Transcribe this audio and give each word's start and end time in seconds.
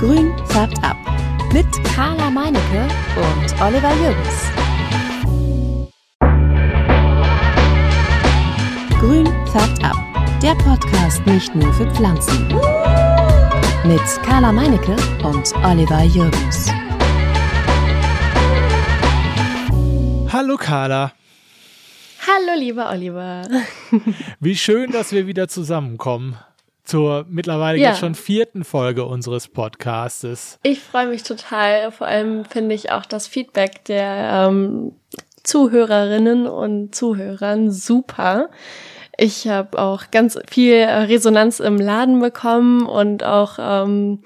Grün 0.00 0.32
färbt 0.46 0.82
ab. 0.82 0.96
Mit 1.52 1.66
Carla 1.94 2.30
Meinecke 2.30 2.88
und 3.16 3.60
Oliver 3.60 3.92
Jürgens. 4.00 4.50
Grün 8.98 9.26
färbt 9.52 9.84
ab. 9.84 9.98
Der 10.42 10.54
Podcast 10.54 11.26
nicht 11.26 11.54
nur 11.54 11.70
für 11.74 11.84
Pflanzen. 11.90 12.48
Mit 13.84 14.00
Carla 14.24 14.50
Meinecke 14.52 14.96
und 15.22 15.54
Oliver 15.62 16.02
Jürgens. 16.04 16.72
Hallo 20.32 20.56
Carla. 20.56 21.12
Hallo 22.26 22.58
lieber 22.58 22.88
Oliver. 22.88 23.42
Wie 24.40 24.56
schön, 24.56 24.92
dass 24.92 25.12
wir 25.12 25.26
wieder 25.26 25.46
zusammenkommen 25.48 26.38
zur 26.90 27.24
mittlerweile 27.28 27.78
Ja. 27.78 27.90
jetzt 27.90 28.00
schon 28.00 28.16
vierten 28.16 28.64
Folge 28.64 29.04
unseres 29.04 29.46
Podcastes. 29.46 30.58
Ich 30.64 30.80
freue 30.80 31.06
mich 31.06 31.22
total. 31.22 31.92
Vor 31.92 32.08
allem 32.08 32.44
finde 32.44 32.74
ich 32.74 32.90
auch 32.90 33.06
das 33.06 33.28
Feedback 33.28 33.84
der 33.84 34.48
ähm, 34.48 34.92
Zuhörerinnen 35.44 36.48
und 36.48 36.92
Zuhörern 36.94 37.70
super. 37.70 38.48
Ich 39.16 39.46
habe 39.46 39.78
auch 39.78 40.10
ganz 40.10 40.38
viel 40.48 40.74
äh, 40.74 40.90
Resonanz 40.90 41.60
im 41.60 41.76
Laden 41.76 42.20
bekommen 42.20 42.86
und 42.86 43.22
auch 43.22 43.58
ähm, 43.60 44.22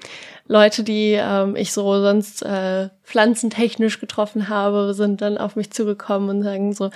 Leute, 0.47 0.83
die 0.83 1.13
ähm, 1.13 1.55
ich 1.55 1.73
so 1.73 1.99
sonst 2.01 2.43
äh, 2.43 2.89
pflanzentechnisch 3.03 3.99
getroffen 3.99 4.47
habe, 4.47 4.93
sind 4.93 5.21
dann 5.21 5.39
auf 5.39 5.55
mich 5.55 5.71
zugekommen 5.71 6.29
und 6.29 6.43
sagen 6.43 6.71
so, 6.73 6.91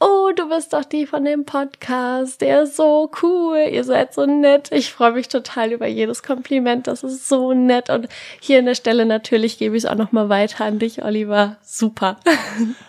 oh, 0.00 0.30
du 0.34 0.48
bist 0.48 0.72
doch 0.72 0.84
die 0.84 1.06
von 1.06 1.24
dem 1.24 1.44
Podcast, 1.44 2.40
der 2.40 2.62
ist 2.62 2.76
so 2.76 3.10
cool, 3.22 3.68
ihr 3.70 3.84
seid 3.84 4.14
so 4.14 4.24
nett. 4.24 4.70
Ich 4.72 4.92
freue 4.92 5.12
mich 5.12 5.28
total 5.28 5.72
über 5.72 5.86
jedes 5.86 6.22
Kompliment, 6.22 6.86
das 6.86 7.02
ist 7.02 7.28
so 7.28 7.52
nett. 7.52 7.90
Und 7.90 8.08
hier 8.40 8.60
an 8.60 8.66
der 8.66 8.74
Stelle 8.74 9.04
natürlich 9.04 9.58
gebe 9.58 9.76
ich 9.76 9.84
es 9.84 9.90
auch 9.90 9.96
nochmal 9.96 10.30
weiter 10.30 10.64
an 10.64 10.78
dich, 10.78 11.04
Oliver. 11.04 11.56
Super. 11.62 12.16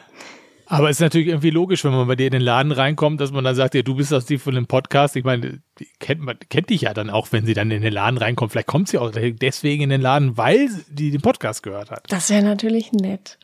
Aber 0.70 0.90
es 0.90 0.98
ist 0.98 1.02
natürlich 1.02 1.28
irgendwie 1.28 1.50
logisch, 1.50 1.86
wenn 1.86 1.92
man 1.92 2.08
bei 2.08 2.18
dir 2.18 2.26
in 2.26 2.34
den 2.34 2.42
Laden 2.42 2.74
reinkommt, 2.74 3.22
dass 3.22 3.32
man 3.32 3.44
dann 3.46 3.56
sagt, 3.56 3.74
ja, 3.74 3.84
du 3.84 3.96
bist 3.96 4.12
das 4.12 4.26
die 4.26 4.38
von 4.38 4.54
dem 4.54 4.68
Podcast. 4.68 5.16
Ich 5.16 5.24
meine, 5.24 5.62
die 5.80 5.88
kennt, 6.00 6.22
man, 6.22 6.38
kennt 6.50 6.70
dich 6.70 6.82
ja 6.82 6.94
dann 6.94 7.10
auch, 7.10 7.30
wenn 7.32 7.46
sie 7.46 7.54
dann 7.54 7.72
in 7.72 7.82
den 7.82 7.94
Laden 7.94 8.18
reinkommt. 8.18 8.52
Vielleicht 8.52 8.68
kommt 8.68 8.90
sie 8.90 8.98
auch 8.98 9.12
deswegen 9.14 9.84
in 9.84 9.90
den 9.90 10.02
Laden, 10.02 10.36
weil 10.38 10.70
die 10.90 11.12
den 11.12 11.22
Podcast 11.22 11.64
gehört 11.64 11.90
hat. 11.90 12.04
Das 12.10 12.30
wäre 12.30 12.44
natürlich 12.44 12.92
nett. 12.92 13.38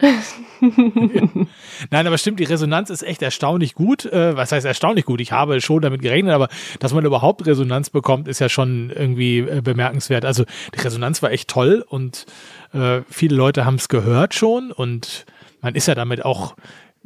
Nein, 0.60 2.08
aber 2.08 2.18
stimmt, 2.18 2.42
die 2.42 2.46
Resonanz 2.46 2.90
ist 2.90 3.04
echt 3.04 3.22
erstaunlich 3.22 3.74
gut. 3.74 4.06
Äh, 4.06 4.36
was 4.36 4.52
heißt 4.52 4.66
erstaunlich 4.66 5.06
gut? 5.06 5.22
Ich 5.22 5.32
habe 5.32 5.62
schon 5.62 5.82
damit 5.82 6.02
gerechnet, 6.02 6.34
aber 6.34 6.50
dass 6.80 6.94
man 6.94 7.06
überhaupt 7.06 7.46
Resonanz 7.46 7.90
bekommt, 7.90 8.28
ist 8.28 8.40
ja 8.40 8.50
schon 8.50 8.90
irgendwie 8.90 9.40
äh, 9.40 9.62
bemerkenswert. 9.64 10.26
Also 10.26 10.44
die 10.76 10.80
Resonanz 10.82 11.24
war 11.24 11.32
echt 11.32 11.50
toll 11.50 11.86
und 11.88 12.26
äh, 12.74 13.02
viele 13.10 13.36
Leute 13.38 13.64
haben 13.64 13.76
es 13.76 13.88
gehört 13.88 14.34
schon 14.34 14.74
und 14.74 15.26
man 15.62 15.76
ist 15.76 15.88
ja 15.88 15.96
damit 15.96 16.26
auch, 16.26 16.56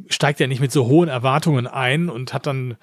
steigt 0.08 0.40
ja 0.40 0.46
nicht 0.46 0.60
mit 0.60 0.72
so 0.72 0.86
hohen 0.86 1.08
Erwartungen 1.08 1.66
ein 1.66 2.08
und 2.08 2.32
hat 2.32 2.46
dann, 2.46 2.76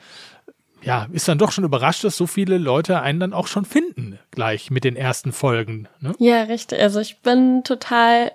ja, 0.82 1.08
ist 1.12 1.28
dann 1.28 1.38
doch 1.38 1.52
schon 1.52 1.64
überrascht, 1.64 2.04
dass 2.04 2.18
so 2.18 2.28
viele 2.28 2.58
Leute 2.58 3.02
einen 3.02 3.20
dann 3.20 3.34
auch 3.34 3.48
schon 3.48 3.66
finden, 3.66 4.20
gleich 4.32 4.72
mit 4.72 4.84
den 4.84 4.96
ersten 4.96 5.32
Folgen. 5.32 5.88
Ne? 6.00 6.14
Ja, 6.20 6.44
richtig. 6.44 6.80
Also 6.82 7.00
ich 7.00 7.22
bin 7.22 7.64
total, 7.64 8.32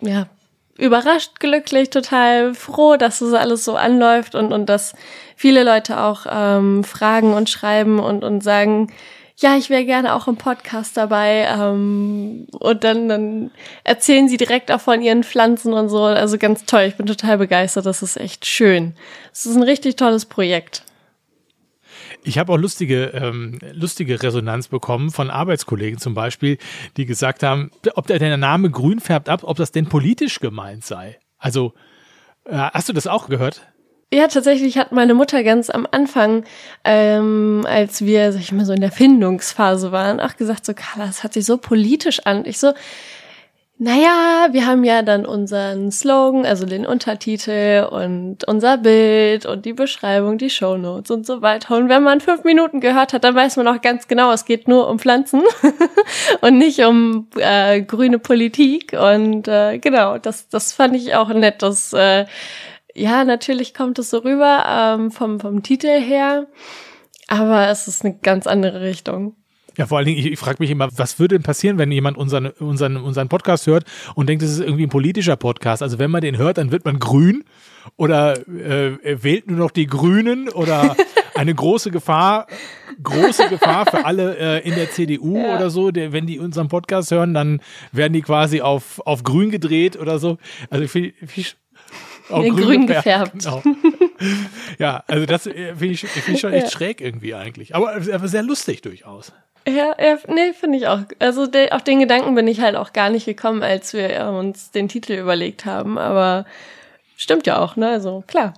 ja, 0.00 0.28
überrascht, 0.78 1.40
glücklich, 1.40 1.90
total 1.90 2.54
froh, 2.54 2.96
dass 2.96 3.18
das 3.18 3.34
alles 3.34 3.64
so 3.64 3.76
anläuft 3.76 4.34
und, 4.34 4.52
und 4.52 4.66
dass 4.66 4.94
viele 5.36 5.62
Leute 5.62 6.00
auch 6.00 6.26
ähm, 6.28 6.84
fragen 6.84 7.34
und 7.34 7.50
schreiben 7.50 7.98
und, 7.98 8.24
und 8.24 8.42
sagen, 8.42 8.90
ja, 9.40 9.56
ich 9.56 9.70
wäre 9.70 9.84
gerne 9.84 10.14
auch 10.14 10.28
im 10.28 10.36
Podcast 10.36 10.96
dabei. 10.96 11.48
Ähm, 11.48 12.46
und 12.52 12.84
dann, 12.84 13.08
dann 13.08 13.50
erzählen 13.84 14.28
sie 14.28 14.36
direkt 14.36 14.70
auch 14.70 14.80
von 14.80 15.00
ihren 15.00 15.24
Pflanzen 15.24 15.72
und 15.72 15.88
so. 15.88 16.02
Also 16.02 16.38
ganz 16.38 16.66
toll. 16.66 16.82
Ich 16.82 16.96
bin 16.96 17.06
total 17.06 17.38
begeistert. 17.38 17.86
Das 17.86 18.02
ist 18.02 18.16
echt 18.16 18.46
schön. 18.46 18.94
Es 19.32 19.46
ist 19.46 19.56
ein 19.56 19.62
richtig 19.62 19.96
tolles 19.96 20.26
Projekt. 20.26 20.84
Ich 22.22 22.38
habe 22.38 22.52
auch 22.52 22.58
lustige, 22.58 23.06
ähm, 23.14 23.58
lustige 23.72 24.22
Resonanz 24.22 24.68
bekommen 24.68 25.10
von 25.10 25.30
Arbeitskollegen 25.30 25.98
zum 25.98 26.12
Beispiel, 26.12 26.58
die 26.98 27.06
gesagt 27.06 27.42
haben, 27.42 27.70
ob 27.94 28.06
der, 28.08 28.36
Name 28.36 28.70
grün 28.70 29.00
färbt 29.00 29.30
ab, 29.30 29.40
ob 29.44 29.56
das 29.56 29.72
denn 29.72 29.86
politisch 29.86 30.38
gemeint 30.40 30.84
sei. 30.84 31.18
Also, 31.38 31.72
äh, 32.44 32.56
hast 32.56 32.90
du 32.90 32.92
das 32.92 33.06
auch 33.06 33.28
gehört? 33.28 33.62
Ja, 34.12 34.26
tatsächlich 34.26 34.76
hat 34.76 34.90
meine 34.90 35.14
Mutter 35.14 35.44
ganz 35.44 35.70
am 35.70 35.86
Anfang, 35.88 36.42
ähm, 36.84 37.64
als 37.68 38.04
wir, 38.04 38.32
sag 38.32 38.40
ich 38.40 38.50
mal, 38.50 38.64
so 38.64 38.72
in 38.72 38.80
der 38.80 38.90
Findungsphase 38.90 39.92
waren, 39.92 40.18
auch 40.18 40.36
gesagt, 40.36 40.66
so, 40.66 40.74
Carla, 40.74 41.06
das 41.06 41.22
hat 41.22 41.34
sich 41.34 41.44
so 41.44 41.58
politisch 41.58 42.26
an. 42.26 42.44
Ich 42.44 42.58
so, 42.58 42.72
naja, 43.82 44.48
wir 44.50 44.66
haben 44.66 44.84
ja 44.84 45.02
dann 45.02 45.24
unseren 45.24 45.90
Slogan, 45.92 46.44
also 46.44 46.66
den 46.66 46.84
Untertitel 46.84 47.86
und 47.90 48.44
unser 48.46 48.76
Bild 48.76 49.46
und 49.46 49.64
die 49.64 49.72
Beschreibung, 49.72 50.36
die 50.38 50.50
Shownotes 50.50 51.10
und 51.10 51.24
so 51.24 51.40
weiter. 51.40 51.76
Und 51.76 51.88
wenn 51.88 52.02
man 52.02 52.20
fünf 52.20 52.44
Minuten 52.44 52.80
gehört 52.80 53.12
hat, 53.14 53.24
dann 53.24 53.34
weiß 53.34 53.56
man 53.56 53.68
auch 53.68 53.80
ganz 53.80 54.06
genau, 54.06 54.32
es 54.32 54.44
geht 54.44 54.68
nur 54.68 54.88
um 54.88 54.98
Pflanzen 54.98 55.42
und 56.42 56.58
nicht 56.58 56.84
um 56.84 57.28
äh, 57.36 57.80
grüne 57.80 58.18
Politik. 58.18 58.92
Und 58.92 59.48
äh, 59.48 59.78
genau, 59.78 60.18
das, 60.18 60.48
das 60.48 60.72
fand 60.72 60.94
ich 60.94 61.14
auch 61.14 61.28
nett, 61.28 61.62
dass 61.62 61.94
äh, 61.94 62.26
ja, 62.94 63.24
natürlich 63.24 63.74
kommt 63.74 63.98
es 63.98 64.10
so 64.10 64.18
rüber 64.18 64.64
ähm, 64.98 65.10
vom, 65.10 65.40
vom 65.40 65.62
Titel 65.62 65.88
her, 66.00 66.46
aber 67.28 67.68
es 67.68 67.88
ist 67.88 68.04
eine 68.04 68.16
ganz 68.18 68.46
andere 68.46 68.80
Richtung. 68.82 69.34
Ja, 69.76 69.86
vor 69.86 69.98
allen 69.98 70.06
Dingen, 70.08 70.18
ich, 70.18 70.26
ich 70.26 70.38
frage 70.38 70.56
mich 70.58 70.70
immer, 70.70 70.88
was 70.96 71.18
würde 71.18 71.36
denn 71.36 71.42
passieren, 71.44 71.78
wenn 71.78 71.90
jemand 71.92 72.18
unseren, 72.18 72.48
unseren, 72.48 72.96
unseren 72.96 73.28
Podcast 73.28 73.66
hört 73.66 73.84
und 74.14 74.28
denkt, 74.28 74.42
es 74.42 74.50
ist 74.50 74.60
irgendwie 74.60 74.84
ein 74.84 74.90
politischer 74.90 75.36
Podcast? 75.36 75.82
Also 75.82 75.98
wenn 75.98 76.10
man 76.10 76.20
den 76.22 76.36
hört, 76.36 76.58
dann 76.58 76.72
wird 76.72 76.84
man 76.84 76.98
grün 76.98 77.44
oder 77.96 78.36
äh, 78.48 79.22
wählt 79.22 79.46
nur 79.48 79.58
noch 79.58 79.70
die 79.70 79.86
Grünen 79.86 80.48
oder 80.48 80.96
eine 81.34 81.54
große 81.54 81.90
Gefahr, 81.92 82.46
große 83.02 83.48
Gefahr 83.48 83.86
für 83.86 84.04
alle 84.04 84.36
äh, 84.36 84.68
in 84.68 84.74
der 84.74 84.90
CDU 84.90 85.38
Ja. 85.38 85.56
oder 85.56 85.70
so, 85.70 85.92
der, 85.92 86.12
wenn 86.12 86.26
die 86.26 86.40
unseren 86.40 86.68
Podcast 86.68 87.10
hören, 87.12 87.32
dann 87.32 87.60
werden 87.92 88.12
die 88.12 88.22
quasi 88.22 88.60
auf, 88.60 89.00
auf 89.06 89.22
grün 89.22 89.50
gedreht 89.50 89.96
oder 89.98 90.18
so. 90.18 90.36
Also 90.68 90.84
ich 90.84 90.90
finde 90.90 91.12
ich, 91.36 91.56
auf 92.30 92.42
Nee, 92.42 92.50
grün 92.50 92.86
gefärbt. 92.86 93.42
Genau. 93.42 93.62
Ja, 94.78 95.02
also 95.06 95.24
das 95.24 95.46
äh, 95.46 95.74
finde 95.74 95.94
ich, 95.94 96.00
find 96.00 96.28
ich 96.36 96.40
schon 96.40 96.52
echt 96.52 96.66
Ja. 96.66 96.70
schräg 96.70 97.00
irgendwie 97.00 97.34
eigentlich. 97.34 97.74
Aber, 97.74 97.94
aber 97.94 98.28
sehr 98.28 98.42
lustig 98.42 98.82
durchaus. 98.82 99.32
Ja, 99.66 99.94
ja 99.98 100.18
nee, 100.28 100.52
finde 100.52 100.76
ich 100.78 100.86
auch. 100.88 101.00
Also 101.18 101.46
de, 101.46 101.70
auf 101.70 101.82
den 101.84 102.00
Gedanken 102.00 102.34
bin 102.34 102.46
ich 102.46 102.60
halt 102.60 102.76
auch 102.76 102.92
gar 102.92 103.08
nicht 103.08 103.24
gekommen, 103.24 103.62
als 103.62 103.94
wir 103.94 104.10
äh, 104.10 104.24
uns 104.24 104.70
den 104.72 104.88
Titel 104.88 105.14
überlegt 105.14 105.64
haben, 105.64 105.96
aber 105.96 106.44
stimmt 107.16 107.46
ja 107.46 107.58
auch, 107.58 107.76
ne? 107.76 107.88
Also 107.88 108.22
klar. 108.26 108.54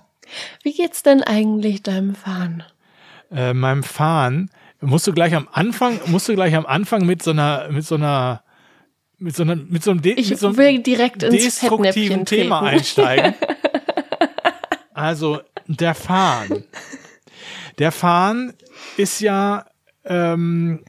Wie 0.63 0.73
geht's 0.73 1.01
denn 1.03 1.23
eigentlich 1.23 1.81
deinem 1.83 2.15
Fahren? 2.15 2.63
äh, 3.33 3.53
meinem 3.53 3.83
Fahren 3.83 4.49
musst 4.81 5.07
du 5.07 5.13
gleich 5.13 5.33
am 5.33 5.47
Anfang, 5.51 5.99
musst 6.07 6.27
du 6.27 6.33
gleich 6.35 6.55
am 6.55 6.65
Anfang 6.65 7.05
mit 7.05 7.23
so 7.23 7.31
einer, 7.31 7.69
mit 7.69 7.85
so 7.85 7.95
einer, 7.95 8.43
mit 9.17 9.35
so 9.35 9.43
einer, 9.43 9.55
mit 9.55 9.83
so 9.83 9.91
einem, 9.91 10.01
De 10.01 10.13
Ich 10.13 10.29
mit 10.29 10.39
so 10.39 10.47
einem 10.47 10.57
will 10.57 10.79
direkt 10.79 11.23
ins 11.23 11.43
destruktiven 11.43 12.25
Thema 12.25 12.61
einsteigen. 12.61 13.33
Also 14.93 15.41
der 15.67 15.95
Fahren. 15.95 16.65
Der 17.79 17.91
Fahren 17.91 18.53
ist 18.97 19.19
ja, 19.19 19.65
ähm, 20.05 20.83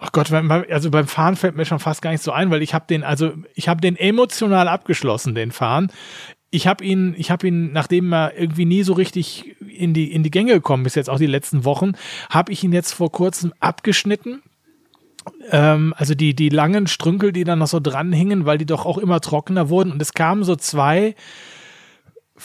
oh 0.00 0.08
Gott, 0.12 0.30
also 0.32 0.90
beim 0.90 1.06
Fahren 1.06 1.36
fällt 1.36 1.56
mir 1.56 1.64
schon 1.64 1.78
fast 1.78 2.02
gar 2.02 2.10
nicht 2.10 2.22
so 2.22 2.32
ein, 2.32 2.50
weil 2.50 2.62
ich 2.62 2.74
habe 2.74 2.86
den, 2.88 3.02
also 3.02 3.32
ich 3.54 3.68
habe 3.68 3.80
den 3.80 3.96
emotional 3.96 4.68
abgeschlossen, 4.68 5.34
den 5.34 5.50
Fahren. 5.50 5.90
Ich 6.50 6.66
habe 6.66 6.84
ihn, 6.84 7.14
ich 7.16 7.30
habe 7.30 7.48
ihn, 7.48 7.72
nachdem 7.72 8.12
er 8.12 8.38
irgendwie 8.38 8.66
nie 8.66 8.82
so 8.82 8.92
richtig 8.92 9.56
in 9.60 9.92
die 9.92 10.12
in 10.12 10.22
die 10.22 10.30
Gänge 10.30 10.52
gekommen 10.52 10.86
ist, 10.86 10.94
jetzt 10.94 11.10
auch 11.10 11.18
die 11.18 11.26
letzten 11.26 11.64
Wochen, 11.64 11.92
habe 12.30 12.52
ich 12.52 12.62
ihn 12.62 12.72
jetzt 12.72 12.92
vor 12.92 13.10
kurzem 13.10 13.52
abgeschnitten. 13.58 14.42
Ähm, 15.50 15.94
also 15.96 16.14
die 16.14 16.34
die 16.34 16.50
langen 16.50 16.86
Strünkel, 16.86 17.32
die 17.32 17.44
dann 17.44 17.58
noch 17.58 17.66
so 17.66 17.80
dran 17.80 18.12
hingen, 18.12 18.46
weil 18.46 18.58
die 18.58 18.66
doch 18.66 18.86
auch 18.86 18.98
immer 18.98 19.20
trockener 19.20 19.68
wurden 19.68 19.90
und 19.90 20.00
es 20.00 20.12
kamen 20.12 20.44
so 20.44 20.54
zwei 20.54 21.16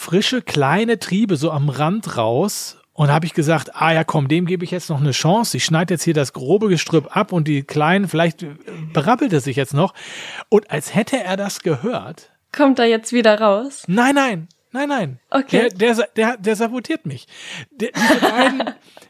frische 0.00 0.42
kleine 0.42 0.98
Triebe 0.98 1.36
so 1.36 1.50
am 1.50 1.68
Rand 1.68 2.16
raus. 2.16 2.76
Und 2.92 3.10
habe 3.10 3.24
ich 3.24 3.32
gesagt, 3.32 3.76
ah 3.76 3.94
ja, 3.94 4.04
komm, 4.04 4.28
dem 4.28 4.44
gebe 4.44 4.62
ich 4.62 4.70
jetzt 4.70 4.90
noch 4.90 5.00
eine 5.00 5.12
Chance. 5.12 5.56
Ich 5.56 5.64
schneide 5.64 5.94
jetzt 5.94 6.02
hier 6.02 6.12
das 6.12 6.34
grobe 6.34 6.68
Gestrüpp 6.68 7.16
ab 7.16 7.32
und 7.32 7.48
die 7.48 7.62
kleinen, 7.62 8.08
vielleicht 8.08 8.42
äh, 8.42 8.56
berappelt 8.92 9.32
er 9.32 9.40
sich 9.40 9.56
jetzt 9.56 9.72
noch. 9.72 9.94
Und 10.50 10.70
als 10.70 10.94
hätte 10.94 11.16
er 11.16 11.38
das 11.38 11.60
gehört, 11.60 12.30
Kommt 12.52 12.78
er 12.78 12.86
jetzt 12.86 13.12
wieder 13.12 13.40
raus? 13.40 13.84
Nein, 13.86 14.14
nein, 14.14 14.48
nein, 14.72 14.88
nein. 14.88 15.20
Okay. 15.30 15.68
Der, 15.74 15.94
der, 15.94 16.08
der, 16.16 16.36
der 16.36 16.56
sabotiert 16.56 17.06
mich. 17.06 17.26
Der, 17.70 17.90
diese, 17.92 18.20
beiden, 18.30 18.62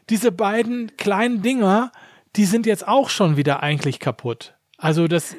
diese 0.09 0.31
beiden 0.31 0.95
kleinen 0.97 1.41
Dinger, 1.41 1.91
die 2.35 2.45
sind 2.45 2.65
jetzt 2.65 2.87
auch 2.87 3.09
schon 3.09 3.37
wieder 3.37 3.63
eigentlich 3.63 3.99
kaputt. 3.99 4.53
Also 4.77 5.07
das, 5.07 5.35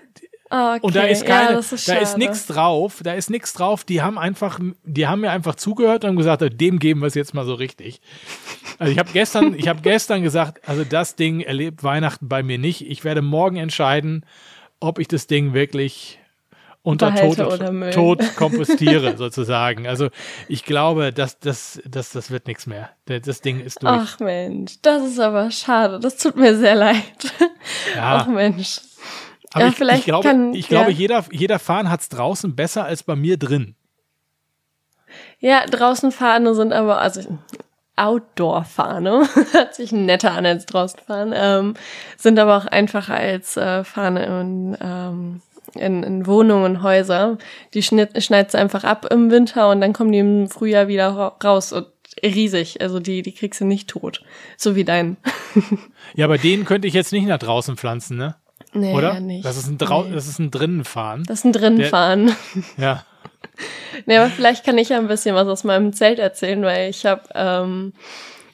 Okay. 0.52 0.80
und 0.82 0.94
da 0.94 1.04
ist 1.04 1.22
ja, 1.22 1.28
keine, 1.28 1.56
das 1.56 1.72
ist 1.72 1.88
da 1.88 1.94
ist 1.94 2.18
nichts 2.18 2.46
drauf, 2.46 3.00
da 3.02 3.14
ist 3.14 3.30
nichts 3.30 3.54
drauf. 3.54 3.84
Die 3.84 4.02
haben 4.02 4.18
einfach, 4.18 4.60
die 4.84 5.06
haben 5.06 5.22
mir 5.22 5.30
einfach 5.30 5.54
zugehört 5.54 6.04
und 6.04 6.16
gesagt, 6.16 6.42
dem 6.60 6.78
geben 6.78 7.00
wir 7.00 7.06
es 7.06 7.14
jetzt 7.14 7.32
mal 7.32 7.46
so 7.46 7.54
richtig. 7.54 8.02
Also 8.78 8.92
ich 8.92 8.98
habe 8.98 9.08
gestern, 9.14 9.54
ich 9.54 9.66
habe 9.66 9.80
gestern 9.82 10.22
gesagt, 10.22 10.68
also 10.68 10.84
das 10.84 11.16
Ding 11.16 11.40
erlebt 11.40 11.82
Weihnachten 11.84 12.28
bei 12.28 12.42
mir 12.42 12.58
nicht. 12.58 12.86
Ich 12.86 13.02
werde 13.02 13.22
morgen 13.22 13.56
entscheiden, 13.56 14.26
ob 14.78 14.98
ich 14.98 15.08
das 15.08 15.26
Ding 15.26 15.54
wirklich 15.54 16.18
unter 16.82 17.14
Tod. 17.14 17.38
Tod 17.94 18.20
kompostiere, 18.36 19.16
sozusagen. 19.16 19.86
Also 19.86 20.08
ich 20.48 20.66
glaube, 20.66 21.14
dass 21.14 21.38
das, 21.38 21.80
das, 21.86 22.10
das 22.10 22.30
wird 22.30 22.46
nichts 22.46 22.66
mehr. 22.66 22.90
Das 23.06 23.40
Ding 23.40 23.58
ist 23.58 23.82
durch. 23.82 23.90
Ach 23.90 24.20
Mensch, 24.20 24.74
das 24.82 25.02
ist 25.04 25.18
aber 25.18 25.50
schade. 25.50 25.98
Das 25.98 26.18
tut 26.18 26.36
mir 26.36 26.58
sehr 26.58 26.74
leid. 26.74 27.02
Ja. 27.96 28.16
Ach 28.18 28.26
Mensch. 28.26 28.80
Aber 29.54 29.64
ja, 29.64 29.70
ich, 29.70 29.76
vielleicht 29.76 30.00
ich 30.00 30.04
glaube, 30.06 30.28
kann- 30.28 30.54
ich 30.54 30.68
glaube 30.68 30.90
ja. 30.90 30.96
jeder, 30.96 31.24
jeder 31.30 31.58
Fahnen 31.58 31.90
hat 31.90 32.00
es 32.00 32.08
draußen 32.08 32.54
besser 32.56 32.84
als 32.84 33.02
bei 33.02 33.16
mir 33.16 33.36
drin. 33.36 33.74
Ja, 35.38 35.66
draußen 35.66 36.10
Fahne 36.12 36.54
sind 36.54 36.72
aber, 36.72 37.00
also 37.00 37.20
Outdoor-Fahne, 37.96 39.28
hört 39.52 39.74
sich 39.74 39.92
netter 39.92 40.32
an 40.32 40.46
als 40.46 40.64
draußen 40.66 41.00
fahren, 41.06 41.32
ähm, 41.34 41.74
sind 42.16 42.38
aber 42.38 42.56
auch 42.56 42.66
einfacher 42.66 43.14
als 43.14 43.56
äh, 43.56 43.84
Fahne 43.84 44.24
in, 44.40 44.76
ähm, 44.80 45.42
in, 45.74 46.02
in 46.02 46.26
Wohnungen 46.26 46.82
Häuser. 46.82 47.36
Die 47.74 47.82
schnitt, 47.82 48.22
schneidet 48.22 48.54
einfach 48.54 48.84
ab 48.84 49.06
im 49.10 49.30
Winter 49.30 49.70
und 49.70 49.80
dann 49.80 49.92
kommen 49.92 50.12
die 50.12 50.18
im 50.20 50.48
Frühjahr 50.48 50.88
wieder 50.88 51.08
ra- 51.08 51.36
raus 51.44 51.72
und 51.72 51.86
riesig. 52.24 52.80
Also 52.80 52.98
die, 53.00 53.20
die 53.22 53.32
kriegst 53.34 53.60
du 53.60 53.64
nicht 53.66 53.88
tot. 53.90 54.22
So 54.56 54.74
wie 54.76 54.84
dein. 54.84 55.16
Ja, 56.14 56.26
aber 56.26 56.36
den 56.36 56.66
könnte 56.66 56.86
ich 56.88 56.92
jetzt 56.94 57.12
nicht 57.12 57.26
nach 57.26 57.38
draußen 57.38 57.76
pflanzen, 57.78 58.18
ne? 58.18 58.36
Nee, 58.74 58.94
Oder? 58.94 59.14
ja 59.14 59.20
nicht. 59.20 59.44
Das 59.44 59.56
ist 59.56 59.68
ein 59.68 59.78
Drau 59.78 60.04
Nee. 60.04 60.14
das 60.14 60.26
ist 60.26 60.38
ein 60.38 60.50
Drinnenfahren. 60.50 61.24
Das 61.24 61.40
ist 61.40 61.44
ein 61.44 61.52
Drinnenfahren. 61.52 62.34
Ja. 62.76 63.04
Nee, 64.06 64.16
aber 64.16 64.30
vielleicht 64.30 64.64
kann 64.64 64.78
ich 64.78 64.88
ja 64.88 64.98
ein 64.98 65.08
bisschen 65.08 65.34
was 65.34 65.46
aus 65.46 65.62
meinem 65.64 65.92
Zelt 65.92 66.18
erzählen, 66.18 66.62
weil 66.62 66.88
ich 66.88 67.04
habe 67.04 67.22
ähm, 67.34 67.92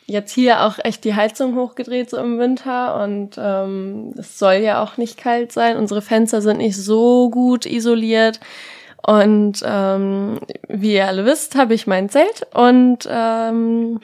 jetzt 0.07 0.33
hier 0.33 0.65
auch 0.65 0.79
echt 0.83 1.05
die 1.05 1.15
Heizung 1.15 1.55
hochgedreht 1.55 2.11
so 2.11 2.17
im 2.17 2.39
Winter 2.39 3.01
und 3.03 3.37
ähm, 3.39 4.15
es 4.19 4.39
soll 4.39 4.55
ja 4.55 4.83
auch 4.83 4.97
nicht 4.97 5.17
kalt 5.17 5.53
sein. 5.53 5.77
Unsere 5.77 6.03
Fenster 6.03 6.43
sind 6.43 6.59
nicht 6.59 6.77
so 6.77 7.31
gut 7.31 7.65
isoliert 7.65 8.41
und 9.07 9.63
ähm, 9.65 10.41
wie 10.69 10.95
ihr 10.95 11.07
alle 11.07 11.25
wisst, 11.27 11.55
habe 11.55 11.75
ich 11.75 11.87
mein 11.87 12.09
Zelt 12.09 12.47
und 12.55 13.09
ähm, 13.09 14.01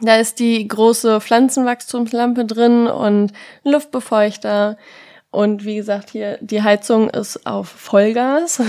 da 0.00 0.16
ist 0.16 0.40
die 0.40 0.66
große 0.66 1.20
Pflanzenwachstumslampe 1.20 2.44
drin 2.44 2.86
und 2.86 3.32
ein 3.64 3.72
Luftbefeuchter 3.72 4.76
und 5.32 5.64
wie 5.64 5.74
gesagt 5.74 6.10
hier 6.10 6.38
die 6.40 6.62
Heizung 6.62 7.10
ist 7.10 7.44
auf 7.46 7.68
Vollgas. 7.68 8.62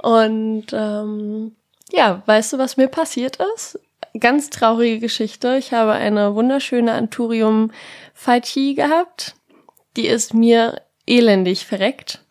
Und 0.00 0.66
ähm, 0.72 1.56
ja, 1.90 2.22
weißt 2.24 2.52
du, 2.52 2.58
was 2.58 2.76
mir 2.76 2.88
passiert 2.88 3.38
ist? 3.54 3.80
Ganz 4.18 4.48
traurige 4.50 5.00
Geschichte. 5.00 5.56
Ich 5.58 5.72
habe 5.72 5.92
eine 5.92 6.34
wunderschöne 6.34 6.92
Anturium 6.92 7.72
Phaetii 8.14 8.74
gehabt. 8.74 9.34
Die 9.96 10.06
ist 10.06 10.34
mir 10.34 10.82
elendig 11.06 11.66
verreckt, 11.66 12.24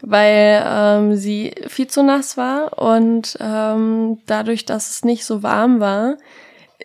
weil 0.00 0.64
ähm, 0.66 1.16
sie 1.16 1.54
viel 1.68 1.86
zu 1.86 2.02
nass 2.02 2.36
war 2.36 2.78
und 2.78 3.36
ähm, 3.40 4.18
dadurch, 4.26 4.64
dass 4.64 4.90
es 4.90 5.04
nicht 5.04 5.24
so 5.24 5.42
warm 5.42 5.78
war, 5.78 6.16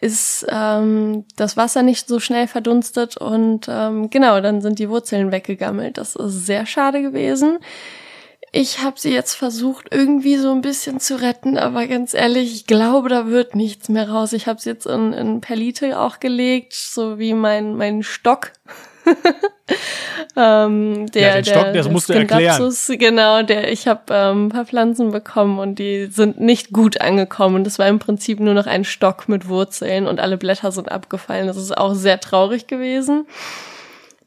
ist 0.01 0.47
ähm, 0.49 1.25
das 1.35 1.57
Wasser 1.57 1.83
nicht 1.83 2.07
so 2.07 2.19
schnell 2.19 2.47
verdunstet 2.47 3.17
und 3.17 3.67
ähm, 3.69 4.09
genau, 4.09 4.41
dann 4.41 4.61
sind 4.61 4.79
die 4.79 4.89
Wurzeln 4.89 5.31
weggegammelt. 5.31 5.97
Das 5.97 6.15
ist 6.15 6.45
sehr 6.47 6.65
schade 6.65 7.03
gewesen. 7.03 7.59
Ich 8.51 8.81
habe 8.81 8.99
sie 8.99 9.13
jetzt 9.13 9.35
versucht, 9.35 9.87
irgendwie 9.91 10.35
so 10.35 10.51
ein 10.51 10.61
bisschen 10.61 10.99
zu 10.99 11.21
retten, 11.21 11.57
aber 11.57 11.87
ganz 11.87 12.13
ehrlich, 12.13 12.53
ich 12.53 12.67
glaube, 12.67 13.07
da 13.07 13.27
wird 13.27 13.55
nichts 13.55 13.87
mehr 13.87 14.09
raus. 14.09 14.33
Ich 14.33 14.47
habe 14.47 14.59
sie 14.59 14.71
jetzt 14.71 14.87
in, 14.87 15.13
in 15.13 15.39
Perlite 15.39 15.97
auch 15.97 16.19
gelegt, 16.19 16.73
so 16.73 17.17
wie 17.17 17.33
mein, 17.33 17.75
mein 17.75 18.03
Stock. 18.03 18.51
ähm, 20.35 21.05
der, 21.11 21.21
Ja, 21.21 21.33
den 21.35 21.45
Stock, 21.45 21.63
der, 21.63 21.73
das 21.73 21.89
musst 21.89 22.09
du 22.09 22.13
erklären. 22.13 22.73
Genau, 22.87 23.43
der, 23.43 23.71
ich 23.71 23.87
habe 23.87 24.01
ähm, 24.09 24.45
ein 24.45 24.49
paar 24.49 24.65
Pflanzen 24.65 25.11
bekommen 25.11 25.59
und 25.59 25.79
die 25.79 26.07
sind 26.07 26.39
nicht 26.39 26.71
gut 26.71 27.01
angekommen. 27.01 27.63
Das 27.63 27.79
war 27.79 27.87
im 27.87 27.99
Prinzip 27.99 28.39
nur 28.39 28.53
noch 28.53 28.67
ein 28.67 28.83
Stock 28.83 29.27
mit 29.29 29.47
Wurzeln 29.47 30.07
und 30.07 30.19
alle 30.19 30.37
Blätter 30.37 30.71
sind 30.71 30.91
abgefallen. 30.91 31.47
Das 31.47 31.57
ist 31.57 31.77
auch 31.77 31.93
sehr 31.93 32.19
traurig 32.19 32.67
gewesen. 32.67 33.25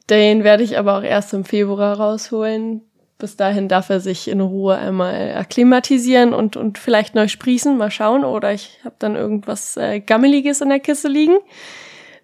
Den 0.09 0.43
werde 0.43 0.63
ich 0.63 0.77
aber 0.77 0.97
auch 0.97 1.03
erst 1.03 1.33
im 1.33 1.45
Februar 1.45 1.97
rausholen. 1.97 2.81
Bis 3.17 3.37
dahin 3.37 3.69
darf 3.69 3.89
er 3.89 4.01
sich 4.01 4.27
in 4.27 4.41
Ruhe 4.41 4.75
einmal 4.75 5.35
akklimatisieren 5.35 6.33
und, 6.33 6.57
und 6.57 6.77
vielleicht 6.77 7.15
neu 7.15 7.27
sprießen. 7.27 7.77
Mal 7.77 7.89
schauen. 7.89 8.25
Oder 8.25 8.53
ich 8.53 8.79
habe 8.83 8.95
dann 8.99 9.15
irgendwas 9.15 9.77
äh, 9.77 10.01
Gammeliges 10.01 10.61
in 10.61 10.69
der 10.69 10.79
Kiste 10.79 11.07
liegen. 11.07 11.37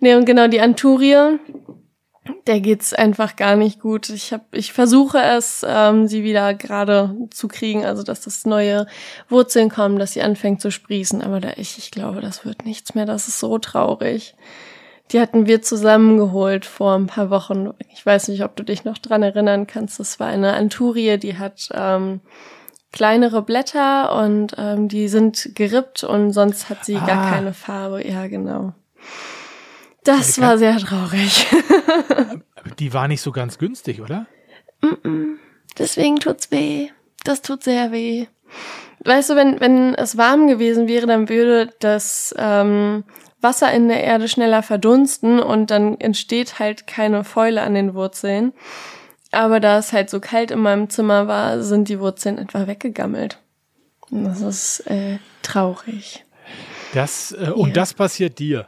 Nee, 0.02 0.16
und 0.16 0.26
genau 0.26 0.48
die 0.48 0.60
Anturie, 0.60 1.38
der 2.48 2.60
geht's 2.60 2.94
einfach 2.94 3.36
gar 3.36 3.56
nicht 3.56 3.80
gut. 3.80 4.10
Ich 4.10 4.32
hab, 4.32 4.54
ich 4.56 4.74
versuche 4.74 5.20
es, 5.20 5.66
ähm, 5.68 6.08
sie 6.08 6.24
wieder 6.24 6.54
gerade 6.54 7.16
zu 7.32 7.48
kriegen, 7.48 7.84
also 7.86 8.04
dass 8.04 8.22
das 8.22 8.46
neue 8.46 8.86
Wurzeln 9.30 9.70
kommen, 9.70 9.98
dass 9.98 10.14
sie 10.14 10.22
anfängt 10.22 10.62
zu 10.62 10.72
sprießen. 10.72 11.22
Aber 11.22 11.40
da 11.40 11.50
ich, 11.58 11.78
ich 11.78 11.90
glaube, 11.92 12.22
das 12.22 12.46
wird 12.46 12.66
nichts 12.66 12.94
mehr. 12.96 13.06
Das 13.06 13.28
ist 13.28 13.40
so 13.40 13.58
traurig. 13.58 14.36
Die 15.12 15.20
hatten 15.20 15.46
wir 15.46 15.62
zusammengeholt 15.62 16.66
vor 16.66 16.94
ein 16.96 17.08
paar 17.08 17.30
Wochen. 17.32 17.72
Ich 17.92 18.06
weiß 18.06 18.28
nicht, 18.30 18.44
ob 18.44 18.56
du 18.56 18.64
dich 18.64 18.86
noch 18.86 18.98
dran 18.98 19.24
erinnern 19.24 19.68
kannst. 19.68 20.00
Das 20.00 20.20
war 20.20 20.28
eine 20.28 20.54
Anturie, 20.54 21.18
die 21.18 21.38
hat 21.38 21.70
ähm, 21.74 22.22
kleinere 22.94 23.42
Blätter 23.42 24.16
und 24.24 24.56
ähm, 24.58 24.88
die 24.88 25.08
sind 25.10 25.52
gerippt 25.56 26.04
und 26.04 26.32
sonst 26.34 26.70
hat 26.70 26.86
sie 26.86 26.94
gar 26.94 27.26
Ah. 27.26 27.30
keine 27.32 27.54
Farbe. 27.54 28.08
Ja, 28.08 28.28
genau. 28.28 28.74
Das 30.04 30.40
war 30.42 30.58
sehr 30.58 30.78
traurig. 30.78 31.46
Die 32.80 32.94
war 32.94 33.08
nicht 33.08 33.22
so 33.22 33.32
ganz 33.32 33.58
günstig, 33.58 34.02
oder? 34.02 34.26
Deswegen 35.78 36.20
tut's 36.20 36.50
weh. 36.52 36.90
Das 37.24 37.42
tut 37.42 37.64
sehr 37.64 37.92
weh. 37.92 38.26
Weißt 39.04 39.30
du, 39.30 39.36
wenn, 39.36 39.60
wenn 39.60 39.96
es 39.96 40.18
warm 40.18 40.48
gewesen 40.48 40.88
wäre, 40.88 41.06
dann 41.08 41.30
würde 41.30 41.74
das 41.80 42.34
ähm, 42.38 43.04
Wasser 43.42 43.72
in 43.72 43.88
der 43.88 44.04
Erde 44.04 44.28
schneller 44.28 44.64
verdunsten 44.64 45.40
und 45.40 45.72
dann 45.72 46.00
entsteht 46.00 46.60
halt 46.60 46.88
keine 46.88 47.24
Fäule 47.24 47.62
an 47.62 47.74
den 47.74 47.94
Wurzeln. 47.94 48.54
Aber 49.32 49.60
da 49.60 49.78
es 49.78 49.94
halt 49.94 50.10
so 50.10 50.20
kalt 50.20 50.52
in 50.52 50.60
meinem 50.60 50.90
Zimmer 50.90 51.28
war, 51.28 51.62
sind 51.64 51.90
die 51.90 52.00
Wurzeln 52.00 52.38
etwa 52.38 52.68
weggegammelt. 52.68 53.40
Und 54.10 54.26
das 54.26 54.42
ist 54.42 54.80
äh, 54.88 55.20
traurig. 55.42 56.26
Das, 56.94 57.32
äh, 57.32 57.50
und 57.52 57.70
Ja. 57.70 57.74
das 57.76 57.94
passiert 57.94 58.40
dir. 58.40 58.68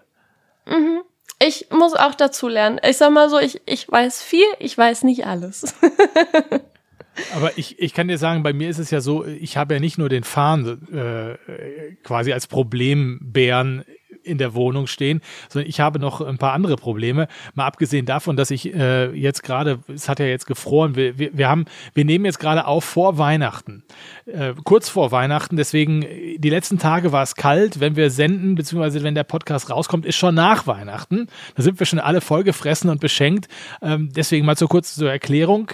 Ich 1.45 1.67
muss 1.71 1.93
auch 1.93 2.15
dazu 2.15 2.47
lernen. 2.47 2.79
Ich 2.87 2.97
sag 2.97 3.11
mal 3.11 3.29
so, 3.29 3.37
ich, 3.37 3.61
ich 3.65 3.91
weiß 3.91 4.21
viel, 4.21 4.45
ich 4.59 4.77
weiß 4.77 5.03
nicht 5.03 5.27
alles. 5.27 5.75
Aber 7.35 7.57
ich, 7.57 7.79
ich 7.79 7.93
kann 7.93 8.07
dir 8.07 8.17
sagen, 8.17 8.43
bei 8.43 8.53
mir 8.53 8.69
ist 8.69 8.79
es 8.79 8.91
ja 8.91 9.01
so, 9.01 9.25
ich 9.25 9.57
habe 9.57 9.75
ja 9.75 9.79
nicht 9.79 9.97
nur 9.97 10.09
den 10.09 10.23
Farn 10.23 10.87
äh, 10.91 11.95
quasi 12.03 12.31
als 12.31 12.47
Problembären 12.47 13.83
in 14.23 14.37
der 14.37 14.53
Wohnung 14.53 14.87
stehen, 14.87 15.21
sondern 15.49 15.69
ich 15.69 15.79
habe 15.79 15.99
noch 15.99 16.21
ein 16.21 16.37
paar 16.37 16.53
andere 16.53 16.75
Probleme. 16.75 17.27
Mal 17.53 17.65
abgesehen 17.65 18.05
davon, 18.05 18.35
dass 18.35 18.51
ich 18.51 18.73
äh, 18.73 19.11
jetzt 19.11 19.43
gerade, 19.43 19.79
es 19.93 20.09
hat 20.09 20.19
ja 20.19 20.25
jetzt 20.25 20.45
gefroren, 20.45 20.95
wir, 20.95 21.17
wir, 21.17 21.37
wir 21.37 21.49
haben, 21.49 21.65
wir 21.93 22.05
nehmen 22.05 22.25
jetzt 22.25 22.39
gerade 22.39 22.65
auf 22.65 22.83
vor 22.83 23.17
Weihnachten, 23.17 23.83
äh, 24.25 24.53
kurz 24.63 24.89
vor 24.89 25.11
Weihnachten, 25.11 25.57
deswegen 25.57 26.03
äh, 26.03 26.37
die 26.37 26.49
letzten 26.49 26.79
Tage 26.79 27.11
war 27.11 27.23
es 27.23 27.35
kalt, 27.35 27.79
wenn 27.79 27.95
wir 27.95 28.09
senden, 28.09 28.55
beziehungsweise 28.55 29.03
wenn 29.03 29.15
der 29.15 29.23
Podcast 29.23 29.69
rauskommt, 29.69 30.05
ist 30.05 30.15
schon 30.15 30.35
nach 30.35 30.67
Weihnachten. 30.67 31.27
Da 31.55 31.63
sind 31.63 31.79
wir 31.79 31.85
schon 31.85 31.99
alle 31.99 32.21
vollgefressen 32.21 32.89
und 32.89 32.99
beschenkt. 32.99 33.47
Ähm, 33.81 34.09
deswegen 34.15 34.45
mal 34.45 34.57
zur 34.57 34.69
kurz 34.69 34.95
zur 34.95 35.11
Erklärung. 35.11 35.71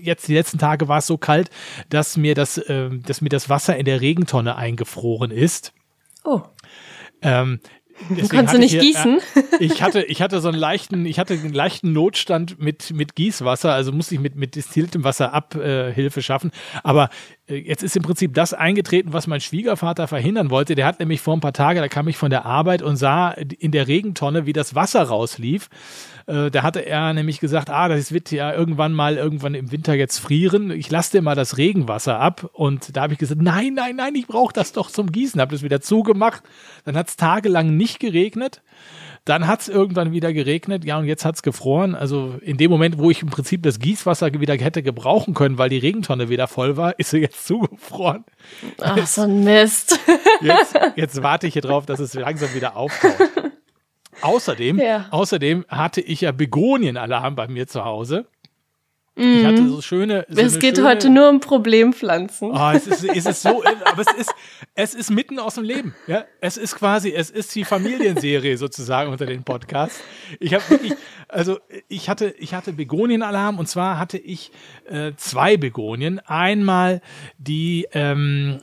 Jetzt 0.00 0.28
die 0.28 0.34
letzten 0.34 0.58
Tage 0.58 0.88
war 0.88 0.98
es 0.98 1.06
so 1.06 1.18
kalt, 1.18 1.50
dass 1.90 2.16
mir 2.16 2.34
das, 2.34 2.60
ähm, 2.68 3.02
dass 3.06 3.20
mir 3.20 3.28
das 3.28 3.48
Wasser 3.48 3.76
in 3.76 3.84
der 3.84 4.00
Regentonne 4.00 4.56
eingefroren 4.56 5.30
ist. 5.30 5.72
Oh. 6.24 6.42
Ähm, 7.22 7.60
deswegen 8.10 8.28
Kannst 8.28 8.54
du 8.54 8.58
nicht 8.58 8.74
ich 8.74 8.80
gießen? 8.80 9.20
Äh, 9.34 9.42
ich 9.60 9.82
hatte, 9.82 10.02
ich 10.02 10.22
hatte 10.22 10.40
so 10.40 10.48
einen 10.48 10.58
leichten, 10.58 11.06
ich 11.06 11.18
hatte 11.18 11.34
einen 11.34 11.52
leichten 11.52 11.92
Notstand 11.92 12.60
mit, 12.60 12.92
mit 12.92 13.14
Gießwasser, 13.14 13.72
also 13.72 13.92
musste 13.92 14.14
ich 14.14 14.20
mit, 14.20 14.36
mit 14.36 14.56
destilltem 14.56 15.04
Wasser 15.04 15.32
Abhilfe 15.32 16.20
äh, 16.20 16.22
schaffen. 16.22 16.50
Aber 16.82 17.10
äh, 17.46 17.56
jetzt 17.56 17.82
ist 17.82 17.96
im 17.96 18.02
Prinzip 18.02 18.34
das 18.34 18.54
eingetreten, 18.54 19.12
was 19.12 19.26
mein 19.26 19.40
Schwiegervater 19.40 20.08
verhindern 20.08 20.50
wollte. 20.50 20.74
Der 20.74 20.86
hat 20.86 21.00
nämlich 21.00 21.20
vor 21.20 21.36
ein 21.36 21.40
paar 21.40 21.52
Tagen, 21.52 21.80
da 21.80 21.88
kam 21.88 22.08
ich 22.08 22.16
von 22.16 22.30
der 22.30 22.46
Arbeit 22.46 22.82
und 22.82 22.96
sah 22.96 23.30
in 23.30 23.72
der 23.72 23.88
Regentonne, 23.88 24.46
wie 24.46 24.52
das 24.52 24.74
Wasser 24.74 25.02
rauslief. 25.02 25.68
Äh, 26.28 26.50
da 26.50 26.62
hatte 26.62 26.84
er 26.84 27.14
nämlich 27.14 27.40
gesagt, 27.40 27.70
ah, 27.70 27.88
das 27.88 28.12
wird 28.12 28.30
ja 28.30 28.52
irgendwann 28.52 28.92
mal 28.92 29.16
irgendwann 29.16 29.54
im 29.54 29.72
Winter 29.72 29.94
jetzt 29.94 30.18
frieren. 30.18 30.70
Ich 30.70 30.90
lasse 30.90 31.12
dir 31.12 31.22
mal 31.22 31.34
das 31.34 31.56
Regenwasser 31.56 32.20
ab. 32.20 32.50
Und 32.52 32.94
da 32.96 33.02
habe 33.02 33.14
ich 33.14 33.18
gesagt, 33.18 33.40
nein, 33.40 33.72
nein, 33.74 33.96
nein, 33.96 34.14
ich 34.14 34.26
brauche 34.26 34.52
das 34.52 34.72
doch 34.72 34.90
zum 34.90 35.10
Gießen. 35.10 35.40
Habe 35.40 35.52
das 35.52 35.62
wieder 35.62 35.80
zugemacht. 35.80 36.42
Dann 36.84 36.96
hat 36.96 37.08
es 37.08 37.16
tagelang 37.16 37.76
nicht 37.76 37.98
geregnet. 37.98 38.60
Dann 39.24 39.46
hat 39.46 39.60
es 39.60 39.68
irgendwann 39.68 40.12
wieder 40.12 40.32
geregnet, 40.32 40.86
ja, 40.86 40.96
und 40.96 41.04
jetzt 41.04 41.26
hat 41.26 41.34
es 41.34 41.42
gefroren. 41.42 41.94
Also 41.94 42.36
in 42.40 42.56
dem 42.56 42.70
Moment, 42.70 42.96
wo 42.96 43.10
ich 43.10 43.20
im 43.20 43.28
Prinzip 43.28 43.62
das 43.62 43.78
Gießwasser 43.78 44.32
wieder 44.40 44.54
hätte 44.54 44.82
gebrauchen 44.82 45.34
können, 45.34 45.58
weil 45.58 45.68
die 45.68 45.76
Regentonne 45.76 46.30
wieder 46.30 46.46
voll 46.46 46.78
war, 46.78 46.98
ist 46.98 47.10
sie 47.10 47.18
jetzt 47.18 47.46
zugefroren. 47.46 48.24
Ach, 48.80 49.06
so 49.06 49.22
ein 49.22 49.44
Mist. 49.44 49.98
Jetzt, 50.40 50.78
jetzt 50.94 51.22
warte 51.22 51.48
ich 51.48 51.52
hier 51.54 51.62
drauf, 51.62 51.84
dass 51.84 51.98
es 51.98 52.14
langsam 52.14 52.54
wieder 52.54 52.76
auftaut. 52.76 53.28
Außerdem, 54.20 54.78
Ja. 54.78 55.06
außerdem 55.10 55.64
hatte 55.68 56.00
ich 56.00 56.22
ja 56.22 56.32
Begonienalarm 56.32 57.36
bei 57.36 57.48
mir 57.48 57.66
zu 57.66 57.84
Hause. 57.84 58.26
Ich 59.18 59.44
hatte 59.44 59.68
so 59.68 59.80
schöne. 59.80 60.24
So 60.28 60.40
es 60.40 60.58
geht 60.58 60.76
schöne, 60.76 60.88
heute 60.88 61.10
nur 61.10 61.28
um 61.28 61.40
Problempflanzen. 61.40 62.52
Oh, 62.52 62.70
es 62.72 62.86
ist, 62.86 63.04
es 63.04 63.26
ist 63.26 63.42
so, 63.42 63.64
aber 63.84 64.02
es 64.02 64.14
ist, 64.16 64.34
es 64.74 64.94
ist 64.94 65.10
mitten 65.10 65.38
aus 65.40 65.56
dem 65.56 65.64
Leben. 65.64 65.94
Ja, 66.06 66.24
es 66.40 66.56
ist 66.56 66.76
quasi, 66.76 67.12
es 67.12 67.30
ist 67.30 67.54
die 67.54 67.64
Familienserie 67.64 68.56
sozusagen 68.56 69.10
unter 69.10 69.26
den 69.26 69.42
Podcasts. 69.42 70.00
Ich 70.38 70.54
habe 70.54 70.62
wirklich, 70.70 70.94
also 71.26 71.58
ich 71.88 72.08
hatte, 72.08 72.34
ich 72.38 72.54
hatte 72.54 72.72
Begonienalarm 72.72 73.58
und 73.58 73.66
zwar 73.66 73.98
hatte 73.98 74.18
ich 74.18 74.52
äh, 74.88 75.12
zwei 75.16 75.56
Begonien. 75.56 76.20
Einmal 76.20 77.00
die 77.38 77.88
ähm, 77.92 78.60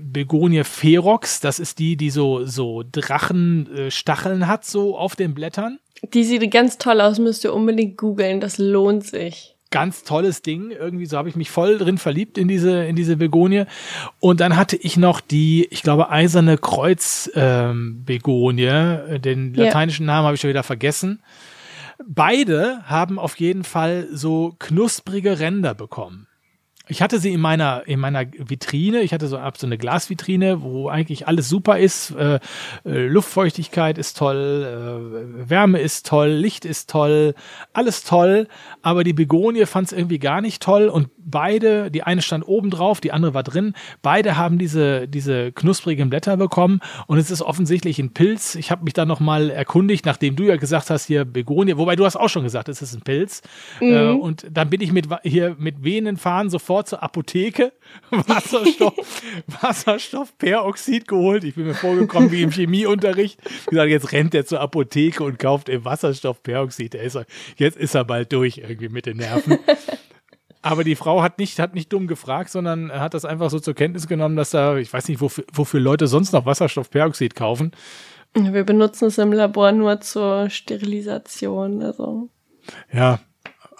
Begonie 0.00 0.64
Ferox, 0.64 1.40
das 1.40 1.60
ist 1.60 1.78
die, 1.78 1.96
die 1.96 2.10
so 2.10 2.44
so 2.44 2.82
Drachenstacheln 2.90 4.48
hat 4.48 4.64
so 4.64 4.96
auf 4.96 5.14
den 5.14 5.34
Blättern. 5.34 5.78
Die 6.12 6.24
sieht 6.24 6.50
ganz 6.50 6.78
toll 6.78 7.00
aus, 7.00 7.20
müsst 7.20 7.44
ihr 7.44 7.54
unbedingt 7.54 7.96
googeln, 7.96 8.40
das 8.40 8.58
lohnt 8.58 9.06
sich 9.06 9.51
ganz 9.72 10.04
tolles 10.04 10.42
Ding. 10.42 10.70
Irgendwie 10.70 11.06
so 11.06 11.18
habe 11.18 11.28
ich 11.28 11.34
mich 11.34 11.50
voll 11.50 11.78
drin 11.78 11.98
verliebt 11.98 12.38
in 12.38 12.46
diese, 12.46 12.84
in 12.84 12.94
diese 12.94 13.16
Begonie. 13.16 13.64
Und 14.20 14.38
dann 14.38 14.56
hatte 14.56 14.76
ich 14.76 14.96
noch 14.96 15.20
die, 15.20 15.66
ich 15.70 15.82
glaube, 15.82 16.10
eiserne 16.10 16.58
Kreuz-Begonie. 16.58 18.62
Ähm, 18.62 19.22
Den 19.22 19.54
lateinischen 19.54 20.06
Namen 20.06 20.26
habe 20.26 20.36
ich 20.36 20.40
schon 20.40 20.50
wieder 20.50 20.62
vergessen. 20.62 21.20
Beide 22.06 22.82
haben 22.84 23.18
auf 23.18 23.40
jeden 23.40 23.64
Fall 23.64 24.06
so 24.12 24.54
knusprige 24.58 25.40
Ränder 25.40 25.74
bekommen. 25.74 26.28
Ich 26.88 27.00
hatte 27.00 27.20
sie 27.20 27.32
in 27.32 27.40
meiner, 27.40 27.86
in 27.86 28.00
meiner 28.00 28.24
Vitrine. 28.26 29.02
Ich 29.02 29.12
hatte 29.12 29.28
so, 29.28 29.38
ab 29.38 29.56
so 29.56 29.66
eine 29.66 29.78
Glasvitrine, 29.78 30.62
wo 30.62 30.88
eigentlich 30.88 31.28
alles 31.28 31.48
super 31.48 31.78
ist. 31.78 32.10
Äh, 32.10 32.40
äh, 32.84 33.06
Luftfeuchtigkeit 33.06 33.98
ist 33.98 34.16
toll, 34.16 35.46
äh, 35.46 35.48
Wärme 35.48 35.78
ist 35.78 36.06
toll, 36.06 36.30
Licht 36.30 36.64
ist 36.64 36.90
toll, 36.90 37.34
alles 37.72 38.02
toll. 38.02 38.48
Aber 38.82 39.04
die 39.04 39.12
Begonie 39.12 39.64
fand 39.66 39.86
es 39.86 39.96
irgendwie 39.96 40.18
gar 40.18 40.40
nicht 40.40 40.60
toll. 40.60 40.88
Und 40.88 41.08
beide, 41.18 41.90
die 41.90 42.02
eine 42.02 42.20
stand 42.20 42.46
oben 42.48 42.70
drauf, 42.70 43.00
die 43.00 43.12
andere 43.12 43.32
war 43.32 43.44
drin. 43.44 43.74
Beide 44.02 44.36
haben 44.36 44.58
diese, 44.58 45.06
diese 45.06 45.52
knusprigen 45.52 46.10
Blätter 46.10 46.36
bekommen. 46.36 46.80
Und 47.06 47.18
es 47.18 47.30
ist 47.30 47.42
offensichtlich 47.42 48.00
ein 48.00 48.12
Pilz. 48.12 48.56
Ich 48.56 48.72
habe 48.72 48.82
mich 48.82 48.94
dann 48.94 49.06
nochmal 49.06 49.50
erkundigt, 49.50 50.04
nachdem 50.04 50.34
du 50.34 50.44
ja 50.44 50.56
gesagt 50.56 50.90
hast, 50.90 51.06
hier 51.06 51.24
Begonie, 51.24 51.76
wobei 51.76 51.94
du 51.94 52.04
hast 52.04 52.16
auch 52.16 52.28
schon 52.28 52.42
gesagt, 52.42 52.68
es 52.68 52.82
ist 52.82 52.94
ein 52.94 53.02
Pilz. 53.02 53.40
Mhm. 53.80 53.92
Äh, 53.92 54.10
und 54.10 54.46
dann 54.50 54.68
bin 54.68 54.80
ich 54.80 54.92
mit 54.92 55.06
hier 55.22 55.54
mit 55.58 55.84
Venen 55.84 56.16
fahren 56.16 56.50
sofort 56.50 56.71
sofort 56.72 56.88
zur 56.88 57.02
Apotheke, 57.02 57.72
Wasserstoff, 58.10 59.22
Wasserstoffperoxid 59.60 61.06
geholt. 61.06 61.44
Ich 61.44 61.54
bin 61.54 61.66
mir 61.66 61.74
vorgekommen 61.74 62.30
wie 62.30 62.42
im 62.42 62.50
Chemieunterricht. 62.50 63.38
Ich 63.44 63.66
gesagt, 63.66 63.90
jetzt 63.90 64.12
rennt 64.12 64.34
er 64.34 64.46
zur 64.46 64.60
Apotheke 64.60 65.22
und 65.22 65.38
kauft 65.38 65.68
im 65.68 65.84
Wasserstoffperoxid. 65.84 66.94
Ist 66.94 67.18
jetzt 67.56 67.76
ist 67.76 67.94
er 67.94 68.04
bald 68.04 68.32
durch 68.32 68.58
irgendwie 68.58 68.88
mit 68.88 69.06
den 69.06 69.18
Nerven. 69.18 69.58
Aber 70.64 70.84
die 70.84 70.94
Frau 70.94 71.22
hat 71.22 71.38
nicht, 71.38 71.58
hat 71.58 71.74
nicht 71.74 71.92
dumm 71.92 72.06
gefragt, 72.06 72.50
sondern 72.50 72.92
hat 72.92 73.14
das 73.14 73.24
einfach 73.24 73.50
so 73.50 73.58
zur 73.58 73.74
Kenntnis 73.74 74.06
genommen, 74.06 74.36
dass 74.36 74.50
da, 74.50 74.76
ich 74.76 74.92
weiß 74.92 75.08
nicht, 75.08 75.20
wofür, 75.20 75.44
wofür 75.52 75.80
Leute 75.80 76.06
sonst 76.06 76.32
noch 76.32 76.46
Wasserstoffperoxid 76.46 77.34
kaufen. 77.34 77.72
Wir 78.32 78.64
benutzen 78.64 79.06
es 79.06 79.18
im 79.18 79.32
Labor 79.32 79.72
nur 79.72 80.00
zur 80.00 80.48
Sterilisation. 80.50 81.82
Also. 81.82 82.28
Ja, 82.92 83.18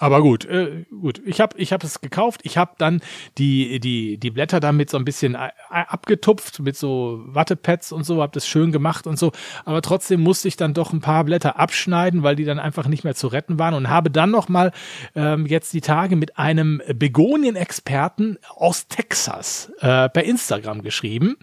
aber 0.03 0.21
gut, 0.21 0.47
äh, 0.47 0.85
gut. 0.91 1.23
Ich 1.25 1.41
habe 1.41 1.57
ich 1.59 1.73
hab 1.73 1.85
es 1.85 2.01
gekauft. 2.01 2.41
Ich 2.43 2.59
habe 2.59 2.73
dann 2.77 3.01
die, 3.39 3.79
die, 3.79 4.19
die 4.19 4.31
Blätter 4.33 4.59
damit 4.59 4.91
so 4.91 4.97
ein 4.99 5.05
bisschen 5.05 5.37
abgetupft 5.37 6.59
mit 6.59 6.77
so 6.77 7.23
Wattepads 7.27 7.93
und 7.93 8.03
so, 8.03 8.21
habe 8.21 8.33
das 8.33 8.49
schön 8.49 8.73
gemacht 8.73 9.07
und 9.07 9.17
so. 9.17 9.31
Aber 9.65 9.81
trotzdem 9.81 10.21
musste 10.21 10.49
ich 10.49 10.57
dann 10.57 10.75
doch 10.75 10.93
ein 10.93 11.01
paar 11.01 11.23
Blätter 11.23 11.57
abschneiden, 11.57 12.25
weil 12.25 12.35
die 12.35 12.45
dann 12.45 12.59
einfach 12.59 12.89
nicht 12.89 13.05
mehr 13.05 13.15
zu 13.15 13.29
retten 13.29 13.61
waren 13.61 13.75
und 13.75 13.91
habe 13.91 14.11
dann 14.11 14.33
noch 14.33 14.49
mal 14.49 14.73
ähm, 15.15 15.47
jetzt 15.47 15.73
die 15.73 15.81
Tage 15.81 16.17
mit 16.17 16.37
einem 16.37 16.83
Begonien-Experten 16.93 18.39
aus 18.57 18.89
Texas 18.89 19.71
äh, 19.79 20.09
per 20.09 20.25
Instagram 20.25 20.83
geschrieben. 20.83 21.37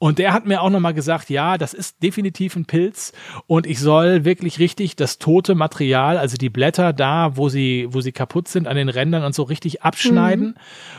Und 0.00 0.20
der 0.20 0.32
hat 0.32 0.46
mir 0.46 0.62
auch 0.62 0.70
noch 0.70 0.78
mal 0.78 0.94
gesagt, 0.94 1.28
ja, 1.28 1.58
das 1.58 1.74
ist 1.74 2.04
definitiv 2.04 2.54
ein 2.54 2.66
Pilz 2.66 3.12
und 3.48 3.66
ich 3.66 3.80
soll 3.80 4.24
wirklich 4.24 4.60
richtig 4.60 4.94
das 4.94 5.18
tote 5.18 5.56
Material, 5.56 6.18
also 6.18 6.36
die 6.36 6.50
Blätter 6.50 6.92
da, 6.92 7.36
wo 7.36 7.48
sie 7.48 7.88
wo 7.90 8.00
sie 8.00 8.12
kaputt 8.12 8.46
sind, 8.46 8.68
an 8.68 8.76
den 8.76 8.88
Rändern 8.88 9.24
und 9.24 9.34
so 9.34 9.42
richtig 9.42 9.82
abschneiden 9.82 10.46
mhm. 10.46 10.54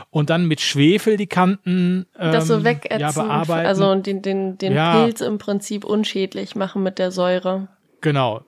und 0.10 0.30
dann 0.30 0.48
mit 0.48 0.60
Schwefel 0.60 1.16
die 1.16 1.28
Kanten 1.28 2.08
ähm, 2.20 2.32
das 2.34 2.48
so 2.48 2.66
wegätzen, 2.66 3.00
ja, 3.00 3.12
bearbeiten. 3.14 3.68
Also 3.68 3.96
den, 3.96 4.22
den, 4.22 4.58
den 4.58 4.74
ja. 4.74 5.02
Pilz 5.02 5.22
im 5.22 5.38
Prinzip 5.38 5.86
unschädlich 5.86 6.58
machen 6.58 6.84
mit 6.84 7.00
der 7.00 7.12
Säure. 7.12 7.70
Genau. 8.02 8.42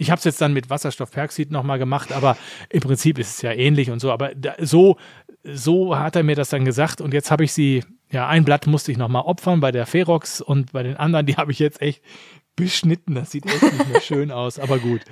Ich 0.00 0.10
habe 0.10 0.18
es 0.18 0.24
jetzt 0.24 0.40
dann 0.40 0.54
mit 0.54 0.70
Wasserstoffperoxid 0.70 1.50
nochmal 1.50 1.78
gemacht, 1.78 2.10
aber 2.10 2.38
im 2.70 2.80
Prinzip 2.80 3.18
ist 3.18 3.36
es 3.36 3.42
ja 3.42 3.52
ähnlich 3.52 3.90
und 3.90 4.00
so. 4.00 4.10
Aber 4.10 4.34
da, 4.34 4.54
so, 4.58 4.96
so 5.44 5.98
hat 5.98 6.16
er 6.16 6.22
mir 6.22 6.34
das 6.34 6.48
dann 6.48 6.64
gesagt 6.64 7.02
und 7.02 7.12
jetzt 7.12 7.30
habe 7.30 7.44
ich 7.44 7.52
sie, 7.52 7.84
ja, 8.10 8.26
ein 8.26 8.46
Blatt 8.46 8.66
musste 8.66 8.90
ich 8.92 8.98
nochmal 8.98 9.22
opfern 9.22 9.60
bei 9.60 9.72
der 9.72 9.84
Ferox 9.84 10.40
und 10.40 10.72
bei 10.72 10.82
den 10.82 10.96
anderen, 10.96 11.26
die 11.26 11.36
habe 11.36 11.52
ich 11.52 11.58
jetzt 11.58 11.82
echt 11.82 12.02
beschnitten. 12.56 13.14
Das 13.14 13.30
sieht 13.30 13.44
echt 13.44 13.62
nicht 13.62 13.92
mehr 13.92 14.00
schön 14.00 14.30
aus, 14.30 14.58
aber 14.58 14.78
gut. 14.78 15.02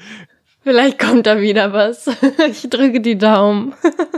Vielleicht 0.61 0.99
kommt 0.99 1.27
da 1.27 1.41
wieder 1.41 1.73
was. 1.75 2.11
Ich 2.51 2.69
drücke 2.71 3.01
die 3.01 3.19
Daumen. 3.19 3.75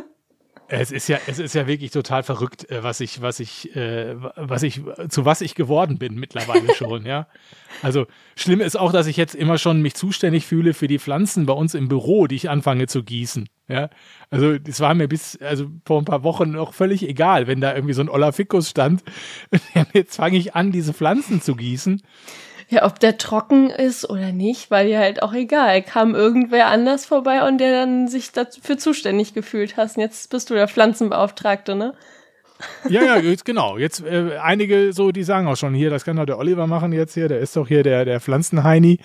Es 0.73 0.93
ist 0.93 1.09
ja, 1.09 1.19
es 1.27 1.41
ist 1.41 1.55
ja 1.55 1.67
wirklich 1.67 1.91
total 1.91 2.23
verrückt, 2.23 2.71
äh, 2.71 2.83
was 2.83 3.01
ich, 3.01 3.21
was 3.21 3.41
ich, 3.41 3.75
äh, 3.75 4.15
was 4.37 4.63
ich, 4.63 4.81
zu 5.09 5.25
was 5.25 5.41
ich 5.41 5.55
geworden 5.55 5.99
bin 5.99 6.15
mittlerweile 6.15 6.75
schon, 6.77 7.05
ja. 7.05 7.27
Also 7.83 8.07
schlimm 8.37 8.61
ist 8.61 8.79
auch, 8.79 8.93
dass 8.93 9.07
ich 9.07 9.17
jetzt 9.17 9.35
immer 9.35 9.59
schon 9.59 9.83
mich 9.83 9.95
zuständig 9.95 10.47
fühle 10.47 10.73
für 10.73 10.87
die 10.87 10.99
Pflanzen 10.99 11.47
bei 11.47 11.53
uns 11.53 11.75
im 11.75 11.89
Büro, 11.89 12.27
die 12.27 12.37
ich 12.37 12.51
anfange 12.51 12.87
zu 12.87 13.03
gießen. 13.03 13.49
Ja, 13.69 13.89
also 14.31 14.59
das 14.59 14.81
war 14.81 14.95
mir 14.95 15.09
bis, 15.09 15.39
also 15.41 15.67
vor 15.85 16.01
ein 16.01 16.05
paar 16.05 16.23
Wochen 16.25 16.51
noch 16.53 16.75
völlig 16.75 17.09
egal, 17.09 17.47
wenn 17.47 17.61
da 17.61 17.75
irgendwie 17.75 17.95
so 17.95 18.03
ein 18.03 18.09
Olaficus 18.09 18.71
stand. 18.71 19.03
Jetzt 19.93 20.17
fange 20.17 20.39
ich 20.39 20.55
an, 20.55 20.73
diese 20.73 20.93
Pflanzen 20.93 21.41
zu 21.41 21.55
gießen. 21.57 22.03
Ja, 22.73 22.85
ob 22.87 23.01
der 23.01 23.19
trocken 23.19 23.69
ist 23.69 24.09
oder 24.09 24.31
nicht, 24.31 24.71
war 24.71 24.85
dir 24.85 25.01
halt 25.01 25.25
auch 25.25 25.33
egal. 25.33 25.83
Kam 25.83 26.15
irgendwer 26.15 26.69
anders 26.69 27.05
vorbei 27.05 27.47
und 27.49 27.59
der 27.59 27.73
dann 27.73 28.07
sich 28.07 28.31
dafür 28.31 28.79
zuständig 28.79 29.35
gefühlt 29.35 29.77
hast. 29.77 29.97
Und 29.97 30.03
jetzt 30.03 30.31
bist 30.31 30.51
du 30.51 30.55
der 30.55 30.69
Pflanzenbeauftragte, 30.69 31.75
ne? 31.75 31.95
Ja, 32.89 33.03
ja, 33.03 33.17
jetzt 33.19 33.45
genau. 33.45 33.79
Jetzt 33.79 34.05
äh, 34.05 34.39
einige 34.43 34.93
so, 34.93 35.13
die 35.13 35.23
sagen 35.23 35.47
auch 35.47 35.57
schon 35.57 35.75
hier, 35.75 35.91
das 35.91 36.05
kann 36.05 36.17
doch 36.17 36.27
der 36.27 36.39
Oliver 36.39 36.67
machen 36.67 36.93
jetzt 36.93 37.15
hier, 37.15 37.29
der 37.29 37.39
ist 37.41 37.57
doch 37.57 37.69
hier 37.69 37.83
der, 37.83 38.05
der 38.05 38.21
Pflanzenheini. 38.21 38.99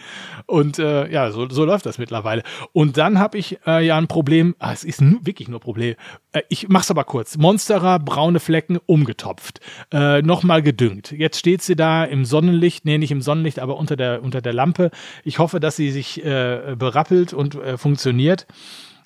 Und 0.45 0.79
äh, 0.79 1.09
ja, 1.11 1.31
so, 1.31 1.49
so 1.49 1.65
läuft 1.65 1.85
das 1.85 1.97
mittlerweile. 1.97 2.43
Und 2.73 2.97
dann 2.97 3.19
habe 3.19 3.37
ich 3.37 3.59
äh, 3.65 3.85
ja 3.85 3.97
ein 3.97 4.07
Problem, 4.07 4.55
ah, 4.59 4.73
es 4.73 4.83
ist 4.83 5.01
nur, 5.01 5.25
wirklich 5.25 5.47
nur 5.47 5.59
Problem. 5.59 5.95
Äh, 6.31 6.41
ich 6.49 6.67
mach's 6.69 6.91
aber 6.91 7.03
kurz. 7.03 7.37
Monsterer, 7.37 7.99
braune 7.99 8.39
Flecken, 8.39 8.79
umgetopft. 8.85 9.59
Äh, 9.91 10.21
Nochmal 10.21 10.61
gedüngt. 10.61 11.11
Jetzt 11.11 11.39
steht 11.39 11.61
sie 11.61 11.75
da 11.75 12.03
im 12.03 12.25
Sonnenlicht, 12.25 12.85
nee, 12.85 12.97
nicht 12.97 13.11
im 13.11 13.21
Sonnenlicht, 13.21 13.59
aber 13.59 13.77
unter 13.77 13.95
der, 13.95 14.23
unter 14.23 14.41
der 14.41 14.53
Lampe. 14.53 14.91
Ich 15.23 15.39
hoffe, 15.39 15.59
dass 15.59 15.75
sie 15.75 15.91
sich 15.91 16.23
äh, 16.23 16.75
berappelt 16.77 17.33
und 17.33 17.55
äh, 17.55 17.77
funktioniert. 17.77 18.47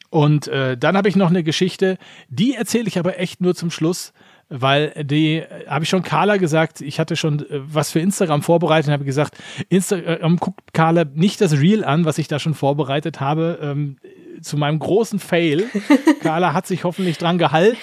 Und 0.10 0.48
äh, 0.48 0.78
dann 0.78 0.98
habe 0.98 1.08
ich 1.08 1.16
noch 1.16 1.30
eine 1.30 1.44
Geschichte, 1.44 1.98
die 2.30 2.56
erzähle 2.56 2.88
ich 2.88 2.98
aber 2.98 3.20
echt 3.20 3.42
nur 3.42 3.56
zum 3.56 3.70
Schluss 3.70 4.14
weil 4.50 4.94
die, 5.04 5.44
habe 5.68 5.84
ich 5.84 5.90
schon 5.90 6.04
Carla 6.04 6.38
gesagt, 6.38 6.82
ich 6.82 7.00
hatte 7.00 7.16
schon 7.16 7.40
äh, 7.40 7.62
was 7.62 7.92
für 7.92 8.00
Instagram 8.00 8.42
vorbereitet 8.42 8.88
und 8.88 8.94
habe 8.94 9.06
gesagt, 9.06 9.38
Instagram 9.70 10.38
guckt 10.38 10.74
Carla 10.74 11.06
nicht 11.06 11.40
das 11.42 11.54
Reel 11.54 11.84
an, 11.84 12.06
was 12.06 12.18
ich 12.18 12.28
da 12.28 12.40
schon 12.40 12.56
vorbereitet 12.56 13.20
habe. 13.20 13.60
Ähm, 13.62 13.98
zu 14.42 14.58
meinem 14.58 14.80
großen 14.80 15.20
Fail. 15.20 15.66
Carla 16.22 16.54
hat 16.54 16.66
sich 16.66 16.84
hoffentlich 16.84 17.18
dran 17.18 17.38
gehalten. 17.38 17.78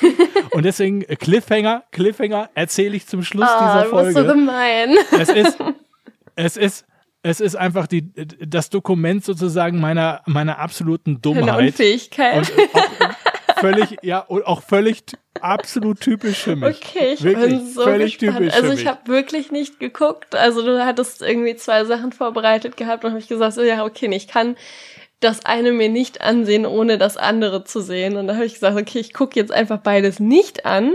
Und 0.50 0.64
deswegen 0.64 1.02
äh, 1.02 1.16
Cliffhanger, 1.16 1.84
Cliffhanger 1.92 2.50
erzähle 2.54 2.96
ich 2.96 3.06
zum 3.06 3.22
Schluss 3.22 3.48
oh, 3.48 3.64
dieser 3.64 3.84
Folge. 3.84 4.12
so 4.12 4.24
gemein. 4.24 4.96
Es 5.12 5.28
ist, 5.28 5.58
es 6.34 6.56
ist, 6.56 6.86
es 7.22 7.40
ist 7.40 7.56
einfach 7.56 7.86
die, 7.86 8.12
das 8.14 8.70
Dokument 8.70 9.24
sozusagen 9.24 9.80
meiner, 9.80 10.22
meiner 10.26 10.58
absoluten 10.58 11.20
Dummheit. 11.20 11.68
Unfähigkeit. 11.68 12.38
Und 12.38 12.52
auch 12.74 13.05
völlig, 13.58 13.96
ja, 14.02 14.20
und 14.20 14.46
auch 14.46 14.62
völlig 14.62 15.02
absolut 15.40 16.00
typisch 16.00 16.38
für 16.38 16.56
mich. 16.56 16.76
Okay, 16.76 17.14
ich 17.14 17.22
wirklich, 17.22 17.50
bin 17.50 17.66
so 17.66 17.82
völlig 17.82 18.18
gespannt. 18.18 18.38
typisch 18.38 18.54
Also 18.54 18.72
ich 18.72 18.86
habe 18.86 19.06
wirklich 19.06 19.50
nicht 19.50 19.80
geguckt. 19.80 20.34
Also 20.34 20.62
du 20.62 20.84
hattest 20.84 21.22
irgendwie 21.22 21.56
zwei 21.56 21.84
Sachen 21.84 22.12
vorbereitet 22.12 22.76
gehabt 22.76 23.04
und 23.04 23.10
habe 23.10 23.20
ich 23.20 23.28
gesagt, 23.28 23.54
so 23.54 23.62
ja, 23.62 23.84
okay, 23.84 24.08
ich 24.14 24.28
kann 24.28 24.56
das 25.20 25.44
eine 25.44 25.72
mir 25.72 25.88
nicht 25.88 26.20
ansehen, 26.20 26.66
ohne 26.66 26.98
das 26.98 27.16
andere 27.16 27.64
zu 27.64 27.80
sehen. 27.80 28.16
Und 28.16 28.26
da 28.26 28.34
habe 28.34 28.44
ich 28.44 28.54
gesagt, 28.54 28.78
okay, 28.78 28.98
ich 28.98 29.12
gucke 29.12 29.38
jetzt 29.38 29.52
einfach 29.52 29.78
beides 29.78 30.20
nicht 30.20 30.66
an. 30.66 30.94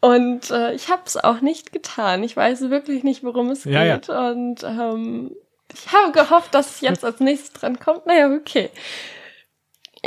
Und 0.00 0.50
äh, 0.50 0.74
ich 0.74 0.88
habe 0.88 1.02
es 1.04 1.16
auch 1.16 1.40
nicht 1.40 1.72
getan. 1.72 2.22
Ich 2.22 2.36
weiß 2.36 2.70
wirklich 2.70 3.02
nicht, 3.02 3.24
worum 3.24 3.50
es 3.50 3.64
ja, 3.64 3.96
geht. 3.96 4.08
Ja. 4.08 4.30
Und 4.30 4.62
ähm, 4.62 5.32
ich 5.74 5.92
habe 5.92 6.12
gehofft, 6.12 6.54
dass 6.54 6.80
jetzt 6.80 7.04
als 7.04 7.20
nächstes 7.20 7.52
dran 7.52 7.78
kommt. 7.78 8.06
Naja, 8.06 8.30
okay. 8.32 8.70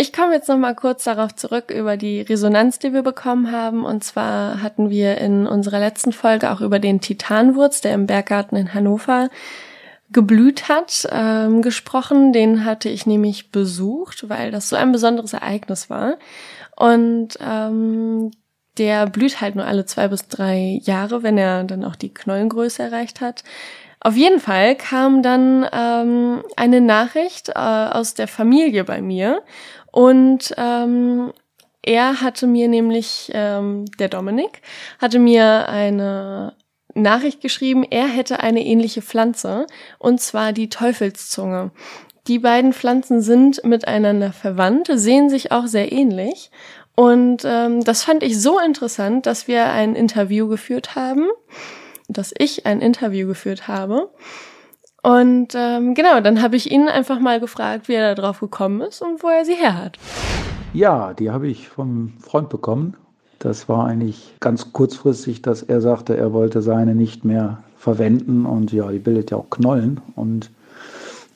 Ich 0.02 0.14
komme 0.14 0.34
jetzt 0.34 0.48
noch 0.48 0.58
mal 0.58 0.76
kurz 0.76 1.04
darauf 1.04 1.36
zurück 1.36 1.72
über 1.72 1.98
die 1.98 2.22
Resonanz, 2.22 2.80
die 2.80 2.94
wir 2.94 3.02
bekommen 3.02 3.52
haben. 3.52 3.84
Und 3.84 4.02
zwar 4.02 4.64
hatten 4.64 4.90
wir 4.90 5.18
in 5.18 5.46
unserer 5.46 5.82
letzten 5.82 6.14
Folge 6.14 6.52
auch 6.52 6.62
über 6.62 6.80
den 6.80 7.02
Titanwurz, 7.02 7.82
der 7.82 7.96
im 7.96 8.08
Berggarten 8.08 8.56
in 8.56 8.74
Hannover 8.74 9.30
geblüht 10.10 10.70
hat, 10.70 11.06
ähm, 11.12 11.62
gesprochen. 11.62 12.32
Den 12.32 12.64
hatte 12.64 12.88
ich 12.88 13.08
nämlich 13.08 13.52
besucht, 13.52 14.30
weil 14.30 14.52
das 14.52 14.70
so 14.70 14.78
ein 14.78 14.94
besonderes 14.94 15.34
Ereignis 15.34 15.90
war. 15.90 16.18
Und 16.78 17.38
ähm, 17.42 18.32
der 18.78 19.06
blüht 19.06 19.42
halt 19.42 19.56
nur 19.56 19.66
alle 19.66 19.86
zwei 19.86 20.08
bis 20.08 20.30
drei 20.30 20.80
Jahre, 20.82 21.24
wenn 21.24 21.38
er 21.38 21.66
dann 21.66 21.84
auch 21.84 21.98
die 21.98 22.14
Knollengröße 22.14 22.82
erreicht 22.82 23.20
hat. 23.20 23.44
Auf 24.02 24.16
jeden 24.16 24.40
Fall 24.40 24.76
kam 24.76 25.22
dann 25.22 25.68
ähm, 25.74 26.42
eine 26.56 26.80
Nachricht 26.80 27.50
äh, 27.50 27.54
aus 27.54 28.14
der 28.14 28.30
Familie 28.30 28.86
bei 28.86 29.02
mir 29.02 29.42
und 29.92 30.54
ähm, 30.58 31.34
er 31.82 32.22
hatte 32.22 32.48
mir 32.48 32.68
nämlich, 32.68 33.32
ähm, 33.34 33.86
der 34.00 34.10
Dominik, 34.10 34.62
hatte 35.00 35.20
mir 35.20 35.68
eine 35.70 36.54
Nachricht 36.94 37.42
geschrieben, 37.42 37.84
er 37.90 38.08
hätte 38.08 38.42
eine 38.42 38.66
ähnliche 38.66 39.02
Pflanze 39.02 39.66
und 39.98 40.20
zwar 40.20 40.54
die 40.54 40.70
Teufelszunge. 40.70 41.72
Die 42.28 42.40
beiden 42.40 42.74
Pflanzen 42.74 43.22
sind 43.22 43.64
miteinander 43.64 44.34
verwandt, 44.34 44.90
sehen 44.94 45.30
sich 45.30 45.52
auch 45.52 45.68
sehr 45.68 45.92
ähnlich 45.92 46.52
und 46.96 47.44
ähm, 47.46 47.84
das 47.84 48.04
fand 48.04 48.24
ich 48.24 48.40
so 48.40 48.60
interessant, 48.60 49.26
dass 49.26 49.48
wir 49.48 49.66
ein 49.72 49.96
Interview 49.96 50.48
geführt 50.48 50.96
haben 50.96 51.28
dass 52.10 52.34
ich 52.38 52.66
ein 52.66 52.82
Interview 52.82 53.28
geführt 53.28 53.68
habe. 53.68 54.10
Und 55.02 55.54
ähm, 55.56 55.94
genau, 55.94 56.20
dann 56.22 56.42
habe 56.42 56.56
ich 56.56 56.72
ihn 56.72 56.88
einfach 56.88 57.20
mal 57.20 57.40
gefragt, 57.40 57.88
wie 57.88 57.94
er 57.94 58.16
da 58.16 58.22
drauf 58.22 58.40
gekommen 58.40 58.82
ist 58.82 59.02
und 59.02 59.24
wo 59.24 59.28
er 59.28 59.46
sie 59.46 59.56
her 59.56 59.78
hat. 59.78 59.98
Ja, 60.74 61.14
die 61.14 61.32
habe 61.32 61.48
ich 61.48 61.70
vom 61.70 62.14
Freund 62.20 62.50
bekommen. 62.50 62.96
Das 63.40 63.70
war 63.70 63.86
eigentlich 63.86 64.36
ganz 64.40 64.74
kurzfristig, 64.74 65.42
dass 65.42 65.64
er 65.64 65.80
sagte, 65.80 66.18
er 66.18 66.34
wollte 66.34 66.62
seine 66.62 66.94
nicht 66.94 67.24
mehr 67.24 67.64
verwenden 67.78 68.46
und 68.46 68.74
ja, 68.74 68.92
die 68.92 69.00
bildet 69.00 69.32
ja 69.32 69.38
auch 69.38 69.50
Knollen 69.50 70.02
und 70.16 70.52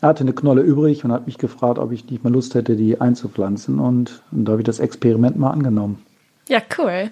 er 0.01 0.09
hatte 0.09 0.25
eine 0.25 0.33
Knolle 0.33 0.61
übrig 0.61 1.05
und 1.05 1.13
hat 1.13 1.27
mich 1.27 1.37
gefragt, 1.37 1.79
ob 1.79 1.93
ich 1.93 2.09
nicht 2.09 2.25
mal 2.25 2.33
Lust 2.33 2.55
hätte, 2.55 2.75
die 2.75 2.99
einzupflanzen 2.99 3.79
und, 3.79 4.21
und 4.33 4.45
da 4.45 4.51
habe 4.51 4.61
ich 4.61 4.65
das 4.65 4.79
Experiment 4.79 5.39
mal 5.39 5.51
angenommen. 5.51 6.03
Ja, 6.49 6.59
cool. 6.77 7.09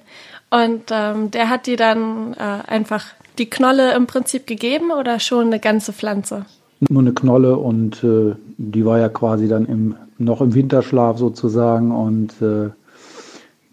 Und 0.50 0.84
ähm, 0.92 1.32
der 1.32 1.50
hat 1.50 1.68
die 1.68 1.78
dann 1.78 2.34
äh, 2.34 2.68
einfach 2.68 3.06
die 3.38 3.50
Knolle 3.50 3.94
im 3.94 4.08
Prinzip 4.08 4.48
gegeben 4.48 4.92
oder 4.92 5.20
schon 5.20 5.48
eine 5.48 5.60
ganze 5.60 5.94
Pflanze? 5.94 6.46
Nur 6.90 7.02
eine 7.02 7.14
Knolle 7.14 7.58
und 7.58 8.04
äh, 8.04 8.36
die 8.58 8.86
war 8.86 9.00
ja 9.00 9.10
quasi 9.10 9.48
dann 9.48 9.66
im, 9.66 9.96
noch 10.18 10.42
im 10.42 10.54
Winterschlaf 10.54 11.18
sozusagen 11.18 11.92
und 11.92 12.42
äh, 12.42 12.70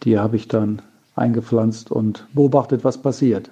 die 0.03 0.19
habe 0.19 0.37
ich 0.37 0.49
dann 0.49 0.83
eingepflanzt 1.17 1.91
und 1.91 2.27
beobachtet, 2.33 2.85
was 2.85 2.99
passiert. 2.99 3.51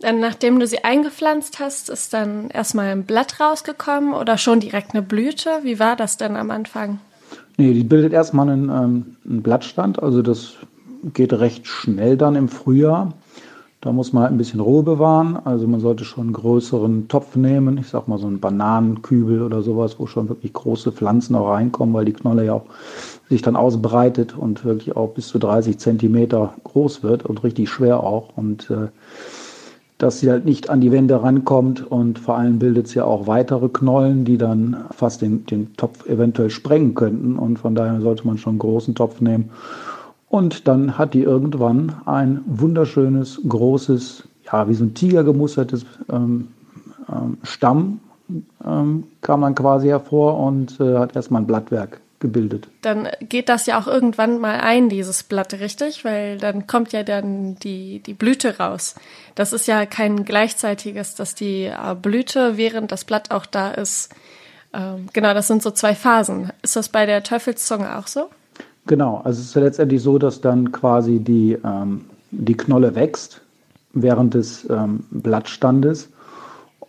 Dann, 0.00 0.20
nachdem 0.20 0.60
du 0.60 0.66
sie 0.66 0.84
eingepflanzt 0.84 1.58
hast, 1.58 1.88
ist 1.88 2.12
dann 2.12 2.50
erstmal 2.50 2.88
ein 2.88 3.04
Blatt 3.04 3.40
rausgekommen 3.40 4.12
oder 4.12 4.36
schon 4.36 4.60
direkt 4.60 4.92
eine 4.92 5.02
Blüte? 5.02 5.48
Wie 5.62 5.78
war 5.78 5.96
das 5.96 6.18
denn 6.18 6.36
am 6.36 6.50
Anfang? 6.50 6.98
Nee, 7.56 7.72
die 7.72 7.84
bildet 7.84 8.12
erstmal 8.12 8.50
einen, 8.50 8.68
ähm, 8.68 9.16
einen 9.26 9.42
Blattstand, 9.42 10.02
also 10.02 10.20
das 10.20 10.54
geht 11.14 11.32
recht 11.32 11.66
schnell 11.66 12.16
dann 12.16 12.36
im 12.36 12.48
Frühjahr. 12.48 13.14
Da 13.86 13.92
muss 13.92 14.12
man 14.12 14.24
halt 14.24 14.32
ein 14.32 14.38
bisschen 14.38 14.58
Ruhe 14.58 14.82
bewahren. 14.82 15.38
Also 15.44 15.68
man 15.68 15.78
sollte 15.78 16.04
schon 16.04 16.24
einen 16.24 16.32
größeren 16.32 17.06
Topf 17.06 17.36
nehmen. 17.36 17.78
Ich 17.78 17.86
sag 17.86 18.08
mal 18.08 18.18
so 18.18 18.26
einen 18.26 18.40
Bananenkübel 18.40 19.42
oder 19.42 19.62
sowas, 19.62 20.00
wo 20.00 20.08
schon 20.08 20.28
wirklich 20.28 20.52
große 20.52 20.90
Pflanzen 20.90 21.36
auch 21.36 21.52
reinkommen, 21.52 21.94
weil 21.94 22.04
die 22.04 22.12
Knolle 22.12 22.46
ja 22.46 22.54
auch 22.54 22.64
sich 23.28 23.42
dann 23.42 23.54
ausbreitet 23.54 24.36
und 24.36 24.64
wirklich 24.64 24.96
auch 24.96 25.10
bis 25.10 25.28
zu 25.28 25.38
30 25.38 25.78
Zentimeter 25.78 26.54
groß 26.64 27.04
wird 27.04 27.24
und 27.24 27.44
richtig 27.44 27.70
schwer 27.70 28.02
auch. 28.02 28.36
Und 28.36 28.72
äh, 28.72 28.88
dass 29.98 30.18
sie 30.18 30.32
halt 30.32 30.46
nicht 30.46 30.68
an 30.68 30.80
die 30.80 30.90
Wände 30.90 31.22
rankommt 31.22 31.88
und 31.88 32.18
vor 32.18 32.36
allem 32.36 32.58
bildet 32.58 32.88
sie 32.88 32.96
ja 32.96 33.04
auch 33.04 33.28
weitere 33.28 33.68
Knollen, 33.68 34.24
die 34.24 34.36
dann 34.36 34.78
fast 34.90 35.22
den, 35.22 35.46
den 35.46 35.76
Topf 35.76 36.08
eventuell 36.08 36.50
sprengen 36.50 36.96
könnten. 36.96 37.38
Und 37.38 37.60
von 37.60 37.76
daher 37.76 38.00
sollte 38.00 38.26
man 38.26 38.36
schon 38.36 38.54
einen 38.54 38.58
großen 38.58 38.96
Topf 38.96 39.20
nehmen 39.20 39.50
und 40.36 40.68
dann 40.68 40.98
hat 40.98 41.14
die 41.14 41.22
irgendwann 41.22 41.96
ein 42.04 42.42
wunderschönes, 42.44 43.40
großes, 43.48 44.28
ja, 44.44 44.68
wie 44.68 44.74
so 44.74 44.84
ein 44.84 44.92
Tiger 44.92 45.24
gemustertes 45.24 45.86
ähm, 46.12 46.48
ähm, 47.10 47.38
Stamm 47.42 48.00
ähm, 48.62 49.04
kam 49.22 49.40
dann 49.40 49.54
quasi 49.54 49.88
hervor 49.88 50.38
und 50.38 50.78
äh, 50.78 50.98
hat 50.98 51.16
erstmal 51.16 51.40
ein 51.40 51.46
Blattwerk 51.46 52.00
gebildet. 52.18 52.68
Dann 52.82 53.08
geht 53.20 53.48
das 53.48 53.64
ja 53.64 53.80
auch 53.80 53.86
irgendwann 53.86 54.38
mal 54.38 54.60
ein, 54.60 54.90
dieses 54.90 55.22
Blatt, 55.22 55.54
richtig? 55.54 56.04
Weil 56.04 56.36
dann 56.36 56.66
kommt 56.66 56.92
ja 56.92 57.02
dann 57.02 57.56
die, 57.56 58.00
die 58.00 58.14
Blüte 58.14 58.58
raus. 58.58 58.94
Das 59.34 59.54
ist 59.54 59.66
ja 59.66 59.86
kein 59.86 60.26
gleichzeitiges, 60.26 61.14
dass 61.14 61.34
die 61.34 61.64
äh, 61.64 61.94
Blüte, 61.94 62.58
während 62.58 62.92
das 62.92 63.06
Blatt 63.06 63.30
auch 63.30 63.46
da 63.46 63.70
ist. 63.70 64.14
Ähm, 64.74 65.08
genau, 65.14 65.32
das 65.32 65.46
sind 65.46 65.62
so 65.62 65.70
zwei 65.70 65.94
Phasen. 65.94 66.50
Ist 66.60 66.76
das 66.76 66.90
bei 66.90 67.06
der 67.06 67.22
Teufelszunge 67.22 67.96
auch 67.96 68.06
so? 68.06 68.28
Genau, 68.86 69.20
also 69.24 69.40
es 69.40 69.48
ist 69.48 69.54
letztendlich 69.56 70.00
so, 70.00 70.16
dass 70.18 70.40
dann 70.40 70.70
quasi 70.70 71.18
die, 71.18 71.58
ähm, 71.64 72.02
die 72.30 72.56
Knolle 72.56 72.94
wächst 72.94 73.42
während 73.92 74.34
des 74.34 74.68
ähm, 74.70 75.00
Blattstandes 75.10 76.08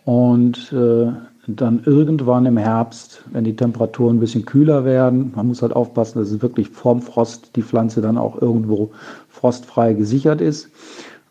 und 0.04 0.72
äh, 0.72 1.10
dann 1.48 1.82
irgendwann 1.86 2.46
im 2.46 2.56
Herbst, 2.58 3.24
wenn 3.32 3.44
die 3.44 3.56
Temperaturen 3.56 4.16
ein 4.16 4.20
bisschen 4.20 4.44
kühler 4.44 4.84
werden, 4.84 5.32
man 5.34 5.48
muss 5.48 5.62
halt 5.62 5.74
aufpassen, 5.74 6.18
dass 6.18 6.30
es 6.30 6.42
wirklich 6.42 6.68
vorm 6.68 7.00
Frost 7.00 7.56
die 7.56 7.62
Pflanze 7.62 8.00
dann 8.00 8.18
auch 8.18 8.40
irgendwo 8.40 8.90
frostfrei 9.28 9.94
gesichert 9.94 10.40
ist, 10.40 10.70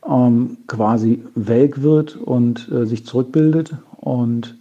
ähm, 0.05 0.57
quasi 0.67 1.23
welk 1.35 1.81
wird 1.81 2.17
und 2.17 2.69
äh, 2.71 2.85
sich 2.85 3.05
zurückbildet 3.05 3.75
und 3.97 4.57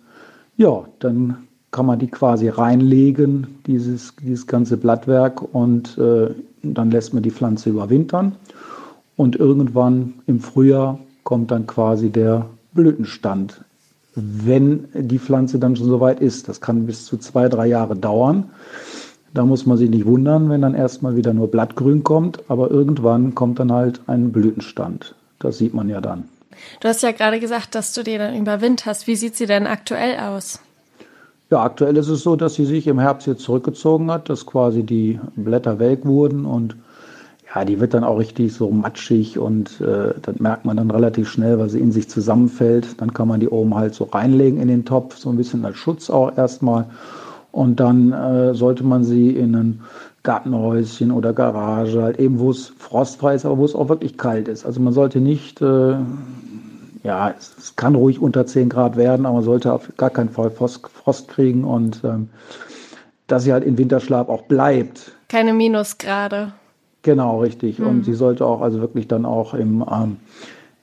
ja, 0.57 0.85
dann 0.99 1.47
kann 1.77 1.85
man 1.85 1.99
die 1.99 2.07
quasi 2.07 2.49
reinlegen, 2.49 3.59
dieses, 3.67 4.15
dieses 4.17 4.47
ganze 4.47 4.79
Blattwerk, 4.79 5.43
und 5.55 5.99
äh, 5.99 6.31
dann 6.62 6.91
lässt 6.91 7.12
man 7.12 7.23
die 7.23 7.31
Pflanze 7.31 7.69
überwintern. 7.69 8.35
Und 9.15 9.37
irgendwann 9.37 10.15
im 10.27 10.41
Frühjahr 10.41 10.99
kommt 11.23 11.51
dann 11.51 11.67
quasi 11.67 12.09
der 12.09 12.47
Blütenstand. 12.73 13.61
Wenn 14.15 14.89
die 14.95 15.19
Pflanze 15.19 15.59
dann 15.59 15.77
schon 15.77 15.89
soweit 15.89 16.21
ist, 16.21 16.49
das 16.49 16.62
kann 16.62 16.87
bis 16.87 17.05
zu 17.05 17.19
zwei, 17.19 17.51
drei 17.51 17.67
Jahre 17.67 17.95
dauern. 17.95 18.45
Da 19.35 19.45
muss 19.45 19.67
man 19.67 19.77
sich 19.77 19.91
nicht 19.91 20.07
wundern, 20.07 20.49
wenn 20.49 20.62
dann 20.62 20.73
erstmal 20.73 21.15
wieder 21.15 21.35
nur 21.35 21.51
Blattgrün 21.51 22.03
kommt, 22.03 22.41
aber 22.49 22.71
irgendwann 22.71 23.35
kommt 23.35 23.59
dann 23.59 23.71
halt 23.71 24.01
ein 24.07 24.33
Blütenstand. 24.33 25.15
Das 25.41 25.59
sieht 25.59 25.75
man 25.75 25.91
ja 25.91 26.01
dann. 26.01 26.25
Du 26.81 26.89
hast 26.89 27.03
ja 27.03 27.12
gerade 27.12 27.39
gesagt, 27.39 27.75
dass 27.75 27.93
du 27.93 28.03
die 28.03 28.17
dann 28.17 28.35
überwinterst. 28.35 29.07
Wie 29.07 29.17
sieht 29.17 29.37
sie 29.37 29.45
denn 29.45 29.67
aktuell 29.67 30.19
aus? 30.19 30.61
Ja, 31.48 31.62
aktuell 31.62 31.96
ist 31.96 32.09
es 32.09 32.22
so, 32.22 32.35
dass 32.35 32.54
sie 32.54 32.64
sich 32.64 32.88
im 32.88 32.98
Herbst 32.98 33.28
jetzt 33.28 33.42
zurückgezogen 33.42 34.11
hat, 34.11 34.28
dass 34.28 34.46
quasi 34.46 34.82
die 34.82 35.20
Blätter 35.37 35.78
welk 35.78 36.04
wurden 36.04 36.44
und 36.44 36.76
ja, 37.54 37.64
die 37.64 37.78
wird 37.78 37.94
dann 37.94 38.02
auch 38.02 38.18
richtig 38.18 38.52
so 38.52 38.68
matschig 38.70 39.38
und 39.38 39.80
äh, 39.80 40.12
das 40.20 40.40
merkt 40.40 40.64
man 40.64 40.76
dann 40.76 40.90
relativ 40.90 41.28
schnell, 41.30 41.59
weil 41.61 41.70
sie 41.70 41.78
in 41.78 41.92
sich 41.92 42.09
zusammenfällt. 42.09 43.00
Dann 43.00 43.14
kann 43.14 43.28
man 43.28 43.38
die 43.38 43.48
oben 43.48 43.76
halt 43.76 43.94
so 43.94 44.04
reinlegen 44.04 44.61
in 44.61 44.66
den 44.66 44.85
Topf, 44.85 45.16
so 45.16 45.30
ein 45.30 45.37
bisschen 45.37 45.64
als 45.64 45.76
Schutz 45.76 46.11
auch 46.11 46.37
erstmal. 46.37 46.87
Und 47.52 47.78
dann 47.78 48.12
äh, 48.12 48.54
sollte 48.54 48.82
man 48.85 49.04
sie 49.04 49.30
in 49.30 49.54
ein 49.54 49.80
Gartenhäuschen 50.24 51.12
oder 51.12 51.32
Garage, 51.32 52.02
halt 52.02 52.18
eben, 52.18 52.40
wo 52.40 52.50
es 52.50 52.72
frostfrei 52.76 53.37
ist, 53.37 53.46
aber 53.46 53.59
wo 53.59 53.64
es 53.64 53.76
auch 53.76 53.88
wirklich 53.88 54.18
kalt 54.18 54.48
ist. 54.48 54.66
Also 54.66 54.80
man 54.80 54.92
sollte 54.92 55.20
nicht 55.20 55.62
äh, 55.62 55.94
ja, 57.07 57.35
es, 57.38 57.75
kann 57.77 57.95
ruhig 57.95 58.21
unter 58.21 58.47
10 58.47 58.69
Grad 58.69 58.97
werden, 58.97 59.27
aber 59.27 59.37
man 59.37 59.45
sollte 59.45 59.73
auf 59.73 59.92
gar 59.97 60.11
keinen 60.11 60.29
Fall 60.29 60.51
Frost, 60.51 60.87
Frost 60.88 61.29
kriegen 61.29 61.64
und 61.64 62.03
ähm, 62.05 62.29
dass 63.29 63.45
sie 63.45 63.53
halt 63.53 63.64
in 63.64 63.79
Winterschlaf 63.79 64.29
auch 64.29 64.42
bleibt. 64.42 65.12
Keine 65.29 65.53
Minusgrade. 65.53 66.53
Genau, 67.03 67.40
richtig. 67.40 67.79
Mhm. 67.79 67.87
Und 67.87 68.05
sie 68.05 68.14
sollte 68.14 68.45
auch 68.45 68.61
also 68.61 68.81
wirklich 68.81 69.07
dann 69.07 69.25
auch 69.25 69.55
im, 69.55 69.85
ähm, 69.90 70.16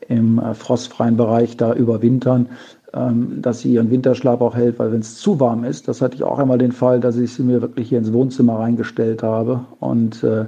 im 0.08 0.40
äh, 0.40 0.54
frostfreien 0.54 1.18
Bereich 1.18 1.58
da 1.58 1.74
überwintern, 1.74 2.48
ähm, 2.94 3.42
dass 3.42 3.60
sie 3.60 3.74
ihren 3.74 3.90
Winterschlaf 3.90 4.40
auch 4.40 4.56
hält, 4.56 4.80
weil 4.80 4.94
wenn 4.94 5.02
es 5.02 5.18
zu 5.18 5.40
warm 5.42 5.66
ist, 5.66 5.90
das 5.90 6.02
hatte 6.02 6.16
ich 6.16 6.24
auch 6.24 6.40
einmal 6.40 6.58
den 6.58 6.72
Fall, 6.72 7.02
dass 7.02 7.18
ich 7.18 7.34
sie 7.34 7.44
mir 7.44 7.62
wirklich 7.62 7.90
hier 7.90 7.98
ins 7.98 8.14
Wohnzimmer 8.14 8.60
reingestellt 8.60 9.24
habe 9.24 9.66
und 9.80 10.24
äh, 10.24 10.46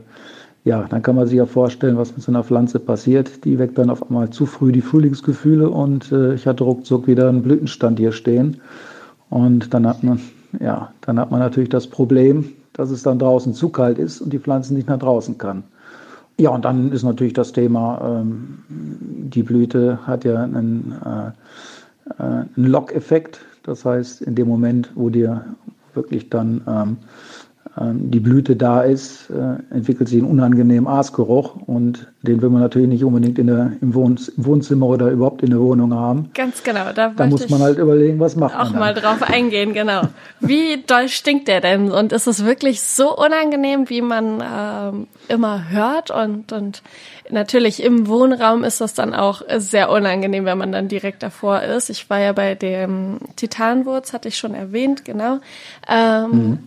ja, 0.66 0.88
dann 0.90 1.04
kann 1.04 1.16
man 1.16 1.28
sich 1.28 1.38
ja 1.38 1.46
vorstellen, 1.46 1.96
was 1.96 2.12
mit 2.14 2.24
so 2.24 2.32
einer 2.32 2.44
Pflanze 2.44 2.80
passiert. 2.80 3.46
Die 3.46 3.60
weckt 3.60 3.78
dann 3.78 3.92
auf 3.92 4.02
einmal 4.10 4.32
zu 4.32 4.48
früh 4.48 4.72
die 4.72 4.82
Frühlingsgefühle 4.82 5.70
und 5.70 6.12
äh, 6.12 6.34
ich 6.34 6.48
hatte 6.48 6.64
ruckzuck 6.64 7.06
wieder 7.06 7.30
einen 7.30 7.44
Blütenstand 7.44 8.00
hier 8.00 8.12
stehen. 8.12 8.58
Und 9.30 9.76
dann 9.76 9.88
hat 9.88 10.04
man, 10.04 10.20
ja, 10.60 10.92
dann 11.02 11.20
hat 11.20 11.30
man 11.30 11.40
natürlich 11.40 11.70
das 11.70 11.86
Problem, 11.86 12.50
dass 12.74 12.90
es 12.90 13.04
dann 13.04 13.20
draußen 13.20 13.54
zu 13.54 13.70
kalt 13.70 14.00
ist 14.00 14.22
und 14.22 14.34
die 14.34 14.40
Pflanze 14.40 14.74
nicht 14.74 14.88
nach 14.88 14.98
draußen 14.98 15.38
kann. 15.38 15.64
Ja, 16.40 16.50
und 16.50 16.66
dann 16.66 16.92
ist 16.92 17.04
natürlich 17.04 17.34
das 17.34 17.54
Thema, 17.54 18.02
ähm, 18.04 18.58
die 18.68 19.44
Blüte 19.44 20.00
hat 20.08 20.26
ja 20.26 20.44
einen, 20.44 20.96
äh, 21.06 22.24
äh, 22.24 22.24
einen 22.24 22.66
Lockeffekt. 22.66 23.40
Das 23.62 23.86
heißt, 23.86 24.24
in 24.24 24.34
dem 24.34 24.48
Moment, 24.48 24.90
wo 24.96 25.12
dir 25.12 25.46
wirklich 25.94 26.30
dann 26.30 26.62
ähm, 26.68 26.98
die 27.78 28.22
Blüte 28.22 28.56
da 28.56 28.84
ist, 28.84 29.30
äh, 29.30 29.74
entwickelt 29.74 30.08
sich 30.08 30.22
ein 30.22 30.26
unangenehmen 30.26 30.88
Aasgeruch 30.88 31.58
und 31.58 32.08
den 32.22 32.42
will 32.42 32.50
man 32.50 32.62
natürlich 32.62 32.88
nicht 32.88 33.04
unbedingt 33.04 33.38
in 33.38 33.48
der, 33.48 33.74
im 33.82 33.94
Wohnzimmer 33.94 34.86
oder 34.86 35.10
überhaupt 35.10 35.44
in 35.44 35.50
der 35.50 35.60
Wohnung 35.60 35.94
haben. 35.94 36.30
Ganz 36.34 36.64
genau. 36.64 36.94
Da, 36.96 37.10
da 37.10 37.28
muss 37.28 37.50
man 37.50 37.62
halt 37.62 37.78
überlegen, 37.78 38.18
was 38.22 38.38
macht 38.38 38.56
auch 38.56 38.70
man. 38.72 38.76
Auch 38.76 38.80
mal 38.80 38.94
drauf 38.94 39.24
eingehen, 39.24 39.74
genau. 39.74 40.04
Wie 40.40 40.84
doll 40.88 41.10
stinkt 41.10 41.50
der 41.50 41.60
denn? 41.60 41.92
Und 41.92 42.14
ist 42.14 42.28
es 42.28 42.46
wirklich 42.46 42.82
so 42.82 43.14
unangenehm, 43.14 43.90
wie 43.90 44.02
man 44.02 44.42
ähm, 44.42 45.08
immer 45.28 45.70
hört? 45.70 46.12
Und, 46.12 46.54
und 46.54 46.82
natürlich 47.30 47.84
im 47.84 48.08
Wohnraum 48.08 48.64
ist 48.64 48.80
das 48.80 48.94
dann 48.94 49.14
auch 49.14 49.42
sehr 49.58 49.90
unangenehm, 49.90 50.46
wenn 50.46 50.58
man 50.58 50.72
dann 50.72 50.88
direkt 50.88 51.24
davor 51.24 51.62
ist. 51.62 51.90
Ich 51.90 52.10
war 52.10 52.22
ja 52.22 52.32
bei 52.32 52.56
dem 52.56 53.18
Titanwurz, 53.36 54.14
hatte 54.14 54.30
ich 54.30 54.38
schon 54.38 54.56
erwähnt, 54.56 55.04
genau. 55.04 55.40
Ähm, 55.90 56.30
mhm 56.32 56.60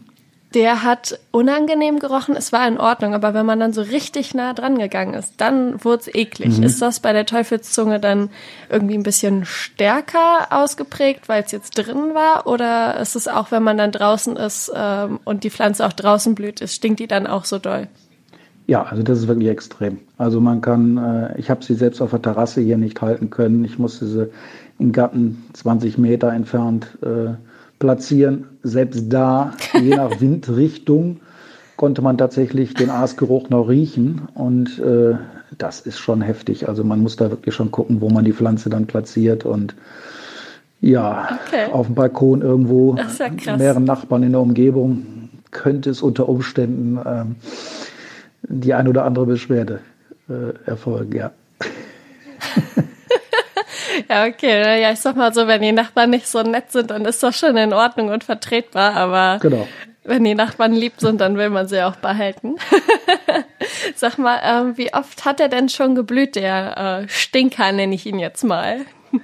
der 0.54 0.82
hat 0.82 1.18
unangenehm 1.30 1.98
gerochen, 1.98 2.34
es 2.34 2.52
war 2.52 2.66
in 2.66 2.78
Ordnung, 2.78 3.14
aber 3.14 3.34
wenn 3.34 3.44
man 3.44 3.61
dann 3.61 3.74
so 3.74 3.82
richtig 3.82 4.34
nah 4.34 4.54
dran 4.54 4.78
gegangen 4.78 5.12
ist, 5.12 5.34
dann 5.37 5.84
wurde 5.84 6.02
es 6.02 6.14
eklig. 6.14 6.56
Mhm. 6.56 6.64
Ist 6.64 6.80
das 6.80 7.00
bei 7.00 7.12
der 7.12 7.26
Teufelszunge 7.26 8.00
dann 8.00 8.30
irgendwie 8.70 8.94
ein 8.94 9.02
bisschen 9.02 9.44
stärker 9.44 10.48
ausgeprägt, 10.50 11.28
weil 11.28 11.42
es 11.42 11.52
jetzt 11.52 11.76
drin 11.76 12.14
war? 12.14 12.46
Oder 12.46 12.98
ist 12.98 13.14
es 13.14 13.28
auch, 13.28 13.50
wenn 13.50 13.62
man 13.62 13.76
dann 13.76 13.92
draußen 13.92 14.37
ist 14.37 14.72
ähm, 14.74 15.20
und 15.24 15.44
die 15.44 15.50
Pflanze 15.50 15.87
auch 15.87 15.92
draußen 15.92 16.34
blüht, 16.34 16.62
ist, 16.62 16.74
stinkt 16.74 17.00
die 17.00 17.08
dann 17.08 17.26
auch 17.26 17.44
so 17.44 17.58
doll? 17.58 17.88
Ja, 18.66 18.82
also 18.84 19.02
das 19.02 19.18
ist 19.18 19.28
wirklich 19.28 19.48
extrem. 19.48 19.98
Also 20.16 20.40
man 20.40 20.61
kann, 20.62 20.96
äh, 20.98 21.38
ich 21.38 21.50
habe 21.50 21.62
sie 21.62 21.74
selbst 21.74 22.00
auf 22.00 22.11
der 22.11 22.22
Terrasse 22.22 22.62
hier 22.62 22.78
nicht 22.78 23.00
halten 23.02 23.28
können. 23.28 23.64
Ich 23.64 23.78
musste 23.78 24.06
sie 24.06 24.30
in 24.78 24.92
Garten 24.92 25.44
20 25.54 25.98
Meter 25.98 26.32
entfernt 26.32 26.87
äh, 27.02 27.34
platzieren. 27.79 28.47
Selbst 28.62 29.05
da, 29.09 29.53
je 29.81 29.97
nach 29.97 30.21
Windrichtung, 30.21 31.21
konnte 31.77 32.03
man 32.03 32.19
tatsächlich 32.19 32.75
den 32.75 32.91
Aasgeruch 32.91 33.51
noch 33.51 33.69
riechen. 33.69 34.23
Und 34.35 34.79
äh, 34.79 35.14
das 35.57 35.81
ist 35.81 35.99
schon 35.99 36.21
heftig. 36.21 36.69
Also 36.69 36.85
man 36.85 37.01
muss 37.01 37.17
da 37.17 37.31
wirklich 37.31 37.55
schon 37.55 37.71
gucken, 37.71 38.01
wo 38.01 38.11
man 38.11 38.25
die 38.25 38.33
Pflanze 38.33 38.71
dann 38.71 38.87
platziert. 38.87 39.45
Und 39.45 39.75
ja, 40.81 41.38
okay. 41.47 41.73
auf 41.73 41.87
dem 41.87 41.95
Balkon 41.95 42.43
irgendwo, 42.43 42.97
ja 42.97 43.57
mehreren 43.57 43.85
Nachbarn 43.85 44.23
in 44.23 44.33
der 44.33 44.41
Umgebung, 44.41 45.31
könnte 45.51 45.91
es 45.91 46.03
unter 46.03 46.29
Umständen 46.29 46.99
ähm, 47.05 47.37
die 48.43 48.75
ein 48.75 48.88
oder 48.88 49.05
andere 49.05 49.27
Beschwerde 49.27 49.81
äh, 50.29 50.69
erfolgen, 50.69 51.17
ja. 51.17 51.31
Ja, 54.08 54.26
okay. 54.26 54.80
Ja, 54.82 54.92
ich 54.92 55.00
sag 55.00 55.16
mal 55.16 55.32
so, 55.32 55.46
wenn 55.46 55.62
die 55.62 55.72
Nachbarn 55.72 56.11
nicht 56.11 56.28
so 56.28 56.42
nett 56.42 56.72
sind, 56.72 56.90
dann 56.90 57.04
ist 57.04 57.22
das 57.22 57.38
schon 57.38 57.56
in 57.56 57.72
Ordnung 57.72 58.08
und 58.08 58.24
vertretbar, 58.24 58.94
aber 58.94 59.38
genau. 59.40 59.66
wenn 60.04 60.24
die 60.24 60.34
Nachbarn 60.34 60.72
lieb 60.72 60.94
sind, 60.98 61.20
dann 61.20 61.37
will 61.37 61.50
man 61.50 61.68
sie 61.68 61.82
auch 61.82 61.96
behalten. 61.96 62.56
sag 63.94 64.18
mal, 64.18 64.38
ähm, 64.44 64.76
wie 64.76 64.92
oft 64.94 65.24
hat 65.24 65.40
er 65.40 65.48
denn 65.48 65.68
schon 65.68 65.94
geblüht, 65.94 66.37
der 66.37 67.02
äh, 67.02 67.08
Stinker, 67.08 67.72
nenne 67.72 67.94
ich 67.94 68.06
ihn 68.06 68.18
jetzt 68.18 68.44
mal? 68.44 68.80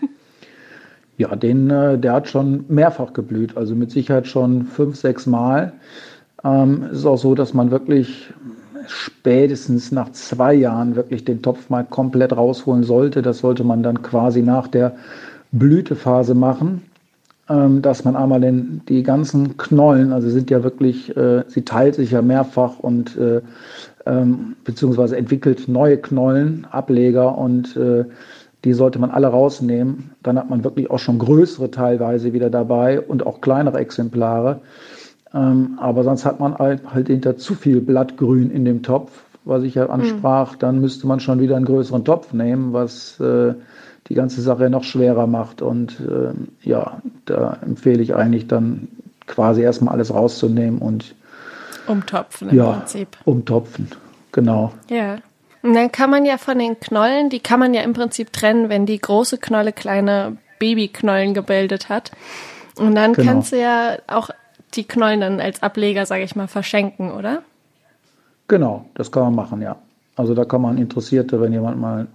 ja, 1.16 1.34
den, 1.36 1.70
äh, 1.70 1.98
der 1.98 2.12
hat 2.12 2.28
schon 2.28 2.64
mehrfach 2.68 3.12
geblüht, 3.12 3.56
also 3.56 3.74
mit 3.74 3.90
Sicherheit 3.90 4.26
schon 4.26 4.64
fünf, 4.66 4.96
sechs 4.96 5.26
Mal. 5.26 5.74
Ähm, 6.44 6.88
es 6.90 6.98
ist 6.98 7.06
auch 7.06 7.16
so, 7.16 7.34
dass 7.34 7.54
man 7.54 7.70
wirklich 7.70 8.28
spätestens 8.86 9.92
nach 9.92 10.12
zwei 10.12 10.54
Jahren 10.54 10.96
wirklich 10.96 11.24
den 11.24 11.42
Topf 11.42 11.70
mal 11.70 11.84
komplett 11.84 12.36
rausholen 12.36 12.84
sollte. 12.84 13.22
Das 13.22 13.38
sollte 13.38 13.64
man 13.64 13.82
dann 13.82 14.02
quasi 14.02 14.42
nach 14.42 14.68
der 14.68 14.94
Blütephase 15.52 16.34
machen, 16.34 16.82
ähm, 17.48 17.82
dass 17.82 18.04
man 18.04 18.16
einmal 18.16 18.40
den, 18.40 18.82
die 18.88 19.02
ganzen 19.02 19.56
Knollen, 19.56 20.12
also 20.12 20.28
sind 20.28 20.50
ja 20.50 20.62
wirklich, 20.62 21.16
äh, 21.16 21.44
sie 21.48 21.62
teilt 21.62 21.94
sich 21.94 22.10
ja 22.10 22.22
mehrfach 22.22 22.78
und 22.78 23.16
äh, 23.16 23.40
ähm, 24.06 24.56
beziehungsweise 24.64 25.16
entwickelt 25.16 25.68
neue 25.68 25.98
Knollen, 25.98 26.66
Ableger 26.70 27.36
und 27.38 27.76
äh, 27.76 28.04
die 28.64 28.72
sollte 28.72 28.98
man 28.98 29.10
alle 29.10 29.28
rausnehmen. 29.28 30.12
Dann 30.22 30.38
hat 30.38 30.48
man 30.48 30.64
wirklich 30.64 30.90
auch 30.90 30.98
schon 30.98 31.18
größere 31.18 31.70
teilweise 31.70 32.32
wieder 32.32 32.50
dabei 32.50 33.00
und 33.00 33.26
auch 33.26 33.40
kleinere 33.40 33.78
Exemplare. 33.78 34.60
Ähm, 35.34 35.78
aber 35.80 36.04
sonst 36.04 36.24
hat 36.24 36.38
man 36.38 36.56
halt, 36.56 36.82
halt 36.94 37.08
hinter 37.08 37.36
zu 37.36 37.54
viel 37.54 37.80
Blattgrün 37.80 38.50
in 38.50 38.64
dem 38.64 38.82
Topf, 38.82 39.10
was 39.44 39.64
ich 39.64 39.74
ja 39.74 39.86
ansprach. 39.88 40.54
Mhm. 40.54 40.58
Dann 40.60 40.80
müsste 40.80 41.06
man 41.06 41.20
schon 41.20 41.40
wieder 41.40 41.56
einen 41.56 41.64
größeren 41.64 42.04
Topf 42.04 42.32
nehmen, 42.32 42.72
was 42.72 43.18
äh, 43.20 43.54
die 44.08 44.14
ganze 44.14 44.42
Sache 44.42 44.70
noch 44.70 44.84
schwerer 44.84 45.26
macht. 45.26 45.60
Und 45.60 46.00
äh, 46.00 46.32
ja, 46.68 47.00
da 47.24 47.58
empfehle 47.64 48.02
ich 48.02 48.14
eigentlich 48.14 48.46
dann 48.46 48.88
quasi 49.26 49.62
erstmal 49.62 49.94
alles 49.94 50.14
rauszunehmen 50.14 50.78
und 50.78 51.14
umtopfen 51.86 52.50
im 52.50 52.56
ja, 52.56 52.72
Prinzip. 52.72 53.08
Umtopfen, 53.24 53.88
genau. 54.32 54.72
Ja. 54.88 55.18
Und 55.62 55.74
dann 55.74 55.90
kann 55.90 56.10
man 56.10 56.26
ja 56.26 56.36
von 56.36 56.58
den 56.58 56.78
Knollen, 56.78 57.30
die 57.30 57.40
kann 57.40 57.58
man 57.58 57.72
ja 57.72 57.80
im 57.82 57.94
Prinzip 57.94 58.32
trennen, 58.32 58.68
wenn 58.68 58.84
die 58.84 59.00
große 59.00 59.38
Knolle 59.38 59.72
kleine 59.72 60.36
Babyknollen 60.58 61.32
gebildet 61.32 61.88
hat. 61.88 62.12
Und 62.76 62.94
dann 62.94 63.14
genau. 63.14 63.32
kannst 63.32 63.52
du 63.52 63.60
ja 63.60 63.96
auch 64.06 64.28
die 64.76 64.84
Knollen 64.84 65.20
dann 65.20 65.40
als 65.40 65.62
Ableger, 65.62 66.06
sage 66.06 66.24
ich 66.24 66.36
mal, 66.36 66.48
verschenken, 66.48 67.12
oder? 67.12 67.42
Genau, 68.48 68.84
das 68.94 69.10
kann 69.10 69.24
man 69.24 69.34
machen, 69.34 69.62
ja. 69.62 69.76
Also 70.16 70.34
da 70.34 70.44
kann 70.44 70.62
man 70.62 70.78
Interessierte, 70.78 71.40
wenn 71.40 71.52
jemand 71.52 71.80
mal, 71.80 72.06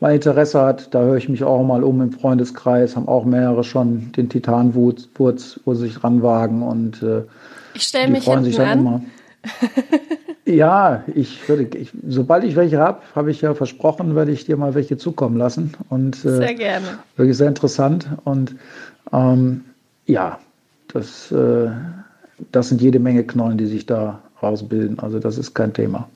mal 0.00 0.14
Interesse 0.14 0.60
hat, 0.60 0.94
da 0.94 1.02
höre 1.02 1.16
ich 1.16 1.28
mich 1.28 1.44
auch 1.44 1.62
mal 1.62 1.84
um 1.84 2.00
im 2.00 2.12
Freundeskreis, 2.12 2.96
haben 2.96 3.08
auch 3.08 3.24
mehrere 3.24 3.62
schon 3.62 4.12
den 4.12 4.28
Titanwurz, 4.28 5.08
wo 5.14 5.30
sie 5.30 5.86
sich 5.86 6.02
ranwagen 6.02 6.62
und 6.62 7.02
äh, 7.02 7.22
ich 7.74 7.82
stelle 7.82 8.10
mich 8.10 8.24
freuen 8.24 8.44
sich 8.44 8.56
dann 8.56 8.68
an. 8.68 8.78
immer. 8.80 9.02
ja, 10.44 11.04
ich 11.14 11.48
würde, 11.48 11.76
ich, 11.78 11.92
sobald 12.06 12.44
ich 12.44 12.56
welche 12.56 12.78
habe, 12.78 13.00
habe 13.14 13.30
ich 13.30 13.40
ja 13.40 13.54
versprochen, 13.54 14.16
werde 14.16 14.32
ich 14.32 14.44
dir 14.44 14.56
mal 14.56 14.74
welche 14.74 14.96
zukommen 14.96 15.36
lassen. 15.36 15.74
Und, 15.88 16.16
äh, 16.24 16.36
sehr 16.36 16.54
gerne. 16.54 16.86
Wirklich 17.16 17.36
sehr 17.36 17.48
interessant. 17.48 18.08
Und 18.24 18.56
ähm, 19.12 19.64
ja, 20.06 20.38
das, 20.92 21.32
äh, 21.32 21.70
das 22.52 22.68
sind 22.68 22.80
jede 22.80 22.98
Menge 22.98 23.24
Knollen, 23.24 23.58
die 23.58 23.66
sich 23.66 23.86
da 23.86 24.20
rausbilden. 24.42 24.98
Also 24.98 25.18
das 25.18 25.38
ist 25.38 25.54
kein 25.54 25.72
Thema. 25.72 26.08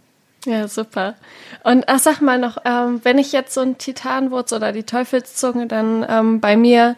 Ja, 0.46 0.68
super. 0.68 1.14
Und 1.62 1.84
ach, 1.86 1.98
sag 1.98 2.20
mal 2.20 2.38
noch, 2.38 2.58
ähm, 2.64 3.00
wenn 3.02 3.18
ich 3.18 3.32
jetzt 3.32 3.54
so 3.54 3.62
ein 3.62 3.78
Titanwurz 3.78 4.52
oder 4.52 4.72
die 4.72 4.82
Teufelszunge 4.82 5.66
dann 5.66 6.04
ähm, 6.08 6.40
bei 6.40 6.56
mir 6.56 6.96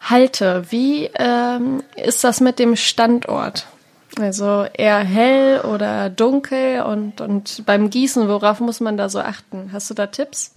halte, 0.00 0.64
wie 0.70 1.08
ähm, 1.14 1.82
ist 1.96 2.24
das 2.24 2.40
mit 2.40 2.58
dem 2.58 2.74
Standort? 2.74 3.66
Also 4.18 4.66
eher 4.72 4.98
hell 4.98 5.60
oder 5.60 6.10
dunkel 6.10 6.82
und, 6.82 7.20
und 7.20 7.64
beim 7.64 7.90
Gießen, 7.90 8.28
worauf 8.28 8.58
muss 8.58 8.80
man 8.80 8.96
da 8.96 9.08
so 9.08 9.20
achten? 9.20 9.70
Hast 9.72 9.88
du 9.88 9.94
da 9.94 10.08
Tipps? 10.08 10.52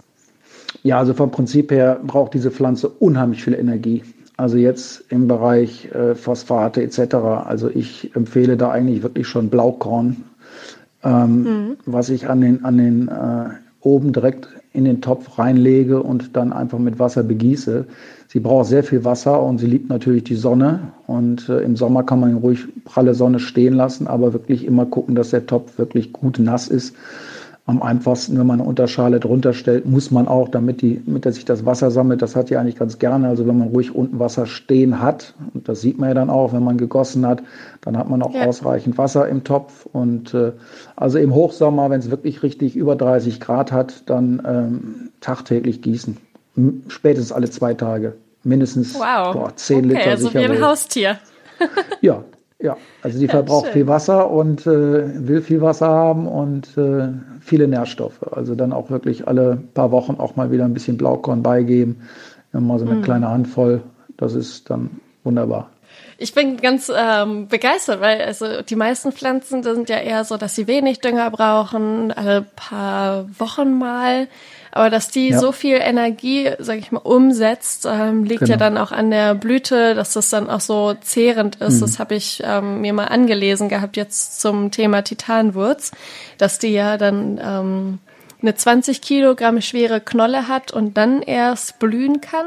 Ja, 0.82 0.98
also 0.98 1.14
vom 1.14 1.30
Prinzip 1.30 1.70
her 1.70 2.00
braucht 2.02 2.34
diese 2.34 2.50
Pflanze 2.50 2.88
unheimlich 2.88 3.44
viel 3.44 3.54
Energie. 3.54 4.02
Also 4.36 4.56
jetzt 4.56 5.04
im 5.10 5.28
Bereich 5.28 5.90
äh, 5.92 6.14
Phosphate 6.14 6.82
etc. 6.82 7.14
Also 7.14 7.70
ich 7.70 8.14
empfehle 8.16 8.56
da 8.56 8.70
eigentlich 8.70 9.02
wirklich 9.02 9.28
schon 9.28 9.48
Blaukorn, 9.48 10.24
ähm, 11.04 11.42
mhm. 11.42 11.76
was 11.86 12.08
ich 12.08 12.28
an 12.28 12.40
den, 12.40 12.64
an 12.64 12.78
den 12.78 13.08
äh, 13.08 13.50
oben 13.80 14.12
direkt 14.12 14.48
in 14.72 14.84
den 14.84 15.00
Topf 15.00 15.38
reinlege 15.38 16.02
und 16.02 16.34
dann 16.34 16.52
einfach 16.52 16.80
mit 16.80 16.98
Wasser 16.98 17.22
begieße. 17.22 17.86
Sie 18.26 18.40
braucht 18.40 18.66
sehr 18.66 18.82
viel 18.82 19.04
Wasser 19.04 19.40
und 19.40 19.58
sie 19.58 19.66
liebt 19.66 19.88
natürlich 19.88 20.24
die 20.24 20.34
Sonne. 20.34 20.80
Und 21.06 21.48
äh, 21.48 21.60
im 21.60 21.76
Sommer 21.76 22.02
kann 22.02 22.18
man 22.18 22.34
ruhig 22.34 22.66
pralle 22.84 23.14
Sonne 23.14 23.38
stehen 23.38 23.74
lassen, 23.74 24.08
aber 24.08 24.32
wirklich 24.32 24.64
immer 24.64 24.86
gucken, 24.86 25.14
dass 25.14 25.30
der 25.30 25.46
Topf 25.46 25.78
wirklich 25.78 26.12
gut 26.12 26.40
nass 26.40 26.66
ist 26.66 26.96
am 27.66 27.82
einfachsten, 27.82 28.38
wenn 28.38 28.46
man 28.46 28.60
eine 28.60 28.68
Unterschale 28.68 29.20
drunter 29.20 29.54
stellt, 29.54 29.86
muss 29.86 30.10
man 30.10 30.28
auch, 30.28 30.48
damit, 30.48 30.82
die, 30.82 31.02
damit 31.06 31.24
sich 31.32 31.46
das 31.46 31.64
Wasser 31.64 31.90
sammelt, 31.90 32.20
das 32.20 32.36
hat 32.36 32.50
ja 32.50 32.60
eigentlich 32.60 32.76
ganz 32.76 32.98
gerne. 32.98 33.28
Also 33.28 33.46
wenn 33.46 33.58
man 33.58 33.68
ruhig 33.68 33.94
unten 33.94 34.18
Wasser 34.18 34.44
stehen 34.44 35.00
hat, 35.00 35.32
und 35.54 35.66
das 35.66 35.80
sieht 35.80 35.98
man 35.98 36.10
ja 36.10 36.14
dann 36.14 36.28
auch, 36.28 36.52
wenn 36.52 36.62
man 36.62 36.76
gegossen 36.76 37.26
hat, 37.26 37.42
dann 37.80 37.96
hat 37.96 38.10
man 38.10 38.20
auch 38.22 38.34
ja. 38.34 38.44
ausreichend 38.44 38.98
Wasser 38.98 39.28
im 39.28 39.44
Topf. 39.44 39.86
Und 39.86 40.34
äh, 40.34 40.52
also 40.94 41.18
im 41.18 41.34
Hochsommer, 41.34 41.88
wenn 41.88 42.00
es 42.00 42.10
wirklich 42.10 42.42
richtig 42.42 42.76
über 42.76 42.96
30 42.96 43.40
Grad 43.40 43.72
hat, 43.72 44.02
dann 44.10 44.42
ähm, 44.46 45.10
tagtäglich 45.22 45.80
gießen. 45.80 46.18
Spätestens 46.88 47.32
alle 47.32 47.48
zwei 47.48 47.72
Tage. 47.72 48.14
Mindestens 48.42 48.94
wow. 48.94 49.32
boah, 49.32 49.56
10 49.56 49.78
okay, 49.78 49.86
Liter. 49.88 50.10
Also 50.10 50.34
wie 50.34 50.38
ein 50.38 50.60
Haustier. 50.62 51.18
ja, 52.02 52.22
ja, 52.64 52.78
also 53.02 53.18
die 53.18 53.28
verbraucht 53.28 53.66
ja, 53.66 53.72
viel 53.72 53.86
Wasser 53.86 54.30
und 54.30 54.66
äh, 54.66 55.28
will 55.28 55.42
viel 55.42 55.60
Wasser 55.60 55.88
haben 55.88 56.26
und 56.26 56.76
äh, 56.78 57.08
viele 57.40 57.68
Nährstoffe. 57.68 58.22
Also 58.32 58.54
dann 58.54 58.72
auch 58.72 58.90
wirklich 58.90 59.28
alle 59.28 59.62
paar 59.74 59.90
Wochen 59.90 60.14
auch 60.18 60.34
mal 60.36 60.50
wieder 60.50 60.64
ein 60.64 60.72
bisschen 60.72 60.96
Blaukorn 60.96 61.42
beigeben. 61.42 62.08
Mal 62.52 62.78
so 62.78 62.86
eine 62.86 62.96
mhm. 62.96 63.02
kleine 63.02 63.28
Handvoll. 63.28 63.82
Das 64.16 64.34
ist 64.34 64.70
dann 64.70 65.00
wunderbar. 65.24 65.70
Ich 66.16 66.32
bin 66.32 66.56
ganz 66.56 66.90
ähm, 66.94 67.48
begeistert, 67.48 68.00
weil 68.00 68.22
also 68.22 68.62
die 68.62 68.76
meisten 68.76 69.12
Pflanzen 69.12 69.62
sind 69.62 69.90
ja 69.90 69.98
eher 69.98 70.24
so, 70.24 70.36
dass 70.38 70.54
sie 70.54 70.66
wenig 70.66 71.00
Dünger 71.00 71.30
brauchen, 71.30 72.12
alle 72.12 72.46
paar 72.56 73.26
Wochen 73.38 73.78
mal. 73.78 74.28
Aber 74.76 74.90
dass 74.90 75.08
die 75.08 75.28
ja. 75.28 75.38
so 75.38 75.52
viel 75.52 75.76
Energie, 75.80 76.50
sag 76.58 76.78
ich 76.78 76.90
mal, 76.90 76.98
umsetzt, 76.98 77.86
ähm, 77.88 78.24
liegt 78.24 78.40
genau. 78.40 78.50
ja 78.50 78.56
dann 78.56 78.76
auch 78.76 78.90
an 78.90 79.08
der 79.08 79.36
Blüte, 79.36 79.94
dass 79.94 80.14
das 80.14 80.30
dann 80.30 80.50
auch 80.50 80.58
so 80.58 80.94
zehrend 81.00 81.56
ist. 81.56 81.76
Mhm. 81.76 81.80
Das 81.80 81.98
habe 82.00 82.16
ich 82.16 82.42
ähm, 82.44 82.80
mir 82.80 82.92
mal 82.92 83.04
angelesen 83.04 83.68
gehabt 83.68 83.96
jetzt 83.96 84.40
zum 84.40 84.72
Thema 84.72 85.02
Titanwurz, 85.02 85.92
dass 86.38 86.58
die 86.58 86.72
ja 86.72 86.96
dann 86.96 87.40
ähm, 87.40 87.98
eine 88.42 88.56
20 88.56 89.00
Kilogramm 89.00 89.60
schwere 89.60 90.00
Knolle 90.00 90.48
hat 90.48 90.72
und 90.72 90.96
dann 90.96 91.22
erst 91.22 91.78
blühen 91.78 92.20
kann. 92.20 92.46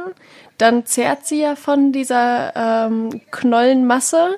Dann 0.58 0.86
zehrt 0.86 1.26
sie 1.26 1.40
ja 1.40 1.56
von 1.56 1.94
dieser 1.94 2.88
ähm, 2.88 3.22
Knollenmasse 3.32 4.36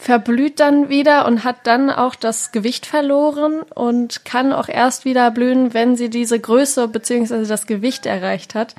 verblüht 0.00 0.60
dann 0.60 0.88
wieder 0.88 1.26
und 1.26 1.44
hat 1.44 1.66
dann 1.66 1.90
auch 1.90 2.14
das 2.14 2.52
Gewicht 2.52 2.86
verloren 2.86 3.60
und 3.74 4.24
kann 4.24 4.50
auch 4.50 4.70
erst 4.70 5.04
wieder 5.04 5.30
blühen, 5.30 5.74
wenn 5.74 5.94
sie 5.94 6.08
diese 6.08 6.40
Größe 6.40 6.88
beziehungsweise 6.88 7.46
das 7.46 7.66
Gewicht 7.66 8.06
erreicht 8.06 8.54
hat. 8.54 8.74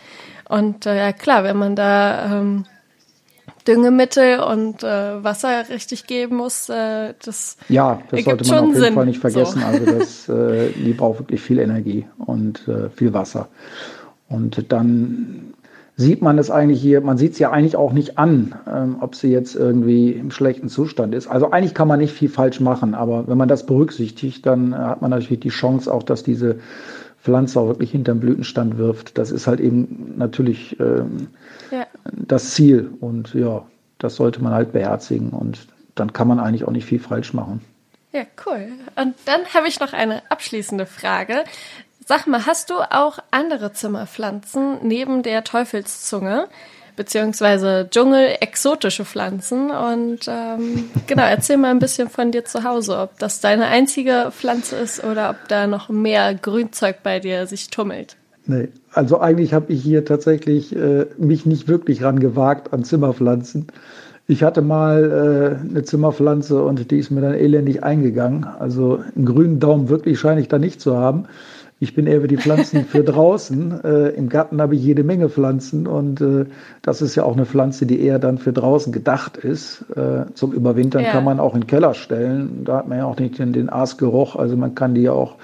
Und 0.49 0.87
äh, 0.87 0.97
ja 0.97 1.13
klar, 1.13 1.43
wenn 1.43 1.57
man 1.57 1.75
da 1.75 2.39
ähm, 2.39 2.65
Düngemittel 3.67 4.39
und 4.39 4.83
äh, 4.83 5.23
Wasser 5.23 5.69
richtig 5.69 6.07
geben 6.07 6.37
muss, 6.37 6.69
äh, 6.69 7.13
das 7.23 7.55
ja, 7.69 8.01
das 8.09 8.23
sollte 8.23 8.47
man 8.47 8.57
auf 8.57 8.65
jeden 8.65 8.81
Sinn. 8.81 8.93
Fall 8.95 9.05
nicht 9.05 9.21
vergessen. 9.21 9.61
So. 9.61 9.67
Also 9.67 9.85
das, 9.85 10.29
äh, 10.29 10.71
die 10.71 10.93
braucht 10.93 11.19
wirklich 11.19 11.41
viel 11.41 11.59
Energie 11.59 12.07
und 12.17 12.67
äh, 12.67 12.89
viel 12.89 13.13
Wasser. 13.13 13.47
Und 14.27 14.71
dann 14.71 15.53
sieht 16.01 16.21
man 16.21 16.37
es 16.37 16.51
eigentlich 16.51 16.81
hier, 16.81 17.01
man 17.01 17.17
sieht 17.17 17.33
es 17.33 17.39
ja 17.39 17.51
eigentlich 17.51 17.75
auch 17.75 17.93
nicht 17.93 18.17
an, 18.17 18.55
ähm, 18.67 18.97
ob 18.99 19.15
sie 19.15 19.31
jetzt 19.31 19.55
irgendwie 19.55 20.11
im 20.11 20.31
schlechten 20.31 20.67
Zustand 20.67 21.15
ist. 21.15 21.27
Also 21.27 21.51
eigentlich 21.51 21.73
kann 21.73 21.87
man 21.87 21.99
nicht 21.99 22.13
viel 22.13 22.29
falsch 22.29 22.59
machen, 22.59 22.93
aber 22.95 23.27
wenn 23.27 23.37
man 23.37 23.47
das 23.47 23.65
berücksichtigt, 23.65 24.45
dann 24.45 24.73
äh, 24.73 24.75
hat 24.75 25.01
man 25.01 25.11
natürlich 25.11 25.39
die 25.39 25.49
Chance 25.49 25.93
auch, 25.93 26.03
dass 26.03 26.23
diese 26.23 26.57
Pflanze 27.21 27.59
auch 27.59 27.67
wirklich 27.67 27.91
hinterm 27.91 28.19
Blütenstand 28.19 28.77
wirft. 28.77 29.17
Das 29.17 29.31
ist 29.31 29.47
halt 29.47 29.59
eben 29.59 30.15
natürlich 30.17 30.79
ähm, 30.79 31.27
ja. 31.71 31.85
das 32.05 32.51
Ziel 32.51 32.89
und 32.99 33.33
ja, 33.33 33.63
das 33.99 34.15
sollte 34.15 34.41
man 34.41 34.53
halt 34.53 34.73
beherzigen 34.73 35.29
und 35.29 35.67
dann 35.95 36.13
kann 36.13 36.27
man 36.27 36.39
eigentlich 36.39 36.65
auch 36.67 36.71
nicht 36.71 36.85
viel 36.85 36.99
falsch 36.99 37.33
machen. 37.33 37.61
Ja, 38.13 38.23
cool. 38.45 38.67
Und 38.97 39.15
dann 39.25 39.45
habe 39.53 39.69
ich 39.69 39.79
noch 39.79 39.93
eine 39.93 40.21
abschließende 40.29 40.85
Frage. 40.85 41.45
Sag 42.05 42.27
mal, 42.27 42.45
hast 42.45 42.69
du 42.69 42.75
auch 42.75 43.19
andere 43.29 43.73
Zimmerpflanzen 43.73 44.77
neben 44.83 45.23
der 45.23 45.43
Teufelszunge? 45.43 46.47
Beziehungsweise 46.95 47.87
Dschungel, 47.89 48.35
exotische 48.41 49.05
Pflanzen. 49.05 49.71
Und 49.71 50.19
ähm, 50.27 50.89
genau, 51.07 51.23
erzähl 51.23 51.57
mal 51.57 51.71
ein 51.71 51.79
bisschen 51.79 52.09
von 52.09 52.31
dir 52.31 52.43
zu 52.43 52.63
Hause, 52.63 52.97
ob 52.97 53.17
das 53.19 53.39
deine 53.39 53.67
einzige 53.67 54.31
Pflanze 54.31 54.75
ist 54.75 55.03
oder 55.03 55.29
ob 55.29 55.47
da 55.47 55.67
noch 55.67 55.89
mehr 55.89 56.33
Grünzeug 56.33 56.97
bei 57.03 57.19
dir 57.19 57.47
sich 57.47 57.69
tummelt. 57.69 58.17
Nee, 58.45 58.69
also 58.91 59.19
eigentlich 59.19 59.53
habe 59.53 59.71
ich 59.71 59.81
hier 59.81 60.03
tatsächlich 60.03 60.75
äh, 60.75 61.05
mich 61.17 61.45
nicht 61.45 61.67
wirklich 61.67 62.03
ran 62.03 62.19
gewagt 62.19 62.73
an 62.73 62.83
Zimmerpflanzen. 62.83 63.67
Ich 64.27 64.43
hatte 64.43 64.61
mal 64.61 65.59
äh, 65.65 65.69
eine 65.69 65.83
Zimmerpflanze 65.83 66.63
und 66.63 66.89
die 66.91 66.97
ist 66.97 67.11
mir 67.11 67.21
dann 67.21 67.33
elendig 67.33 67.83
eingegangen. 67.83 68.45
Also 68.45 68.99
einen 69.15 69.25
grünen 69.25 69.59
Daumen 69.59 69.89
wirklich 69.89 70.19
scheine 70.19 70.41
ich 70.41 70.47
da 70.47 70.57
nicht 70.57 70.81
zu 70.81 70.97
haben. 70.97 71.25
Ich 71.81 71.95
bin 71.95 72.05
eher 72.05 72.21
für 72.21 72.27
die 72.27 72.37
Pflanzen 72.37 72.85
für 72.85 73.03
draußen. 73.03 73.71
Äh, 73.83 74.09
Im 74.09 74.29
Garten 74.29 74.61
habe 74.61 74.75
ich 74.75 74.83
jede 74.83 75.03
Menge 75.03 75.27
Pflanzen 75.29 75.87
und 75.87 76.21
äh, 76.21 76.45
das 76.83 77.01
ist 77.01 77.15
ja 77.15 77.23
auch 77.23 77.33
eine 77.33 77.47
Pflanze, 77.47 77.87
die 77.87 77.99
eher 77.99 78.19
dann 78.19 78.37
für 78.37 78.53
draußen 78.53 78.93
gedacht 78.93 79.37
ist. 79.37 79.83
Äh, 79.95 80.25
zum 80.35 80.53
Überwintern 80.53 81.03
ja. 81.03 81.11
kann 81.11 81.23
man 81.23 81.39
auch 81.39 81.55
in 81.55 81.61
den 81.61 81.67
Keller 81.67 81.95
stellen. 81.95 82.63
Da 82.63 82.77
hat 82.77 82.87
man 82.87 82.99
ja 82.99 83.05
auch 83.05 83.17
nicht 83.17 83.39
den, 83.39 83.53
den 83.53 83.69
Aasgeruch. 83.69 84.35
Also 84.35 84.55
man 84.55 84.75
kann 84.75 84.93
die 84.93 85.01
ja 85.01 85.13
auch 85.13 85.37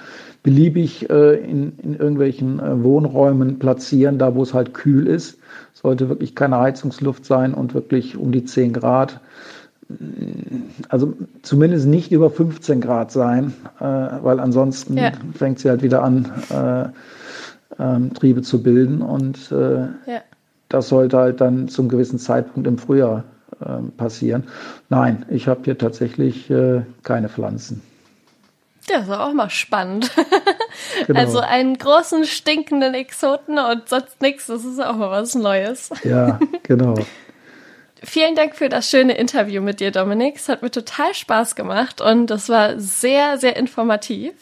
beliebig 0.44 1.10
äh, 1.10 1.34
in, 1.34 1.72
in 1.82 1.94
irgendwelchen 1.94 2.60
äh, 2.60 2.84
Wohnräumen 2.84 3.58
platzieren, 3.58 4.18
da 4.18 4.36
wo 4.36 4.42
es 4.42 4.54
halt 4.54 4.74
kühl 4.74 5.08
ist. 5.08 5.40
Sollte 5.72 6.08
wirklich 6.08 6.36
keine 6.36 6.58
Heizungsluft 6.58 7.24
sein 7.24 7.54
und 7.54 7.74
wirklich 7.74 8.16
um 8.16 8.30
die 8.30 8.44
10 8.44 8.72
Grad 8.72 9.20
also 10.88 11.14
zumindest 11.42 11.86
nicht 11.86 12.12
über 12.12 12.30
15 12.30 12.80
Grad 12.80 13.10
sein, 13.10 13.54
äh, 13.80 13.84
weil 13.84 14.38
ansonsten 14.38 14.96
ja. 14.96 15.12
fängt 15.34 15.60
sie 15.60 15.70
halt 15.70 15.82
wieder 15.82 16.02
an, 16.02 16.30
äh, 16.50 16.88
ähm, 17.82 18.12
Triebe 18.14 18.42
zu 18.42 18.62
bilden 18.62 19.02
und 19.02 19.50
äh, 19.52 19.80
ja. 19.80 20.22
das 20.68 20.88
sollte 20.88 21.16
halt 21.16 21.40
dann 21.40 21.68
zum 21.68 21.88
gewissen 21.88 22.18
Zeitpunkt 22.18 22.66
im 22.66 22.78
Frühjahr 22.78 23.24
ähm, 23.64 23.92
passieren. 23.92 24.44
Nein, 24.88 25.24
ich 25.30 25.48
habe 25.48 25.60
hier 25.64 25.78
tatsächlich 25.78 26.50
äh, 26.50 26.82
keine 27.02 27.28
Pflanzen. 27.28 27.82
Das 28.88 29.04
ist 29.04 29.10
auch 29.10 29.32
mal 29.32 29.50
spannend. 29.50 30.10
Genau. 31.06 31.20
Also 31.20 31.40
einen 31.40 31.76
großen 31.76 32.24
stinkenden 32.24 32.94
Exoten 32.94 33.58
und 33.58 33.88
sonst 33.88 34.20
nichts, 34.22 34.46
das 34.46 34.64
ist 34.64 34.80
auch 34.80 34.96
mal 34.96 35.10
was 35.10 35.34
Neues. 35.34 35.90
Ja, 36.02 36.38
genau. 36.62 36.94
Vielen 38.02 38.34
Dank 38.34 38.54
für 38.54 38.68
das 38.68 38.90
schöne 38.90 39.16
Interview 39.16 39.60
mit 39.60 39.80
dir, 39.80 39.90
Dominik. 39.90 40.36
Es 40.36 40.48
hat 40.48 40.62
mir 40.62 40.70
total 40.70 41.14
Spaß 41.14 41.56
gemacht 41.56 42.00
und 42.00 42.28
das 42.28 42.48
war 42.48 42.78
sehr, 42.78 43.38
sehr 43.38 43.56
informativ. 43.56 44.32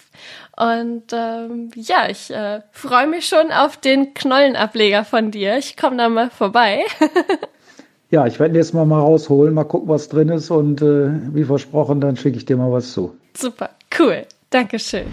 Und 0.56 1.12
ähm, 1.12 1.70
ja, 1.74 2.08
ich 2.08 2.30
äh, 2.30 2.60
freue 2.70 3.06
mich 3.06 3.26
schon 3.26 3.52
auf 3.52 3.76
den 3.76 4.14
Knollenableger 4.14 5.04
von 5.04 5.30
dir. 5.30 5.56
Ich 5.58 5.76
komme 5.76 5.96
da 5.96 6.08
mal 6.08 6.30
vorbei. 6.30 6.80
ja, 8.10 8.26
ich 8.26 8.38
werde 8.40 8.54
ihn 8.54 8.56
jetzt 8.56 8.74
mal, 8.74 8.86
mal 8.86 9.00
rausholen, 9.00 9.54
mal 9.54 9.64
gucken, 9.64 9.88
was 9.88 10.08
drin 10.08 10.28
ist 10.30 10.50
und 10.50 10.82
äh, 10.82 11.10
wie 11.34 11.44
versprochen, 11.44 12.00
dann 12.00 12.16
schicke 12.16 12.38
ich 12.38 12.44
dir 12.44 12.56
mal 12.56 12.72
was 12.72 12.92
zu. 12.92 13.16
Super, 13.34 13.70
cool. 13.98 14.26
Dankeschön. 14.50 15.06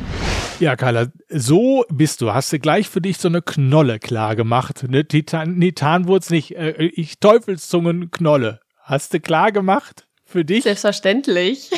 Ja, 0.64 0.78
Carla, 0.78 1.08
so 1.28 1.84
bist 1.90 2.22
du. 2.22 2.34
Hast 2.34 2.54
du 2.54 2.58
gleich 2.58 2.88
für 2.88 3.02
dich 3.02 3.18
so 3.18 3.28
eine 3.28 3.42
Knolle 3.42 4.00
klar 4.00 4.38
gemacht. 4.38 4.86
Ne? 4.88 5.06
Titan, 5.06 5.60
Titanwurz 5.60 6.30
nicht, 6.30 6.56
äh, 6.56 6.86
ich 6.86 7.20
Teufelszungen 7.20 8.12
Knolle. 8.12 8.62
Hast 8.80 9.14
du 9.14 9.20
klar 9.20 9.52
gemacht 9.52 10.08
für 10.24 10.46
dich? 10.46 10.64
Selbstverständlich. 10.64 11.70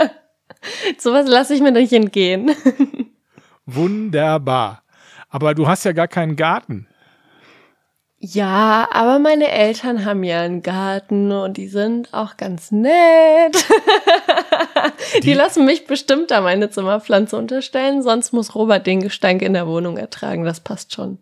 Sowas 0.98 1.26
lasse 1.26 1.54
ich 1.54 1.62
mir 1.62 1.72
nicht 1.72 1.94
entgehen. 1.94 2.54
Wunderbar. 3.64 4.82
Aber 5.30 5.54
du 5.54 5.66
hast 5.66 5.84
ja 5.84 5.92
gar 5.92 6.08
keinen 6.08 6.36
Garten. 6.36 6.86
Ja, 8.26 8.88
aber 8.90 9.18
meine 9.18 9.50
Eltern 9.50 10.06
haben 10.06 10.24
ja 10.24 10.40
einen 10.40 10.62
Garten 10.62 11.30
und 11.30 11.58
die 11.58 11.68
sind 11.68 12.14
auch 12.14 12.38
ganz 12.38 12.72
nett. 12.72 13.66
die, 15.16 15.20
die, 15.20 15.34
lassen 15.34 15.66
mich 15.66 15.86
bestimmt 15.86 16.30
da 16.30 16.40
meine 16.40 16.70
Zimmerpflanze 16.70 17.36
unterstellen, 17.36 18.02
sonst 18.02 18.32
muss 18.32 18.54
Robert 18.54 18.86
den 18.86 19.02
Gestank 19.02 19.42
in 19.42 19.52
der 19.52 19.66
Wohnung 19.66 19.98
ertragen. 19.98 20.44
Das 20.44 20.60
passt 20.60 20.94
schon. 20.94 21.18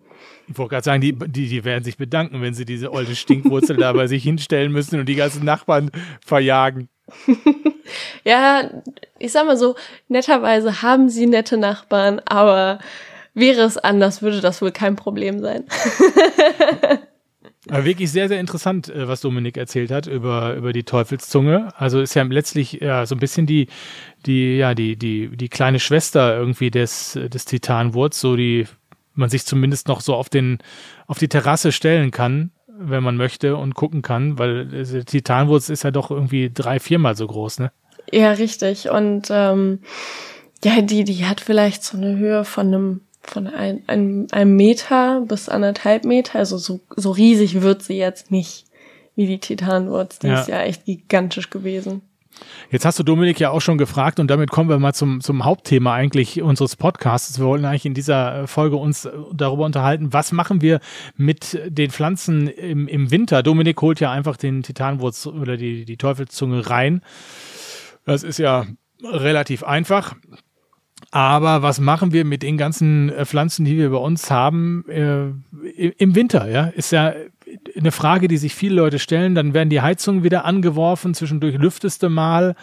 Ich 0.47 0.57
wollte 0.57 0.71
gerade 0.71 0.85
sagen, 0.85 1.01
die, 1.01 1.13
die, 1.13 1.49
die 1.49 1.65
werden 1.65 1.83
sich 1.83 1.97
bedanken, 1.97 2.41
wenn 2.41 2.55
sie 2.55 2.65
diese 2.65 2.93
alte 2.93 3.17
Stinkwurzel 3.17 3.79
da 3.79 3.93
bei 3.93 4.07
sich 4.07 4.23
hinstellen 4.23 4.71
müssen 4.71 5.01
und 5.01 5.07
die 5.07 5.17
ganzen 5.17 5.45
Nachbarn 5.45 5.91
verjagen. 6.25 6.89
ja, 8.25 8.71
ich 9.19 9.33
sag 9.33 9.45
mal 9.47 9.57
so, 9.57 9.75
netterweise 10.07 10.83
haben 10.83 11.09
sie 11.09 11.27
nette 11.27 11.57
Nachbarn, 11.57 12.21
aber 12.27 12.79
Wäre 13.35 13.63
es 13.63 13.79
anders, 13.79 14.23
würde 14.23 14.41
das 14.41 14.61
wohl 14.61 14.73
kein 14.73 14.97
Problem 14.97 15.41
sein. 15.41 15.65
Aber 17.69 17.85
wirklich 17.85 18.11
sehr, 18.11 18.29
sehr 18.29 18.41
interessant, 18.41 18.89
äh, 18.89 19.07
was 19.07 19.21
Dominik 19.21 19.57
erzählt 19.57 19.91
hat 19.91 20.07
über, 20.07 20.55
über 20.55 20.73
die 20.73 20.83
Teufelszunge. 20.83 21.69
Also 21.77 22.01
ist 22.01 22.15
ja 22.15 22.23
letztlich 22.25 22.73
ja, 22.73 23.07
so 23.07 23.15
ein 23.15 23.21
bisschen 23.21 23.47
die, 23.47 23.69
die, 24.27 24.57
ja, 24.57 24.75
die, 24.75 24.97
die, 24.97 25.29
die 25.37 25.49
kleine 25.49 25.79
Schwester 25.79 26.37
irgendwie 26.37 26.71
des, 26.71 27.13
des 27.13 27.45
Titanwurz, 27.45 28.21
so 28.21 28.37
die 28.37 28.67
man 29.15 29.31
sich 29.31 29.45
zumindest 29.45 29.89
noch 29.89 30.01
so 30.01 30.15
auf 30.15 30.29
den, 30.29 30.59
auf 31.07 31.19
die 31.19 31.29
Terrasse 31.29 31.71
stellen 31.71 32.11
kann, 32.11 32.51
wenn 32.67 33.03
man 33.03 33.17
möchte 33.17 33.57
und 33.57 33.75
gucken 33.75 34.03
kann, 34.03 34.39
weil 34.39 34.75
äh, 34.75 35.05
Titanwurz 35.05 35.69
ist 35.69 35.85
ja 35.85 35.91
doch 35.91 36.11
irgendwie 36.11 36.51
drei, 36.53 36.81
viermal 36.81 37.15
so 37.15 37.27
groß, 37.27 37.61
ne? 37.61 37.71
Ja, 38.11 38.33
richtig. 38.33 38.91
Und 38.91 39.29
ähm, 39.31 39.81
ja, 40.65 40.81
die, 40.83 41.05
die 41.05 41.27
hat 41.27 41.41
vielleicht 41.41 41.85
so 41.85 41.97
eine 41.97 42.17
Höhe 42.17 42.45
von 42.45 42.67
einem 42.67 43.01
von 43.23 43.47
ein, 43.47 43.83
ein, 43.87 44.27
einem 44.31 44.57
Meter 44.57 45.23
bis 45.27 45.49
anderthalb 45.49 46.05
Meter. 46.05 46.39
Also 46.39 46.59
so, 46.59 46.81
so 46.97 47.11
riesig 47.11 47.63
wird 47.63 47.83
sie 47.83 47.97
jetzt 47.97 48.31
nicht 48.31 48.67
wie 49.15 49.27
die 49.27 49.39
Titanwurz. 49.39 50.19
Die 50.19 50.29
ja. 50.29 50.41
ist 50.41 50.49
ja 50.49 50.63
echt 50.63 50.85
gigantisch 50.85 51.51
gewesen. 51.51 52.03
Jetzt 52.71 52.85
hast 52.85 52.99
du 52.99 53.03
Dominik 53.03 53.39
ja 53.39 53.51
auch 53.51 53.61
schon 53.61 53.77
gefragt 53.79 54.19
und 54.19 54.31
damit 54.31 54.51
kommen 54.51 54.71
wir 54.71 54.79
mal 54.79 54.95
zum, 54.95 55.21
zum 55.21 55.45
Hauptthema 55.45 55.95
eigentlich 55.95 56.41
unseres 56.41 56.77
Podcasts. 56.77 57.39
Wir 57.39 57.47
wollen 57.47 57.65
eigentlich 57.65 57.87
in 57.87 57.95
dieser 57.95 58.47
Folge 58.47 58.77
uns 58.77 59.09
darüber 59.33 59.65
unterhalten, 59.65 60.13
was 60.13 60.33
machen 60.33 60.63
wir 60.63 60.81
mit 61.17 61.61
den 61.67 61.91
Pflanzen 61.91 62.49
im, 62.49 62.89
im 62.89 63.11
Winter. 63.11 63.43
Dominik 63.43 63.81
holt 63.83 64.01
ja 64.01 64.11
einfach 64.11 64.37
den 64.37 64.63
Titanwurz 64.63 65.27
oder 65.27 65.57
die, 65.57 65.85
die 65.85 65.97
Teufelszunge 65.97 66.69
rein. 66.71 67.03
Das 68.07 68.23
ist 68.23 68.39
ja 68.39 68.67
relativ 69.05 69.63
einfach. 69.63 70.17
Aber 71.13 71.61
was 71.61 71.79
machen 71.79 72.13
wir 72.13 72.25
mit 72.25 72.43
den 72.43 72.57
ganzen 72.57 73.11
äh, 73.11 73.27
Pflanzen, 73.27 73.67
die 73.67 73.77
wir 73.77 73.91
bei 73.91 73.99
uns 73.99 74.31
haben 74.31 74.85
äh, 74.89 75.91
im 75.99 76.15
Winter? 76.15 76.51
Ja, 76.51 76.65
ist 76.65 76.91
ja 76.91 77.13
eine 77.77 77.93
Frage, 77.93 78.29
die 78.29 78.37
sich 78.37 78.55
viele 78.55 78.77
Leute 78.77 78.99
stellen. 78.99 79.35
Dann 79.35 79.55
werden 79.55 79.71
die 79.71 79.81
Heizungen 79.81 80.23
wieder 80.23 80.45
angeworfen, 80.45 81.15
zwischendurch 81.15 81.57
lüfteste 81.57 82.09
mal. 82.09 82.55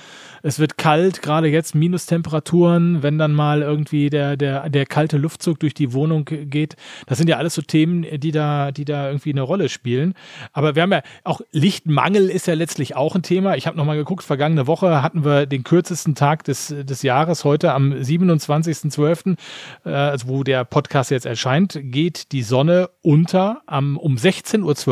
Es 0.43 0.59
wird 0.59 0.77
kalt, 0.77 1.21
gerade 1.21 1.47
jetzt 1.47 1.75
Minustemperaturen, 1.75 3.03
wenn 3.03 3.17
dann 3.17 3.33
mal 3.33 3.61
irgendwie 3.61 4.09
der, 4.09 4.37
der, 4.37 4.69
der 4.69 4.85
kalte 4.85 5.17
Luftzug 5.17 5.59
durch 5.59 5.73
die 5.73 5.93
Wohnung 5.93 6.25
geht. 6.25 6.75
Das 7.07 7.17
sind 7.17 7.27
ja 7.29 7.37
alles 7.37 7.55
so 7.55 7.61
Themen, 7.61 8.05
die 8.19 8.31
da, 8.31 8.71
die 8.71 8.85
da 8.85 9.07
irgendwie 9.07 9.31
eine 9.31 9.41
Rolle 9.41 9.69
spielen. 9.69 10.13
Aber 10.53 10.75
wir 10.75 10.83
haben 10.83 10.91
ja 10.91 11.01
auch 11.23 11.41
Lichtmangel 11.51 12.29
ist 12.29 12.47
ja 12.47 12.53
letztlich 12.53 12.95
auch 12.95 13.15
ein 13.15 13.23
Thema. 13.23 13.55
Ich 13.55 13.67
habe 13.67 13.77
nochmal 13.77 13.97
geguckt, 13.97 14.23
vergangene 14.23 14.67
Woche 14.67 15.01
hatten 15.01 15.25
wir 15.25 15.45
den 15.45 15.63
kürzesten 15.63 16.15
Tag 16.15 16.43
des, 16.45 16.67
des 16.67 17.03
Jahres, 17.03 17.43
heute 17.43 17.73
am 17.73 17.91
27.12., 17.91 19.37
äh, 19.85 19.89
also 19.89 20.27
wo 20.27 20.43
der 20.43 20.63
Podcast 20.63 21.11
jetzt 21.11 21.25
erscheint, 21.25 21.79
geht 21.81 22.31
die 22.31 22.43
Sonne 22.43 22.89
unter 23.01 23.61
am, 23.65 23.97
um 23.97 24.15
16.12 24.15 24.87
Uhr. 24.87 24.88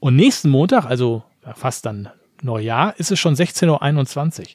Und 0.00 0.16
nächsten 0.16 0.50
Montag, 0.50 0.86
also 0.86 1.22
fast 1.54 1.86
dann 1.86 2.10
Neujahr, 2.42 2.94
ist 2.98 3.10
es 3.10 3.18
schon 3.18 3.34
16.21 3.34 4.40
Uhr. 4.40 4.46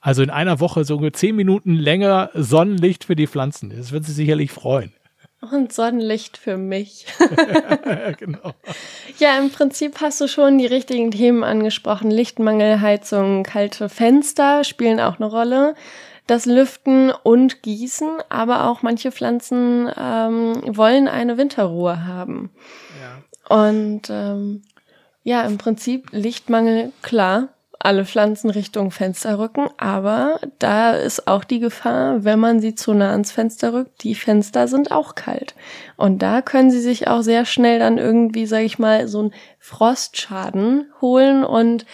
Also 0.00 0.22
in 0.22 0.30
einer 0.30 0.60
Woche 0.60 0.84
so 0.84 1.08
zehn 1.10 1.34
Minuten 1.34 1.74
länger 1.74 2.30
Sonnenlicht 2.34 3.04
für 3.04 3.16
die 3.16 3.26
Pflanzen. 3.26 3.72
Das 3.76 3.92
wird 3.92 4.04
sie 4.04 4.12
sicherlich 4.12 4.52
freuen. 4.52 4.92
Und 5.52 5.72
Sonnenlicht 5.72 6.36
für 6.36 6.56
mich. 6.56 7.06
genau. 8.18 8.52
Ja, 9.18 9.38
im 9.38 9.50
Prinzip 9.50 10.00
hast 10.00 10.20
du 10.20 10.28
schon 10.28 10.58
die 10.58 10.66
richtigen 10.66 11.10
Themen 11.10 11.44
angesprochen. 11.44 12.10
Lichtmangel, 12.10 12.80
Heizung, 12.80 13.42
kalte 13.42 13.88
Fenster 13.88 14.64
spielen 14.64 15.00
auch 15.00 15.16
eine 15.16 15.26
Rolle. 15.26 15.74
Das 16.26 16.44
Lüften 16.44 17.12
und 17.22 17.62
Gießen, 17.62 18.18
aber 18.28 18.68
auch 18.68 18.82
manche 18.82 19.12
Pflanzen 19.12 19.88
ähm, 19.96 20.54
wollen 20.66 21.06
eine 21.06 21.38
Winterruhe 21.38 22.04
haben. 22.04 22.50
Ja. 23.00 23.22
Und 23.48 24.02
ähm, 24.10 24.62
ja, 25.22 25.42
im 25.42 25.58
Prinzip 25.58 26.08
Lichtmangel, 26.12 26.92
klar, 27.02 27.48
alle 27.78 28.04
Pflanzen 28.04 28.50
Richtung 28.50 28.90
Fenster 28.90 29.38
rücken, 29.38 29.68
aber 29.76 30.40
da 30.58 30.94
ist 30.94 31.28
auch 31.28 31.44
die 31.44 31.60
Gefahr, 31.60 32.24
wenn 32.24 32.40
man 32.40 32.60
sie 32.60 32.74
zu 32.74 32.94
nah 32.94 33.12
ans 33.12 33.32
Fenster 33.32 33.72
rückt, 33.72 34.02
die 34.02 34.14
Fenster 34.14 34.66
sind 34.66 34.90
auch 34.90 35.14
kalt. 35.14 35.54
Und 35.96 36.22
da 36.22 36.42
können 36.42 36.70
sie 36.70 36.80
sich 36.80 37.06
auch 37.06 37.22
sehr 37.22 37.44
schnell 37.44 37.78
dann 37.78 37.98
irgendwie, 37.98 38.46
sag 38.46 38.62
ich 38.62 38.78
mal, 38.78 39.08
so 39.08 39.20
einen 39.20 39.34
Frostschaden 39.58 40.86
holen 41.00 41.44
und 41.44 41.86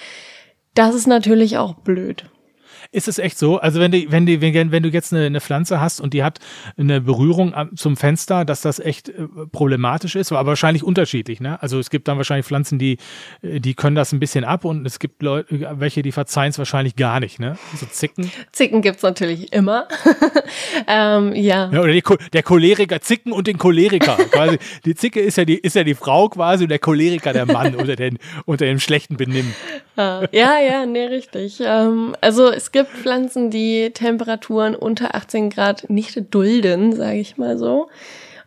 das 0.75 0.95
ist 0.95 1.07
natürlich 1.07 1.59
auch 1.59 1.75
blöd 1.75 2.25
ist 2.93 3.09
es 3.09 3.19
echt 3.19 3.39
so. 3.39 3.59
Also 3.59 3.81
wenn 3.81 3.91
du, 3.91 4.05
wenn 4.11 4.27
du, 4.27 4.41
wenn 4.41 4.83
du 4.83 4.89
jetzt 4.91 5.13
eine, 5.13 5.27
eine 5.27 5.41
Pflanze 5.41 5.81
hast 5.81 6.01
und 6.01 6.15
die 6.15 6.23
hat 6.23 6.39
eine 6.77 7.01
Berührung 7.01 7.55
zum 7.75 7.97
Fenster, 7.97 8.45
dass 8.45 8.61
das 8.61 8.79
echt 8.79 9.09
äh, 9.09 9.27
problematisch 9.51 10.15
ist, 10.15 10.31
aber 10.31 10.51
wahrscheinlich 10.51 10.85
unterschiedlich. 10.85 11.41
Ne? 11.41 11.61
Also 11.63 11.79
es 11.79 11.91
gibt 11.91 12.07
dann 12.09 12.19
wahrscheinlich 12.19 12.47
Pflanzen, 12.47 12.79
die, 12.79 12.99
äh, 13.43 13.61
die 13.61 13.75
können 13.75 13.97
das 13.97 14.13
ein 14.13 14.21
bisschen 14.21 14.45
ab 14.45 14.65
und 14.65 14.87
es 14.87 14.99
gibt 14.99 15.23
Leute, 15.23 15.75
welche, 15.81 16.03
die 16.03 16.13
verzeihen 16.13 16.51
es 16.51 16.59
wahrscheinlich 16.59 16.95
gar 16.97 17.19
nicht. 17.19 17.41
Ne? 17.41 17.57
So 17.75 17.87
Zicken. 17.87 18.31
Zicken 18.53 18.83
gibt's 18.83 19.03
natürlich 19.03 19.53
immer. 19.53 19.89
ähm, 20.87 21.35
ja. 21.35 21.71
ja. 21.73 21.81
Oder 21.81 21.93
die, 21.93 22.05
der 22.33 22.43
Choleriker, 22.43 23.01
Zicken 23.01 23.33
und 23.33 23.47
den 23.47 23.59
Choleriker. 23.59 24.17
quasi. 24.31 24.59
Die 24.85 24.95
Zicke 24.95 25.21
ist 25.21 25.39
ja 25.39 25.45
die, 25.47 25.57
ist 25.57 25.77
ja 25.77 25.85
die 25.85 25.95
Frau 25.95 26.29
quasi 26.29 26.65
und 26.65 26.71
der 26.71 26.79
Choleriker 26.79 27.33
der 27.33 27.47
Mann 27.47 27.75
unter, 27.75 27.97
den, 27.97 28.19
unter 28.45 28.67
dem 28.67 28.81
schlechten 28.81 29.17
Benimm. 29.17 29.55
Ja, 29.97 30.23
ja, 30.33 30.87
nee, 30.87 31.05
richtig. 31.05 31.61
Ähm, 31.65 32.17
also 32.21 32.51
es 32.51 32.73
gibt 32.73 32.82
gibt 32.83 32.97
Pflanzen, 32.97 33.51
die 33.51 33.91
Temperaturen 33.91 34.75
unter 34.75 35.15
18 35.15 35.51
Grad 35.51 35.89
nicht 35.89 36.35
dulden, 36.35 36.95
sage 36.95 37.19
ich 37.19 37.37
mal 37.37 37.57
so. 37.59 37.89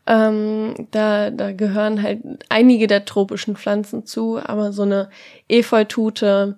Ähm, 0.07 0.87
da, 0.91 1.31
da 1.31 1.51
gehören 1.51 2.03
halt 2.03 2.19
einige 2.49 2.87
der 2.87 3.05
tropischen 3.05 3.55
Pflanzen 3.55 4.05
zu, 4.05 4.39
aber 4.43 4.71
so 4.71 4.83
eine 4.83 5.09
Efeutute, 5.47 6.57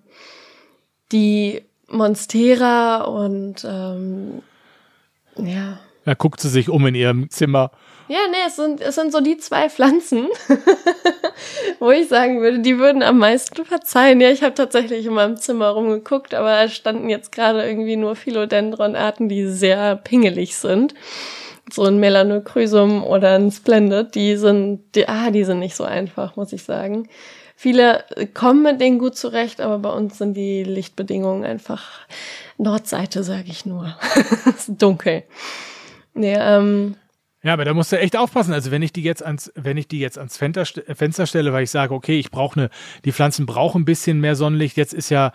die 1.12 1.62
Monstera 1.88 3.04
und 3.04 3.64
ähm, 3.64 4.42
ja. 5.38 5.80
Da 6.04 6.14
guckt 6.14 6.42
sie 6.42 6.50
sich 6.50 6.70
um 6.70 6.86
in 6.88 6.96
ihrem 6.96 7.30
Zimmer. 7.30 7.72
Ja, 8.10 8.20
nee, 8.32 8.38
es 8.48 8.56
sind, 8.56 8.80
es 8.80 8.96
sind 8.96 9.12
so 9.12 9.20
die 9.20 9.38
zwei 9.38 9.70
Pflanzen, 9.70 10.28
wo 11.80 11.92
ich 11.92 12.08
sagen 12.08 12.40
würde, 12.42 12.60
die 12.60 12.80
würden 12.80 13.04
am 13.04 13.18
meisten 13.18 13.66
verzeihen. 13.66 14.22
Ja, 14.22 14.30
ich 14.30 14.44
habe 14.44 14.54
tatsächlich 14.54 15.06
in 15.06 15.14
meinem 15.14 15.36
Zimmer 15.36 15.70
rumgeguckt, 15.70 16.34
aber 16.34 16.52
da 16.52 16.70
standen 16.70 17.10
jetzt 17.10 17.34
gerade 17.34 17.68
irgendwie 17.68 17.98
nur 17.98 18.16
Philodendron-Arten, 18.16 19.28
die 19.28 19.48
sehr 19.48 19.98
pingelig 19.98 20.56
sind. 20.56 20.94
So 21.70 21.84
ein 21.84 22.00
Melanochrysum 22.00 23.04
oder 23.04 23.36
ein 23.36 23.52
Splendid, 23.52 24.16
die 24.16 24.38
sind, 24.38 24.84
die, 24.96 25.10
ah, 25.10 25.30
die 25.32 25.44
sind 25.44 25.60
nicht 25.60 25.76
so 25.76 25.84
einfach, 25.84 26.38
muss 26.38 26.54
ich 26.54 26.64
sagen. 26.64 27.10
Viele 27.58 28.06
kommen 28.34 28.62
mit 28.62 28.80
denen 28.80 29.00
gut 29.00 29.18
zurecht, 29.18 29.60
aber 29.60 29.80
bei 29.80 29.90
uns 29.90 30.18
sind 30.18 30.36
die 30.36 30.64
Lichtbedingungen 30.64 31.44
einfach 31.44 32.06
Nordseite, 32.58 33.24
sage 33.24 33.48
ich 33.50 33.66
nur. 33.66 33.98
es 34.46 34.70
ist 34.70 34.82
dunkel. 34.82 35.24
Nee, 36.14 36.38
ähm, 36.40 36.96
ja, 37.48 37.54
aber 37.54 37.64
da 37.64 37.74
musst 37.74 37.94
du 37.94 37.98
echt 37.98 38.18
aufpassen. 38.18 38.54
Also 38.54 38.72
wenn 38.72 38.82
ich 38.82 38.92
die 38.92 39.04
jetzt 39.04 39.24
ans, 39.24 39.54
wenn 39.56 39.78
ich 39.78 39.88
die 39.88 40.00
jetzt 40.00 40.18
ans 40.18 40.36
Fenster, 40.36 40.66
stelle, 41.26 41.54
weil 41.54 41.64
ich 41.64 41.72
sage, 41.72 41.94
okay, 41.94 42.20
ich 42.20 42.30
brauche 42.30 42.60
eine, 42.60 42.70
die 43.06 43.14
Pflanzen 43.14 43.46
brauchen 43.46 43.84
ein 43.84 43.86
bisschen 43.86 44.20
mehr 44.20 44.36
Sonnenlicht. 44.36 44.76
Jetzt 44.76 44.94
ist 44.94 45.10
ja, 45.10 45.32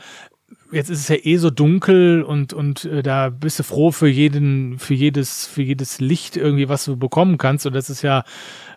jetzt 0.73 0.91
ist 0.91 0.99
es 1.01 1.09
ja 1.09 1.17
eh 1.23 1.39
so 1.39 1.49
dunkel 1.49 2.23
und 2.23 2.53
und 2.53 2.85
äh, 2.85 3.03
da 3.03 3.31
bist 3.31 3.61
du 3.61 3.63
froh 3.63 3.93
für 3.93 4.09
jeden, 4.09 4.79
für 4.79 4.93
jedes, 4.93 5.47
für 5.47 5.63
jedes 5.63 6.01
Licht 6.01 6.37
irgendwie, 6.37 6.69
was 6.69 6.85
du 6.85 6.99
bekommen 6.99 7.39
kannst. 7.39 7.65
Und 7.65 7.73
das 7.73 7.89
ist 7.89 8.03
ja 8.03 8.25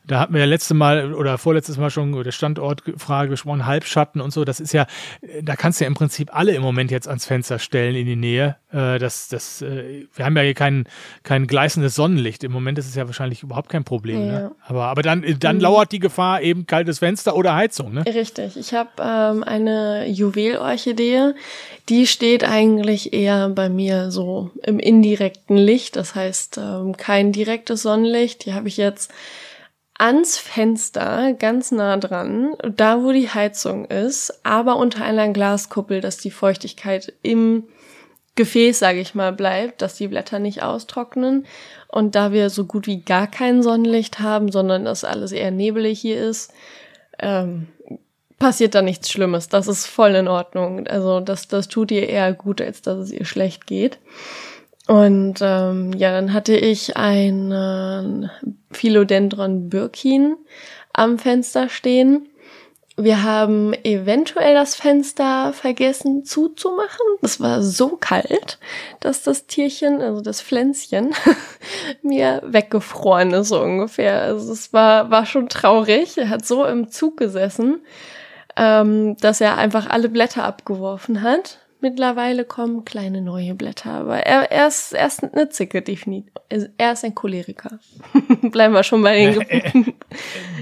da 0.08 0.20
hatten 0.20 0.34
wir 0.34 0.42
ja 0.42 0.46
letzte 0.46 0.74
Mal 0.74 1.14
oder 1.14 1.38
vorletztes 1.38 1.78
Mal 1.78 1.90
schon 1.90 2.12
über 2.12 2.24
der 2.24 2.32
Standortfrage 2.32 3.30
gesprochen, 3.30 3.66
Halbschatten 3.66 4.22
und 4.22 4.32
so. 4.32 4.46
Das 4.46 4.60
ist 4.60 4.74
ja, 4.74 4.86
da 5.42 5.56
kannst 5.56 5.80
du 5.80 5.86
ja 5.86 5.88
im 5.88 5.96
Prinzip 5.96 6.36
alle 6.36 6.54
im 6.54 6.62
Moment 6.62 6.92
jetzt 6.92 7.08
ans 7.08 7.26
Fenster 7.26 7.60
stellen 7.60 7.96
in 7.96 8.06
die 8.06 8.16
Nähe. 8.16 8.58
Äh, 8.72 9.00
das, 9.00 9.28
das, 9.30 9.62
äh, 9.62 10.06
wir 10.14 10.26
haben 10.26 10.36
ja 10.36 10.44
hier 10.44 10.54
kein, 10.54 10.86
kein 11.24 11.48
gleißendes 11.48 11.96
Sonnenlicht. 11.96 12.44
Im 12.44 12.52
Moment 12.52 12.78
ist 12.78 12.88
es 12.88 12.96
ja 12.96 13.06
wahrscheinlich 13.08 13.44
überhaupt 13.44 13.70
kein 13.70 13.84
Problem. 13.84 14.20
Ne? 14.20 14.28
Ja. 14.28 14.40
Ne? 14.40 14.52
Aber, 14.68 14.86
aber 14.86 15.02
dann, 15.02 15.24
dann 15.40 15.58
mhm. 15.58 15.62
lauert 15.62 15.92
die 15.92 16.00
Gefahr 16.00 16.42
eben 16.42 16.68
kaltes 16.68 17.00
Fenster 17.00 17.36
oder 17.36 17.56
Heizung. 17.56 17.94
Ne? 17.94 18.06
Richtig. 18.06 18.58
Ich 18.58 18.74
habe 18.74 18.90
ähm, 19.00 19.44
eine 19.44 20.08
Juwelorchidee, 20.08 21.34
die 21.90 22.08
steht 22.08 22.44
eigentlich 22.44 23.14
eher 23.14 23.50
bei 23.50 23.70
mir 23.70 24.12
so 24.12 24.52
im 24.64 24.80
indirekten 24.80 25.58
Licht. 25.58 25.96
Das 25.96 26.16
heißt, 26.16 26.58
ähm, 26.58 26.98
kein 26.98 27.32
direktes 27.32 27.82
Sonnenlicht. 27.82 28.46
Die 28.46 28.54
habe 28.54 28.68
ich 28.68 28.78
jetzt 28.78 29.12
ans 29.98 30.38
Fenster, 30.38 31.34
ganz 31.34 31.72
nah 31.72 31.98
dran, 31.98 32.56
da 32.64 33.02
wo 33.02 33.12
die 33.12 33.30
Heizung 33.30 33.86
ist, 33.86 34.42
aber 34.44 34.76
unter 34.76 35.04
einer 35.04 35.30
Glaskuppel, 35.30 36.02
dass 36.02 36.18
die 36.18 36.32
Feuchtigkeit 36.32 37.14
im 37.22 37.64
Gefäß, 38.36 38.80
sage 38.80 39.00
ich 39.00 39.16
mal, 39.16 39.32
bleibt, 39.32 39.82
dass 39.82 39.96
die 39.96 40.10
Blätter 40.10 40.40
nicht 40.40 40.62
austrocknen. 40.62 41.46
Und 41.88 42.16
da 42.16 42.34
wir 42.34 42.50
so 42.50 42.66
gut 42.66 42.88
wie 42.88 43.00
gar 43.00 43.28
kein 43.28 43.64
Sonnenlicht 43.64 44.20
haben, 44.20 44.52
sondern 44.52 44.84
dass 44.84 45.06
alles 45.06 45.32
eher 45.32 45.52
nebelig 45.52 46.02
hier 46.02 46.22
ist, 46.22 46.52
ähm, 47.20 47.68
passiert 48.38 48.76
da 48.76 48.82
nichts 48.82 49.10
Schlimmes. 49.10 49.48
Das 49.48 49.70
ist 49.70 49.86
voll 49.86 50.16
in 50.16 50.28
Ordnung. 50.28 50.86
Also 50.88 51.22
das, 51.22 51.48
das 51.48 51.70
tut 51.70 51.92
ihr 51.92 52.10
eher 52.10 52.34
gut, 52.34 52.60
als 52.60 52.82
dass 52.82 52.98
es 52.98 53.12
ihr 53.12 53.24
schlecht 53.24 53.66
geht. 53.66 54.00
Und 54.88 55.40
ähm, 55.42 55.94
ja, 55.94 56.12
dann 56.12 56.34
hatte 56.34 56.56
ich 56.56 56.96
ein 56.96 58.30
Philodendron 58.72 59.70
Birkin 59.70 60.38
am 60.94 61.18
Fenster 61.18 61.70
stehen. 61.70 62.30
Wir 62.98 63.24
haben 63.24 63.74
eventuell 63.84 64.54
das 64.54 64.76
Fenster 64.76 65.52
vergessen 65.52 66.24
zuzumachen. 66.24 67.06
Das 67.22 67.42
war 67.42 67.62
so 67.62 67.98
kalt, 67.98 68.58
dass 69.02 69.22
das 69.22 69.48
Tierchen, 69.48 70.02
also 70.02 70.22
das 70.22 70.42
Pflänzchen, 70.42 71.14
mir 72.04 72.42
weggefroren 72.46 73.34
ist 73.34 73.50
so 73.50 73.62
ungefähr. 73.62 74.22
Also 74.22 74.54
es 74.54 74.72
war, 74.72 75.12
war 75.12 75.26
schon 75.26 75.50
traurig. 75.50 76.18
Er 76.18 76.30
hat 76.30 76.46
so 76.46 76.64
im 76.64 76.90
Zug 76.90 77.18
gesessen, 77.18 77.82
ähm, 78.56 79.18
dass 79.18 79.42
er 79.42 79.58
einfach 79.58 79.90
alle 79.90 80.08
Blätter 80.08 80.46
abgeworfen 80.46 81.22
hat. 81.22 81.60
Mittlerweile 81.86 82.46
kommen 82.46 82.84
kleine 82.84 83.22
neue 83.22 83.54
Blätter, 83.54 83.92
aber 83.92 84.18
er, 84.18 84.52
er, 84.52 84.68
ist, 84.70 84.94
er 84.94 85.06
ist 85.06 85.24
eine 85.24 85.50
Zicke, 85.50 85.84
definitiv. 85.84 86.34
Er 86.80 86.94
ist 86.94 87.06
ein 87.06 87.14
Choleriker. 87.14 87.78
Bleiben 88.42 88.74
wir 88.74 88.82
schon 88.82 89.04
bei 89.04 89.36
den 89.36 89.94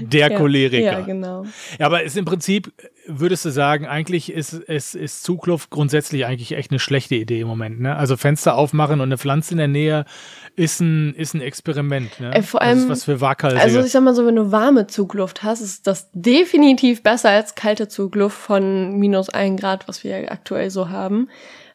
Der 0.02 0.30
ja, 0.30 0.36
Choleriker. 0.36 0.84
Ja, 0.84 1.00
genau. 1.00 1.46
Ja, 1.78 1.86
aber 1.86 2.02
ist 2.02 2.18
im 2.18 2.26
Prinzip, 2.26 2.70
würdest 3.06 3.44
du 3.44 3.50
sagen, 3.50 3.86
eigentlich 3.86 4.32
ist, 4.32 4.52
ist, 4.52 4.94
ist 4.94 5.22
Zugluft 5.22 5.70
grundsätzlich 5.70 6.26
eigentlich 6.26 6.52
echt 6.52 6.70
eine 6.70 6.78
schlechte 6.78 7.14
Idee 7.14 7.40
im 7.40 7.48
Moment. 7.48 7.80
Ne? 7.80 7.94
Also 7.96 8.16
Fenster 8.16 8.56
aufmachen 8.56 9.00
und 9.00 9.08
eine 9.08 9.18
Pflanze 9.18 9.52
in 9.52 9.58
der 9.58 9.68
Nähe 9.68 10.04
ist 10.56 10.80
ein, 10.80 11.14
ist 11.14 11.34
ein 11.34 11.40
Experiment. 11.40 12.20
Ne? 12.20 12.34
Äh, 12.34 12.42
vor 12.42 12.62
allem, 12.62 12.74
das 12.74 12.84
ist 12.84 12.90
was 12.90 13.04
für 13.04 13.20
Waghalsige. 13.20 13.62
Also 13.62 13.80
ich 13.80 13.92
sag 13.92 14.02
mal 14.02 14.14
so, 14.14 14.26
wenn 14.26 14.36
du 14.36 14.52
warme 14.52 14.86
Zugluft 14.86 15.42
hast, 15.42 15.60
ist 15.60 15.86
das 15.86 16.08
definitiv 16.12 17.02
besser 17.02 17.30
als 17.30 17.54
kalte 17.54 17.88
Zugluft 17.88 18.36
von 18.36 18.98
minus 18.98 19.28
ein 19.28 19.56
Grad, 19.56 19.88
was 19.88 20.04
wir 20.04 20.30
aktuell 20.30 20.70
so 20.70 20.88
haben. 20.88 21.28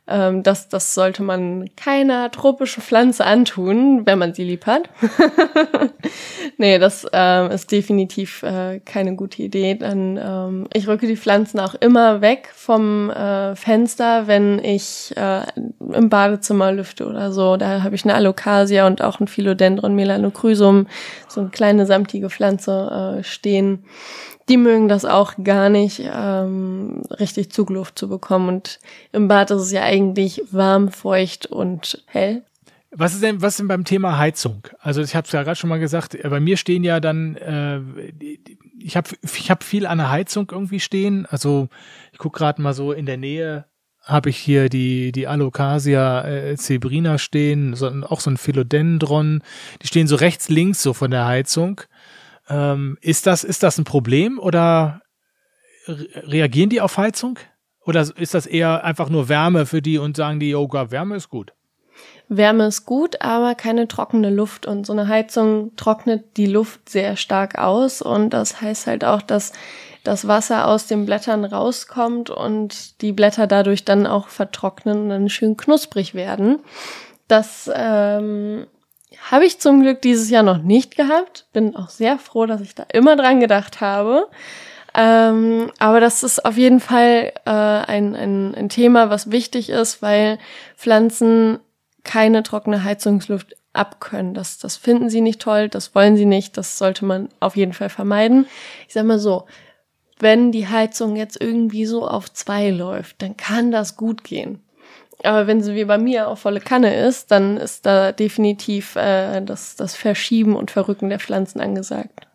Ähm, 0.09 0.43
das, 0.43 0.67
das 0.69 0.93
sollte 0.93 1.21
man 1.21 1.69
keiner 1.75 2.31
tropischen 2.31 2.81
Pflanze 2.81 3.25
antun, 3.25 4.05
wenn 4.05 4.17
man 4.17 4.33
sie 4.33 4.43
lieb 4.43 4.65
hat. 4.65 4.89
nee, 6.57 6.79
das 6.79 7.05
ähm, 7.13 7.51
ist 7.51 7.71
definitiv 7.71 8.41
äh, 8.43 8.79
keine 8.79 9.15
gute 9.15 9.43
Idee. 9.43 9.75
Dann 9.75 10.19
ähm, 10.21 10.67
ich 10.73 10.87
rücke 10.87 11.05
die 11.05 11.17
Pflanzen 11.17 11.59
auch 11.59 11.75
immer 11.75 12.21
weg 12.21 12.49
vom 12.53 13.11
äh, 13.11 13.55
Fenster, 13.55 14.27
wenn 14.27 14.57
ich 14.63 15.13
äh, 15.15 15.41
im 15.93 16.09
Badezimmer 16.09 16.71
lüfte 16.71 17.05
oder 17.05 17.31
so. 17.31 17.55
Da 17.55 17.83
habe 17.83 17.95
ich 17.95 18.03
eine 18.03 18.15
Alocasia 18.15 18.87
und 18.87 19.03
auch 19.03 19.19
ein 19.19 19.27
Philodendron 19.27 19.93
melanochrysum, 19.93 20.87
so 21.27 21.41
eine 21.41 21.49
kleine 21.51 21.85
samtige 21.85 22.29
Pflanze 22.29 23.19
äh, 23.19 23.23
stehen 23.23 23.83
die 24.49 24.57
mögen 24.57 24.87
das 24.87 25.05
auch 25.05 25.35
gar 25.43 25.69
nicht, 25.69 26.01
ähm, 26.03 27.03
richtig 27.19 27.51
Zugluft 27.51 27.97
zu 27.97 28.09
bekommen. 28.09 28.49
Und 28.49 28.79
im 29.11 29.27
Bad 29.27 29.51
ist 29.51 29.61
es 29.61 29.71
ja 29.71 29.83
eigentlich 29.83 30.41
warm, 30.51 30.89
feucht 30.89 31.45
und 31.45 32.03
hell. 32.07 32.43
Was 32.91 33.13
ist 33.13 33.21
denn, 33.21 33.41
was 33.41 33.53
ist 33.53 33.59
denn 33.59 33.67
beim 33.67 33.85
Thema 33.85 34.17
Heizung? 34.17 34.67
Also 34.79 35.01
ich 35.01 35.15
habe 35.15 35.27
es 35.27 35.31
ja 35.31 35.43
gerade 35.43 35.55
schon 35.55 35.69
mal 35.69 35.79
gesagt, 35.79 36.15
äh, 36.15 36.27
bei 36.27 36.39
mir 36.39 36.57
stehen 36.57 36.83
ja 36.83 36.99
dann, 36.99 37.35
äh, 37.35 37.79
ich 38.79 38.97
habe 38.97 39.09
ich 39.21 39.51
hab 39.51 39.63
viel 39.63 39.85
an 39.85 39.99
der 39.99 40.09
Heizung 40.09 40.49
irgendwie 40.51 40.79
stehen. 40.79 41.27
Also 41.27 41.69
ich 42.11 42.17
gucke 42.17 42.39
gerade 42.39 42.61
mal 42.61 42.73
so 42.73 42.91
in 42.91 43.05
der 43.05 43.17
Nähe, 43.17 43.65
habe 44.01 44.31
ich 44.31 44.37
hier 44.37 44.69
die, 44.69 45.11
die 45.11 45.27
Alocasia 45.27 46.27
äh, 46.27 46.57
zebrina 46.57 47.19
stehen, 47.19 47.75
so, 47.75 47.87
auch 48.07 48.21
so 48.21 48.31
ein 48.31 48.37
Philodendron. 48.37 49.43
Die 49.83 49.87
stehen 49.87 50.07
so 50.07 50.15
rechts, 50.15 50.49
links 50.49 50.81
so 50.81 50.93
von 50.93 51.11
der 51.11 51.27
Heizung. 51.27 51.81
Ähm, 52.49 52.97
ist, 53.01 53.27
das, 53.27 53.43
ist 53.43 53.63
das 53.63 53.77
ein 53.77 53.83
Problem 53.83 54.39
oder 54.39 55.01
re 55.87 56.07
reagieren 56.23 56.69
die 56.69 56.81
auf 56.81 56.97
Heizung? 56.97 57.39
Oder 57.85 58.01
ist 58.01 58.33
das 58.33 58.45
eher 58.45 58.83
einfach 58.83 59.09
nur 59.09 59.29
Wärme 59.29 59.65
für 59.65 59.81
die 59.81 59.97
und 59.97 60.17
sagen 60.17 60.39
die, 60.39 60.53
oh 60.55 60.67
Wärme 60.71 61.15
ist 61.15 61.29
gut? 61.29 61.53
Wärme 62.27 62.67
ist 62.67 62.85
gut, 62.85 63.21
aber 63.21 63.55
keine 63.55 63.87
trockene 63.87 64.29
Luft. 64.29 64.65
Und 64.67 64.85
so 64.85 64.93
eine 64.93 65.07
Heizung 65.07 65.75
trocknet 65.75 66.37
die 66.37 66.45
Luft 66.45 66.87
sehr 66.87 67.15
stark 67.15 67.57
aus. 67.57 68.01
Und 68.01 68.29
das 68.29 68.61
heißt 68.61 68.85
halt 68.85 69.03
auch, 69.03 69.21
dass 69.21 69.51
das 70.03 70.27
Wasser 70.27 70.67
aus 70.67 70.87
den 70.87 71.05
Blättern 71.05 71.43
rauskommt 71.43 72.29
und 72.29 73.01
die 73.01 73.11
Blätter 73.11 73.47
dadurch 73.47 73.83
dann 73.85 74.07
auch 74.07 74.27
vertrocknen 74.27 75.03
und 75.03 75.09
dann 75.09 75.29
schön 75.29 75.57
knusprig 75.57 76.13
werden. 76.13 76.59
Das 77.27 77.69
ähm, 77.73 78.67
habe 79.31 79.45
ich 79.45 79.59
zum 79.59 79.81
Glück 79.81 80.01
dieses 80.01 80.29
Jahr 80.29 80.43
noch 80.43 80.59
nicht 80.59 80.95
gehabt. 80.95 81.47
Bin 81.53 81.75
auch 81.75 81.89
sehr 81.89 82.17
froh, 82.17 82.45
dass 82.45 82.61
ich 82.61 82.75
da 82.75 82.85
immer 82.93 83.15
dran 83.15 83.39
gedacht 83.39 83.81
habe. 83.81 84.27
Ähm, 84.95 85.71
aber 85.77 85.99
das 85.99 86.23
ist 86.23 86.45
auf 86.45 86.57
jeden 86.57 86.79
Fall 86.79 87.33
äh, 87.45 87.49
ein, 87.49 88.15
ein, 88.15 88.55
ein 88.55 88.69
Thema, 88.69 89.09
was 89.09 89.31
wichtig 89.31 89.69
ist, 89.69 90.01
weil 90.01 90.39
Pflanzen 90.75 91.59
keine 92.03 92.43
trockene 92.43 92.83
Heizungsluft 92.83 93.55
abkönnen. 93.73 94.33
Das, 94.33 94.57
das 94.57 94.77
finden 94.77 95.09
sie 95.09 95.21
nicht 95.21 95.41
toll, 95.41 95.69
das 95.69 95.93
wollen 95.93 96.15
sie 96.15 96.25
nicht, 96.25 96.57
das 96.57 96.77
sollte 96.77 97.05
man 97.05 97.29
auf 97.39 97.55
jeden 97.55 97.73
Fall 97.73 97.89
vermeiden. 97.89 98.47
Ich 98.87 98.93
sag 98.93 99.05
mal 99.05 99.19
so, 99.19 99.45
wenn 100.17 100.51
die 100.51 100.67
Heizung 100.67 101.15
jetzt 101.15 101.39
irgendwie 101.39 101.85
so 101.85 102.07
auf 102.07 102.31
zwei 102.33 102.71
läuft, 102.71 103.21
dann 103.21 103.37
kann 103.37 103.71
das 103.71 103.95
gut 103.95 104.23
gehen. 104.23 104.61
Aber 105.23 105.47
wenn 105.47 105.61
sie 105.61 105.75
wie 105.75 105.85
bei 105.85 105.97
mir 105.97 106.29
auf 106.29 106.39
volle 106.39 106.61
Kanne 106.61 106.95
ist, 107.05 107.31
dann 107.31 107.57
ist 107.57 107.85
da 107.85 108.11
definitiv 108.11 108.95
äh, 108.95 109.41
das, 109.41 109.75
das 109.75 109.95
Verschieben 109.95 110.55
und 110.55 110.71
Verrücken 110.71 111.09
der 111.09 111.19
Pflanzen 111.19 111.59
angesagt. 111.59 112.28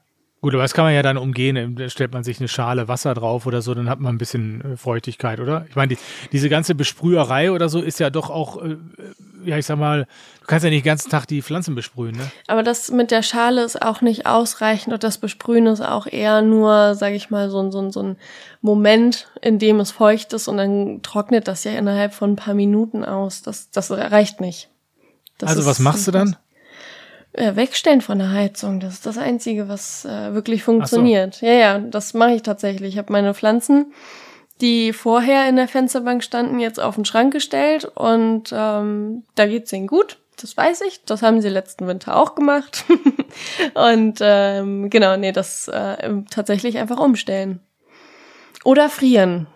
Gut, 0.45 0.53
aber 0.53 0.63
das 0.63 0.75
kann 0.75 0.85
man 0.85 0.93
ja 0.93 1.01
dann 1.01 1.17
umgehen. 1.17 1.75
Da 1.75 1.89
stellt 1.89 2.13
man 2.13 2.23
sich 2.23 2.39
eine 2.39 2.49
Schale 2.49 2.87
Wasser 2.87 3.15
drauf 3.15 3.47
oder 3.47 3.63
so, 3.63 3.73
dann 3.73 3.89
hat 3.89 3.99
man 3.99 4.15
ein 4.15 4.19
bisschen 4.19 4.75
äh, 4.75 4.77
Feuchtigkeit, 4.77 5.41
oder? 5.41 5.65
Ich 5.71 5.75
meine, 5.75 5.95
die, 5.95 5.99
diese 6.33 6.51
ganze 6.51 6.75
Besprüherei 6.75 7.51
oder 7.51 7.71
so 7.71 7.81
ist 7.81 7.99
ja 7.99 8.11
doch 8.11 8.29
auch, 8.29 8.63
äh, 8.63 8.77
ja, 9.47 9.57
ich 9.57 9.65
sag 9.65 9.79
mal, 9.79 10.07
du 10.41 10.47
kannst 10.47 10.65
ja 10.65 10.69
nicht 10.69 10.85
den 10.85 10.91
ganzen 10.91 11.09
Tag 11.09 11.25
die 11.25 11.41
Pflanzen 11.41 11.75
besprühen, 11.75 12.19
ne? 12.19 12.31
Aber 12.47 12.63
das 12.63 12.91
mit 12.91 13.11
der 13.11 13.23
Schale 13.23 13.65
ist 13.65 13.81
auch 13.81 14.03
nicht 14.03 14.27
ausreichend 14.27 14.93
und 14.93 15.03
das 15.03 15.17
Besprühen 15.17 15.67
ist 15.67 15.81
auch 15.81 16.07
eher 16.07 16.43
nur, 16.43 16.95
sag 16.95 17.15
ich 17.15 17.31
mal, 17.31 17.49
so, 17.49 17.71
so, 17.71 17.91
so 17.91 18.03
ein 18.03 18.17
Moment, 18.61 19.29
in 19.41 19.59
dem 19.59 19.81
es 19.81 19.93
feucht 19.93 20.35
ist 20.35 20.47
und 20.47 20.59
dann 20.59 21.01
trocknet 21.01 21.49
das 21.49 21.65
ja 21.65 21.73
innerhalb 21.73 22.13
von 22.13 22.33
ein 22.33 22.37
paar 22.37 22.53
Minuten 22.53 23.03
aus. 23.03 23.41
Das, 23.41 23.71
das 23.71 23.91
reicht 23.91 24.43
nicht. 24.43 24.69
Das 25.39 25.49
also 25.49 25.65
was 25.65 25.79
machst 25.79 26.07
du 26.07 26.11
dann? 26.11 26.37
Äh, 27.35 27.57
wegstellen 27.57 28.01
von 28.01 28.19
der 28.19 28.33
Heizung. 28.33 28.81
Das 28.81 28.95
ist 28.95 29.07
das 29.07 29.19
Einzige, 29.19 29.69
was 29.69 30.05
äh, 30.05 30.35
wirklich 30.35 30.63
funktioniert. 30.63 31.35
So. 31.35 31.47
Ja, 31.47 31.53
ja, 31.53 31.79
das 31.79 32.15
mache 32.15 32.33
ich 32.33 32.43
tatsächlich. 32.43 32.95
Ich 32.95 32.99
habe 32.99 33.13
meine 33.13 33.35
Pflanzen, 33.35 33.93
die 34.61 34.93
vorher 34.93 35.49
in 35.49 35.57
der 35.57 35.69
Fensterbank 35.69 36.23
standen, 36.23 36.61
jetzt 36.61 36.81
auf 36.81 36.95
den 36.95 37.05
Schrank 37.05 37.33
gestellt 37.33 37.85
und 37.85 38.53
ähm, 38.53 39.25
da 39.35 39.47
geht's 39.47 39.73
ihnen 39.73 39.87
gut. 39.87 40.19
Das 40.41 40.57
weiß 40.57 40.83
ich. 40.83 41.05
Das 41.05 41.23
haben 41.23 41.41
sie 41.41 41.49
letzten 41.49 41.87
Winter 41.87 42.17
auch 42.17 42.35
gemacht. 42.35 42.85
und 43.75 44.19
ähm, 44.21 44.91
genau, 44.91 45.17
nee, 45.17 45.33
das 45.33 45.69
äh, 45.69 46.13
tatsächlich 46.31 46.79
einfach 46.79 46.99
umstellen. 46.99 47.61
Oder 48.65 48.89
frieren. 48.89 49.47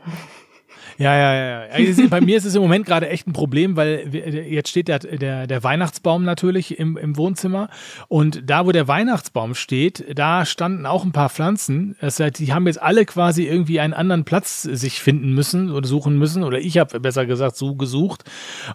Ja, 0.99 1.17
ja, 1.17 1.35
ja. 1.35 1.61
Also 1.71 2.09
bei 2.09 2.21
mir 2.21 2.37
ist 2.37 2.45
es 2.45 2.57
im 2.57 2.63
Moment 2.63 2.85
gerade 2.85 3.09
echt 3.09 3.29
ein 3.29 3.33
Problem, 3.33 3.77
weil 3.77 4.13
jetzt 4.13 4.69
steht 4.69 4.89
der, 4.89 4.99
der, 4.99 5.47
der 5.47 5.63
Weihnachtsbaum 5.63 6.25
natürlich 6.25 6.77
im, 6.77 6.97
im 6.97 7.17
Wohnzimmer. 7.17 7.71
Und 8.09 8.43
da, 8.51 8.67
wo 8.67 8.73
der 8.73 8.89
Weihnachtsbaum 8.89 9.55
steht, 9.55 10.05
da 10.19 10.45
standen 10.45 10.87
auch 10.87 11.05
ein 11.05 11.13
paar 11.13 11.31
Pflanzen. 11.31 11.95
Das 12.01 12.19
heißt, 12.19 12.41
die 12.41 12.53
haben 12.53 12.67
jetzt 12.67 12.83
alle 12.83 13.05
quasi 13.05 13.47
irgendwie 13.47 13.79
einen 13.79 13.95
anderen 13.95 14.25
Platz 14.25 14.63
sich 14.63 14.99
finden 15.01 15.35
müssen 15.35 15.71
oder 15.71 15.87
suchen 15.87 16.19
müssen. 16.19 16.43
Oder 16.43 16.59
ich 16.59 16.79
habe 16.79 16.99
besser 16.99 17.27
gesagt 17.27 17.57
so 17.57 17.77
gesucht. 17.77 18.25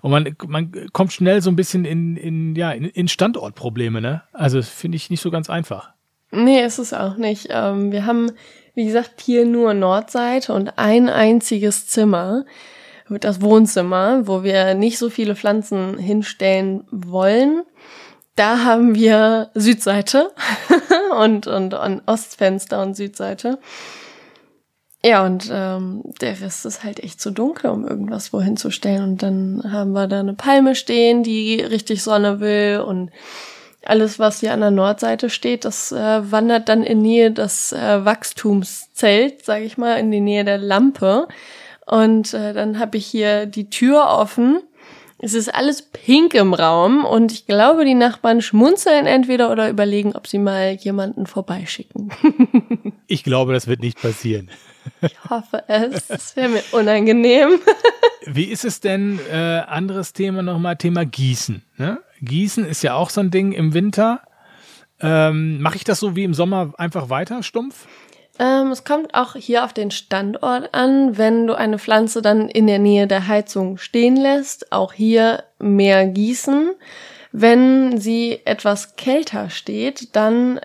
Und 0.02 0.12
man, 0.12 0.34
man 0.48 0.72
kommt 0.94 1.12
schnell 1.12 1.42
so 1.42 1.52
ein 1.52 1.58
bisschen 1.58 1.84
in, 1.84 2.16
in, 2.16 2.56
ja, 2.56 2.72
in 2.72 3.10
Standortprobleme, 3.10 4.00
ne? 4.00 4.24
Also 4.32 4.62
finde 4.62 4.96
ich 4.96 5.10
nicht 5.10 5.22
so 5.22 5.30
ganz 5.30 5.50
einfach. 5.50 5.90
Nee, 6.32 6.64
ist 6.64 6.80
es 6.80 6.94
auch 6.94 7.18
nicht. 7.18 7.50
Ähm, 7.52 7.92
wir 7.92 8.06
haben 8.06 8.32
wie 8.76 8.86
gesagt, 8.86 9.22
hier 9.22 9.46
nur 9.46 9.74
Nordseite 9.74 10.54
und 10.54 10.78
ein 10.78 11.10
einziges 11.10 11.88
Zimmer, 11.88 12.46
das 13.10 13.42
Wohnzimmer, 13.42 14.28
wo 14.28 14.44
wir 14.44 14.74
nicht 14.74 14.98
so 14.98 15.10
viele 15.10 15.36
Pflanzen 15.36 15.98
hinstellen 15.98 16.86
wollen. 16.90 17.64
Da 18.36 18.64
haben 18.64 18.96
wir 18.96 19.52
Südseite 19.54 20.32
und, 21.20 21.46
und, 21.46 21.74
und 21.76 22.02
Ostfenster 22.08 22.82
und 22.82 22.96
Südseite. 22.96 23.60
Ja, 25.06 25.26
und 25.26 25.50
ähm, 25.52 26.02
der 26.22 26.40
Rest 26.40 26.66
ist 26.66 26.84
halt 26.84 27.02
echt 27.02 27.20
zu 27.20 27.30
dunkel, 27.30 27.70
um 27.72 27.86
irgendwas 27.86 28.32
wohin 28.32 28.56
zu 28.56 28.72
stellen. 28.72 29.04
Und 29.04 29.22
dann 29.22 29.62
haben 29.70 29.92
wir 29.92 30.08
da 30.08 30.22
eine 30.22 30.34
Palme 30.34 30.76
stehen, 30.76 31.24
die 31.24 31.60
richtig 31.60 32.02
Sonne 32.02 32.40
will 32.40 32.84
und 32.88 33.12
alles, 33.86 34.20
was 34.20 34.40
hier 34.40 34.54
an 34.54 34.62
der 34.62 34.72
Nordseite 34.72 35.30
steht, 35.30 35.66
das 35.66 35.92
äh, 35.92 36.32
wandert 36.32 36.70
dann 36.70 36.84
in 36.84 37.02
Nähe 37.02 37.32
des 37.32 37.72
äh, 37.72 38.06
Wachstumszelt, 38.06 39.44
sage 39.44 39.66
ich 39.66 39.78
mal, 39.78 40.00
in 40.00 40.12
die 40.12 40.22
Nähe 40.22 40.44
der 40.44 40.58
Lampe. 40.58 41.28
Und 41.86 42.34
äh, 42.34 42.54
dann 42.54 42.80
habe 42.80 42.98
ich 42.98 43.06
hier 43.06 43.46
die 43.46 43.70
Tür 43.70 44.08
offen. 44.08 44.62
Es 45.20 45.34
ist 45.34 45.54
alles 45.54 45.82
pink 45.82 46.34
im 46.34 46.54
Raum 46.54 47.06
und 47.06 47.32
ich 47.32 47.46
glaube, 47.46 47.86
die 47.86 47.94
Nachbarn 47.94 48.42
schmunzeln 48.42 49.06
entweder 49.06 49.52
oder 49.52 49.70
überlegen, 49.70 50.16
ob 50.16 50.28
sie 50.28 50.38
mal 50.38 50.74
jemanden 50.74 51.28
vorbeischicken. 51.28 52.12
ich 53.08 53.24
glaube, 53.24 53.54
das 53.54 53.68
wird 53.68 53.80
nicht 53.82 54.02
passieren. 54.02 54.50
Ich 55.02 55.16
hoffe 55.30 55.64
es. 55.68 56.10
Es 56.10 56.36
wäre 56.36 56.50
mir 56.50 56.64
unangenehm. 56.74 57.60
Wie 58.26 58.46
ist 58.46 58.66
es 58.66 58.82
denn, 58.82 59.20
äh, 59.32 59.62
anderes 59.66 60.12
Thema 60.12 60.42
nochmal, 60.42 60.76
Thema 60.76 61.06
Gießen. 61.06 61.62
Ne? 61.78 62.02
Gießen 62.24 62.66
ist 62.66 62.84
ja 62.84 62.96
auch 62.96 63.10
so 63.10 63.22
ein 63.22 63.32
Ding 63.32 63.52
im 63.52 63.74
Winter. 63.74 64.22
Ähm, 65.00 65.62
Mache 65.62 65.76
ich 65.76 65.84
das 65.84 66.00
so 66.00 66.16
wie 66.16 66.24
im 66.24 66.34
Sommer 66.34 66.74
einfach 66.78 67.10
weiter, 67.10 67.44
stumpf? 67.44 67.88
Ähm, 68.40 68.72
es 68.72 68.84
kommt 68.84 69.14
auch 69.14 69.36
hier 69.36 69.64
auf 69.64 69.74
den 69.74 69.92
Standort 69.92 70.74
an, 70.74 71.18
wenn 71.18 71.46
du 71.46 71.56
eine 71.56 71.78
Pflanze 71.78 72.22
dann 72.22 72.50
in 72.50 72.66
der 72.66 72.80
Nähe 72.80 73.06
der 73.06 73.28
Heizung 73.28 73.78
stehen 73.78 74.16
lässt, 74.16 74.72
auch 74.72 74.94
hier 74.94 75.44
mehr 75.60 76.08
gießen. 76.08 76.72
Wenn 77.32 78.00
sie 78.00 78.42
etwas 78.46 78.96
kälter 78.96 79.50
steht, 79.50 80.16
dann 80.16 80.60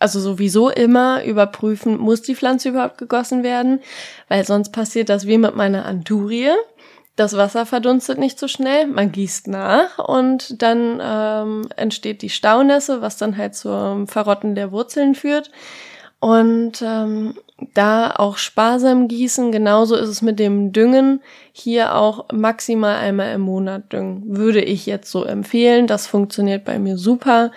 also 0.00 0.20
sowieso 0.20 0.68
immer 0.68 1.24
überprüfen, 1.24 1.98
muss 1.98 2.22
die 2.22 2.36
Pflanze 2.36 2.68
überhaupt 2.68 2.98
gegossen 2.98 3.42
werden, 3.42 3.80
weil 4.28 4.44
sonst 4.44 4.70
passiert 4.70 5.08
das 5.08 5.26
wie 5.26 5.38
mit 5.38 5.56
meiner 5.56 5.86
Anturie. 5.86 6.50
Das 7.18 7.36
Wasser 7.36 7.66
verdunstet 7.66 8.16
nicht 8.16 8.38
so 8.38 8.46
schnell, 8.46 8.86
man 8.86 9.10
gießt 9.10 9.48
nach 9.48 9.98
und 9.98 10.62
dann 10.62 11.00
ähm, 11.02 11.68
entsteht 11.74 12.22
die 12.22 12.30
Staunässe, 12.30 13.02
was 13.02 13.16
dann 13.16 13.36
halt 13.36 13.56
zum 13.56 14.06
Verrotten 14.06 14.54
der 14.54 14.70
Wurzeln 14.70 15.16
führt. 15.16 15.50
Und 16.20 16.80
ähm, 16.80 17.34
da 17.74 18.12
auch 18.12 18.36
sparsam 18.36 19.08
gießen, 19.08 19.50
genauso 19.50 19.96
ist 19.96 20.08
es 20.08 20.22
mit 20.22 20.38
dem 20.38 20.70
Düngen. 20.72 21.20
Hier 21.50 21.96
auch 21.96 22.26
maximal 22.32 22.94
einmal 22.94 23.34
im 23.34 23.40
Monat 23.40 23.92
düngen. 23.92 24.36
Würde 24.36 24.60
ich 24.60 24.86
jetzt 24.86 25.10
so 25.10 25.24
empfehlen. 25.24 25.88
Das 25.88 26.06
funktioniert 26.06 26.64
bei 26.64 26.78
mir 26.78 26.96
super. 26.96 27.50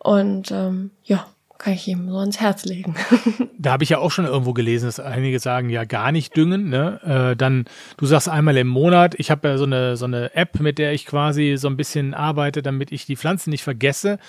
Und 0.00 0.50
ähm, 0.50 0.90
ja, 1.02 1.24
kann 1.58 1.72
ich 1.72 1.88
ihm 1.88 2.08
so 2.08 2.18
ans 2.18 2.40
Herz 2.40 2.64
legen. 2.64 2.94
da 3.58 3.72
habe 3.72 3.82
ich 3.82 3.90
ja 3.90 3.98
auch 3.98 4.12
schon 4.12 4.24
irgendwo 4.24 4.52
gelesen, 4.52 4.86
dass 4.86 5.00
einige 5.00 5.40
sagen, 5.40 5.68
ja, 5.70 5.84
gar 5.84 6.12
nicht 6.12 6.36
düngen. 6.36 6.70
Ne? 6.70 7.00
Äh, 7.32 7.36
dann, 7.36 7.64
du 7.96 8.06
sagst 8.06 8.28
einmal 8.28 8.56
im 8.56 8.68
Monat, 8.68 9.16
ich 9.18 9.32
habe 9.32 9.48
ja 9.48 9.58
so 9.58 9.64
eine, 9.64 9.96
so 9.96 10.04
eine 10.04 10.34
App, 10.36 10.60
mit 10.60 10.78
der 10.78 10.92
ich 10.92 11.04
quasi 11.04 11.56
so 11.58 11.68
ein 11.68 11.76
bisschen 11.76 12.14
arbeite, 12.14 12.62
damit 12.62 12.92
ich 12.92 13.06
die 13.06 13.16
Pflanzen 13.16 13.50
nicht 13.50 13.64
vergesse. 13.64 14.20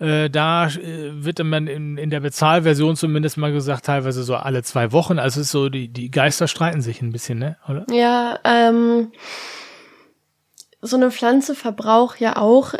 Äh, 0.00 0.28
da 0.28 0.66
äh, 0.66 1.24
wird 1.24 1.42
man 1.44 1.68
in, 1.68 1.96
in 1.96 2.10
der 2.10 2.18
Bezahlversion 2.18 2.96
zumindest 2.96 3.36
mal 3.36 3.52
gesagt, 3.52 3.86
teilweise 3.86 4.24
so 4.24 4.34
alle 4.34 4.64
zwei 4.64 4.90
Wochen. 4.90 5.20
Also 5.20 5.40
es 5.40 5.46
ist 5.46 5.52
so, 5.52 5.68
die, 5.68 5.86
die 5.86 6.10
Geister 6.10 6.48
streiten 6.48 6.82
sich 6.82 7.00
ein 7.00 7.12
bisschen, 7.12 7.38
ne? 7.38 7.56
Oder? 7.68 7.86
Ja, 7.92 8.40
ähm, 8.42 9.12
so 10.82 10.96
eine 10.96 11.12
Pflanze 11.12 11.54
verbraucht 11.54 12.20
ja 12.20 12.36
auch 12.36 12.74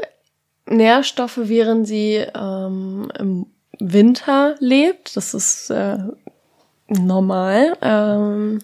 Nährstoffe, 0.67 1.39
während 1.45 1.87
sie 1.87 2.25
ähm, 2.35 3.13
im 3.19 3.47
Winter 3.79 4.57
lebt. 4.59 5.17
Das 5.17 5.35
ist 5.35 5.71
äh, 5.71 5.99
normal. 6.89 7.77
Ähm, 7.81 8.61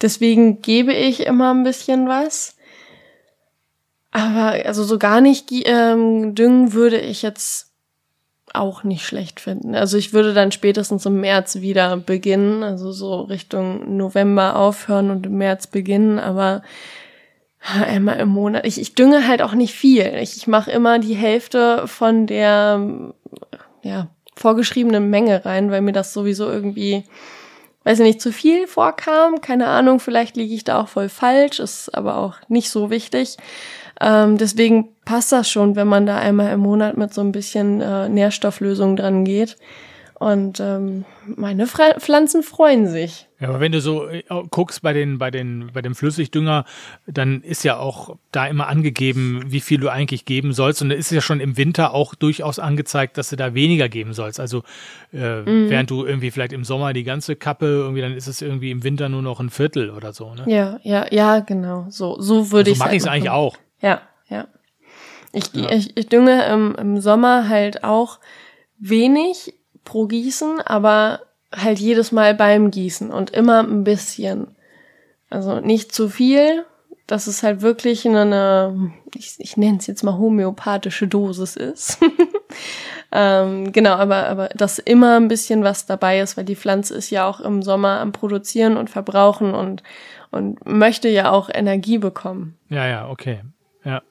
deswegen 0.00 0.62
gebe 0.62 0.92
ich 0.92 1.26
immer 1.26 1.52
ein 1.52 1.64
bisschen 1.64 2.08
was. 2.08 2.56
Aber 4.10 4.64
also 4.64 4.84
so 4.84 4.98
gar 4.98 5.20
nicht 5.20 5.50
ähm, 5.50 6.34
düngen 6.34 6.72
würde 6.72 7.00
ich 7.00 7.22
jetzt 7.22 7.72
auch 8.52 8.84
nicht 8.84 9.04
schlecht 9.04 9.40
finden. 9.40 9.74
Also 9.74 9.98
ich 9.98 10.12
würde 10.12 10.32
dann 10.32 10.52
spätestens 10.52 11.04
im 11.06 11.20
März 11.20 11.56
wieder 11.56 11.96
beginnen, 11.96 12.62
also 12.62 12.92
so 12.92 13.22
Richtung 13.22 13.96
November 13.96 14.54
aufhören 14.54 15.10
und 15.10 15.26
im 15.26 15.38
März 15.38 15.66
beginnen, 15.66 16.20
aber 16.20 16.62
einmal 17.58 18.20
im 18.20 18.28
Monat. 18.28 18.64
Ich, 18.64 18.80
ich 18.80 18.94
dünge 18.94 19.26
halt 19.26 19.42
auch 19.42 19.54
nicht 19.54 19.74
viel. 19.74 20.06
Ich, 20.22 20.36
ich 20.36 20.46
mache 20.46 20.70
immer 20.70 21.00
die 21.00 21.16
Hälfte 21.16 21.88
von 21.88 22.28
der 22.28 23.12
ja, 23.82 24.08
vorgeschriebenen 24.36 25.10
Menge 25.10 25.44
rein, 25.44 25.70
weil 25.70 25.80
mir 25.80 25.92
das 25.92 26.12
sowieso 26.12 26.50
irgendwie, 26.50 27.04
weiß 27.84 28.00
ich 28.00 28.04
nicht, 28.04 28.20
zu 28.20 28.32
viel 28.32 28.66
vorkam. 28.66 29.40
Keine 29.40 29.68
Ahnung, 29.68 30.00
vielleicht 30.00 30.36
liege 30.36 30.54
ich 30.54 30.64
da 30.64 30.80
auch 30.80 30.88
voll 30.88 31.08
falsch, 31.08 31.60
ist 31.60 31.94
aber 31.94 32.16
auch 32.16 32.36
nicht 32.48 32.70
so 32.70 32.90
wichtig. 32.90 33.36
Ähm, 34.00 34.38
deswegen 34.38 34.88
passt 35.04 35.32
das 35.32 35.48
schon, 35.48 35.76
wenn 35.76 35.88
man 35.88 36.06
da 36.06 36.18
einmal 36.18 36.52
im 36.52 36.60
Monat 36.60 36.96
mit 36.96 37.14
so 37.14 37.20
ein 37.20 37.32
bisschen 37.32 37.80
äh, 37.80 38.08
Nährstofflösung 38.08 38.96
dran 38.96 39.24
geht. 39.24 39.56
Und 40.18 40.60
ähm, 40.60 41.04
meine 41.26 41.66
Fra 41.66 41.98
Pflanzen 41.98 42.42
freuen 42.42 42.86
sich. 42.86 43.28
Ja, 43.44 43.50
aber 43.50 43.60
wenn 43.60 43.72
du 43.72 43.82
so 43.82 44.08
äh, 44.08 44.22
guckst 44.48 44.80
bei 44.80 44.94
den, 44.94 45.18
bei 45.18 45.30
den, 45.30 45.70
bei 45.74 45.82
dem 45.82 45.94
Flüssigdünger, 45.94 46.64
dann 47.06 47.42
ist 47.42 47.62
ja 47.62 47.76
auch 47.76 48.16
da 48.32 48.46
immer 48.46 48.68
angegeben, 48.68 49.42
wie 49.48 49.60
viel 49.60 49.78
du 49.78 49.90
eigentlich 49.90 50.24
geben 50.24 50.54
sollst. 50.54 50.80
Und 50.80 50.88
da 50.88 50.94
ist 50.94 51.10
ja 51.10 51.20
schon 51.20 51.40
im 51.40 51.58
Winter 51.58 51.92
auch 51.92 52.14
durchaus 52.14 52.58
angezeigt, 52.58 53.18
dass 53.18 53.28
du 53.28 53.36
da 53.36 53.52
weniger 53.52 53.90
geben 53.90 54.14
sollst. 54.14 54.40
Also 54.40 54.62
äh, 55.12 55.42
mhm. 55.42 55.68
während 55.68 55.90
du 55.90 56.06
irgendwie 56.06 56.30
vielleicht 56.30 56.54
im 56.54 56.64
Sommer 56.64 56.94
die 56.94 57.04
ganze 57.04 57.36
Kappe 57.36 57.66
irgendwie, 57.66 58.00
dann 58.00 58.14
ist 58.14 58.28
es 58.28 58.40
irgendwie 58.40 58.70
im 58.70 58.82
Winter 58.82 59.10
nur 59.10 59.20
noch 59.20 59.40
ein 59.40 59.50
Viertel 59.50 59.90
oder 59.90 60.14
so. 60.14 60.34
Ne? 60.34 60.44
Ja, 60.46 60.80
ja, 60.82 61.06
ja, 61.10 61.40
genau. 61.40 61.84
So, 61.90 62.18
so 62.18 62.50
würde 62.50 62.70
ich. 62.70 62.78
So 62.78 62.84
mache 62.84 62.96
ich 62.96 63.02
es 63.02 63.06
eigentlich 63.06 63.28
auch. 63.28 63.58
Ja, 63.82 64.00
ja. 64.30 64.48
Ich, 65.32 65.52
ja. 65.52 65.70
ich, 65.70 65.94
ich 65.98 66.08
dünge 66.08 66.46
im, 66.46 66.74
im 66.76 67.00
Sommer 67.02 67.46
halt 67.50 67.84
auch 67.84 68.20
wenig 68.78 69.52
pro 69.84 70.06
Gießen, 70.06 70.62
aber 70.62 71.20
halt 71.56 71.78
jedes 71.78 72.12
Mal 72.12 72.34
beim 72.34 72.70
Gießen 72.70 73.10
und 73.10 73.30
immer 73.30 73.60
ein 73.60 73.84
bisschen. 73.84 74.48
Also 75.30 75.60
nicht 75.60 75.92
zu 75.92 76.08
viel, 76.08 76.64
dass 77.06 77.26
es 77.26 77.42
halt 77.42 77.60
wirklich 77.60 78.06
in 78.06 78.16
einer, 78.16 78.74
ich, 79.14 79.34
ich 79.38 79.56
nenne 79.56 79.78
es 79.78 79.86
jetzt 79.86 80.02
mal 80.02 80.16
homöopathische 80.16 81.06
Dosis 81.06 81.56
ist. 81.56 81.98
ähm, 83.12 83.72
genau, 83.72 83.92
aber, 83.92 84.26
aber 84.28 84.48
dass 84.48 84.78
immer 84.78 85.16
ein 85.16 85.28
bisschen 85.28 85.64
was 85.64 85.86
dabei 85.86 86.20
ist, 86.20 86.36
weil 86.36 86.44
die 86.44 86.56
Pflanze 86.56 86.94
ist 86.94 87.10
ja 87.10 87.28
auch 87.28 87.40
im 87.40 87.62
Sommer 87.62 88.00
am 88.00 88.12
Produzieren 88.12 88.76
und 88.76 88.90
Verbrauchen 88.90 89.54
und, 89.54 89.82
und 90.30 90.64
möchte 90.66 91.08
ja 91.08 91.30
auch 91.30 91.50
Energie 91.52 91.98
bekommen. 91.98 92.56
Ja, 92.70 92.86
ja, 92.86 93.08
okay. 93.08 93.42
Ja. 93.84 94.02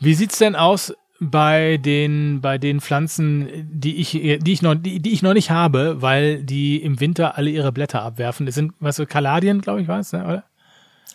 Wie 0.00 0.14
sieht's 0.14 0.38
denn 0.38 0.56
aus 0.56 0.94
bei 1.30 1.76
den, 1.76 2.40
bei 2.40 2.58
den 2.58 2.80
Pflanzen, 2.80 3.48
die 3.72 3.96
ich, 3.96 4.10
die 4.10 4.52
ich 4.52 4.62
noch, 4.62 4.74
die, 4.74 5.00
die 5.00 5.12
ich 5.12 5.22
noch 5.22 5.34
nicht 5.34 5.50
habe, 5.50 6.02
weil 6.02 6.42
die 6.42 6.82
im 6.82 7.00
Winter 7.00 7.36
alle 7.36 7.50
ihre 7.50 7.72
Blätter 7.72 8.02
abwerfen. 8.02 8.46
Das 8.46 8.54
sind, 8.54 8.72
was 8.80 8.96
so, 8.96 9.06
Kaladien, 9.06 9.60
glaube 9.60 9.82
ich, 9.82 9.88
es, 9.88 10.12
ne, 10.12 10.24
oder? 10.24 10.44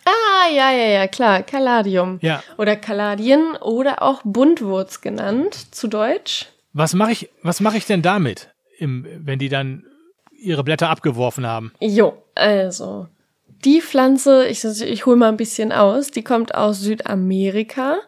Ah, 0.04 0.50
ja, 0.50 0.70
ja, 0.70 0.86
ja, 0.86 1.06
klar, 1.06 1.42
Kaladium. 1.42 2.18
Ja. 2.22 2.42
Oder 2.56 2.76
Kaladien 2.76 3.56
oder 3.60 4.02
auch 4.02 4.22
Buntwurz 4.24 5.02
genannt, 5.02 5.74
zu 5.74 5.88
Deutsch. 5.88 6.46
Was 6.72 6.94
mache 6.94 7.12
ich, 7.12 7.28
was 7.42 7.60
mache 7.60 7.76
ich 7.76 7.84
denn 7.84 8.00
damit, 8.00 8.48
im, 8.78 9.06
wenn 9.18 9.38
die 9.38 9.50
dann 9.50 9.84
ihre 10.40 10.64
Blätter 10.64 10.88
abgeworfen 10.88 11.46
haben? 11.46 11.72
Jo, 11.80 12.22
also 12.34 13.08
die 13.64 13.82
Pflanze, 13.82 14.46
ich, 14.46 14.64
ich 14.64 15.06
hole 15.06 15.16
mal 15.16 15.28
ein 15.28 15.36
bisschen 15.36 15.72
aus, 15.72 16.10
die 16.10 16.22
kommt 16.22 16.54
aus 16.54 16.80
Südamerika 16.80 17.98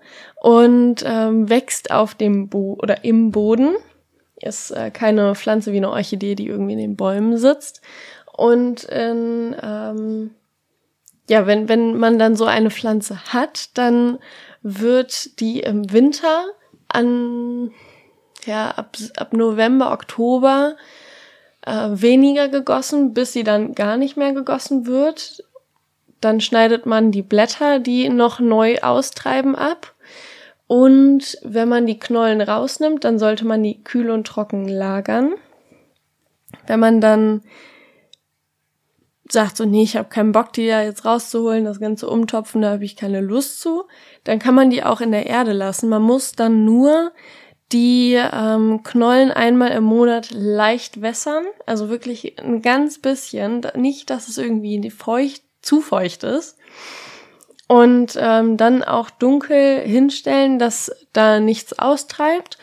und 0.41 1.05
ähm, 1.05 1.51
wächst 1.51 1.91
auf 1.91 2.15
dem 2.15 2.49
Bo 2.49 2.79
oder 2.83 3.05
im 3.05 3.31
Boden. 3.31 3.77
Ist 4.37 4.71
äh, 4.71 4.91
keine 4.91 5.35
Pflanze 5.35 5.73
wie 5.73 5.77
eine 5.77 5.91
Orchidee, 5.91 6.35
die 6.35 6.47
irgendwie 6.47 6.73
in 6.73 6.79
den 6.79 6.97
Bäumen 6.97 7.37
sitzt. 7.37 7.83
Und 8.33 8.85
in, 8.85 9.55
ähm, 9.63 10.31
ja, 11.29 11.47
wenn, 11.47 11.69
wenn 11.69 11.99
man 11.99 12.19
dann 12.19 12.37
so 12.37 12.47
eine 12.47 12.71
Pflanze 12.71 13.33
hat, 13.35 13.77
dann 13.77 14.19
wird 14.63 15.41
die 15.41 15.61
im 15.61 15.93
Winter 15.93 16.47
an, 16.89 17.71
ja, 18.47 18.71
ab, 18.71 18.97
ab 19.17 19.35
November, 19.35 19.93
Oktober 19.93 20.77
äh, 21.67 21.89
weniger 21.91 22.49
gegossen, 22.49 23.13
bis 23.13 23.35
sie 23.35 23.45
dann 23.45 23.75
gar 23.75 23.99
nicht 23.99 24.17
mehr 24.17 24.33
gegossen 24.33 24.87
wird. 24.87 25.45
Dann 26.23 26.41
schneidet 26.41 26.87
man 26.87 27.13
die 27.13 27.23
Blätter, 27.23 27.79
die 27.79 28.09
noch 28.09 28.41
neu 28.41 28.79
austreiben, 28.81 29.55
ab. 29.55 29.95
Und 30.71 31.37
wenn 31.43 31.69
man 31.69 31.85
die 31.85 31.99
Knollen 31.99 32.41
rausnimmt, 32.41 33.03
dann 33.03 33.19
sollte 33.19 33.45
man 33.45 33.61
die 33.61 33.83
kühl 33.83 34.09
und 34.09 34.25
trocken 34.25 34.69
lagern. 34.69 35.33
Wenn 36.69 36.79
man 36.79 37.01
dann 37.01 37.43
sagt 39.29 39.57
so, 39.57 39.65
nee, 39.65 39.83
ich 39.83 39.97
habe 39.97 40.09
keinen 40.09 40.31
Bock, 40.31 40.53
die 40.53 40.69
da 40.69 40.81
jetzt 40.81 41.05
rauszuholen, 41.05 41.65
das 41.65 41.81
Ganze 41.81 42.09
umtopfen, 42.09 42.63
da 42.63 42.71
habe 42.71 42.85
ich 42.85 42.95
keine 42.95 43.21
Lust 43.21 43.61
zu, 43.61 43.83
dann 44.23 44.39
kann 44.39 44.55
man 44.55 44.71
die 44.71 44.85
auch 44.85 45.01
in 45.01 45.11
der 45.11 45.27
Erde 45.27 45.55
lassen. 45.55 45.89
Man 45.89 46.03
muss 46.03 46.35
dann 46.35 46.65
nur 46.65 47.11
die 47.73 48.15
ähm, 48.15 48.85
Knollen 48.85 49.33
einmal 49.33 49.73
im 49.73 49.83
Monat 49.83 50.31
leicht 50.31 51.03
wässern, 51.03 51.47
also 51.67 51.89
wirklich 51.89 52.39
ein 52.39 52.63
ganz 52.63 53.01
bisschen, 53.01 53.67
nicht, 53.75 54.09
dass 54.09 54.29
es 54.29 54.39
irgendwie 54.39 54.89
feucht, 54.91 55.43
zu 55.63 55.81
feucht 55.81 56.23
ist. 56.23 56.59
Und 57.71 58.19
ähm, 58.21 58.57
dann 58.57 58.83
auch 58.83 59.11
dunkel 59.11 59.81
hinstellen, 59.81 60.59
dass 60.59 60.91
da 61.13 61.39
nichts 61.39 61.79
austreibt. 61.79 62.59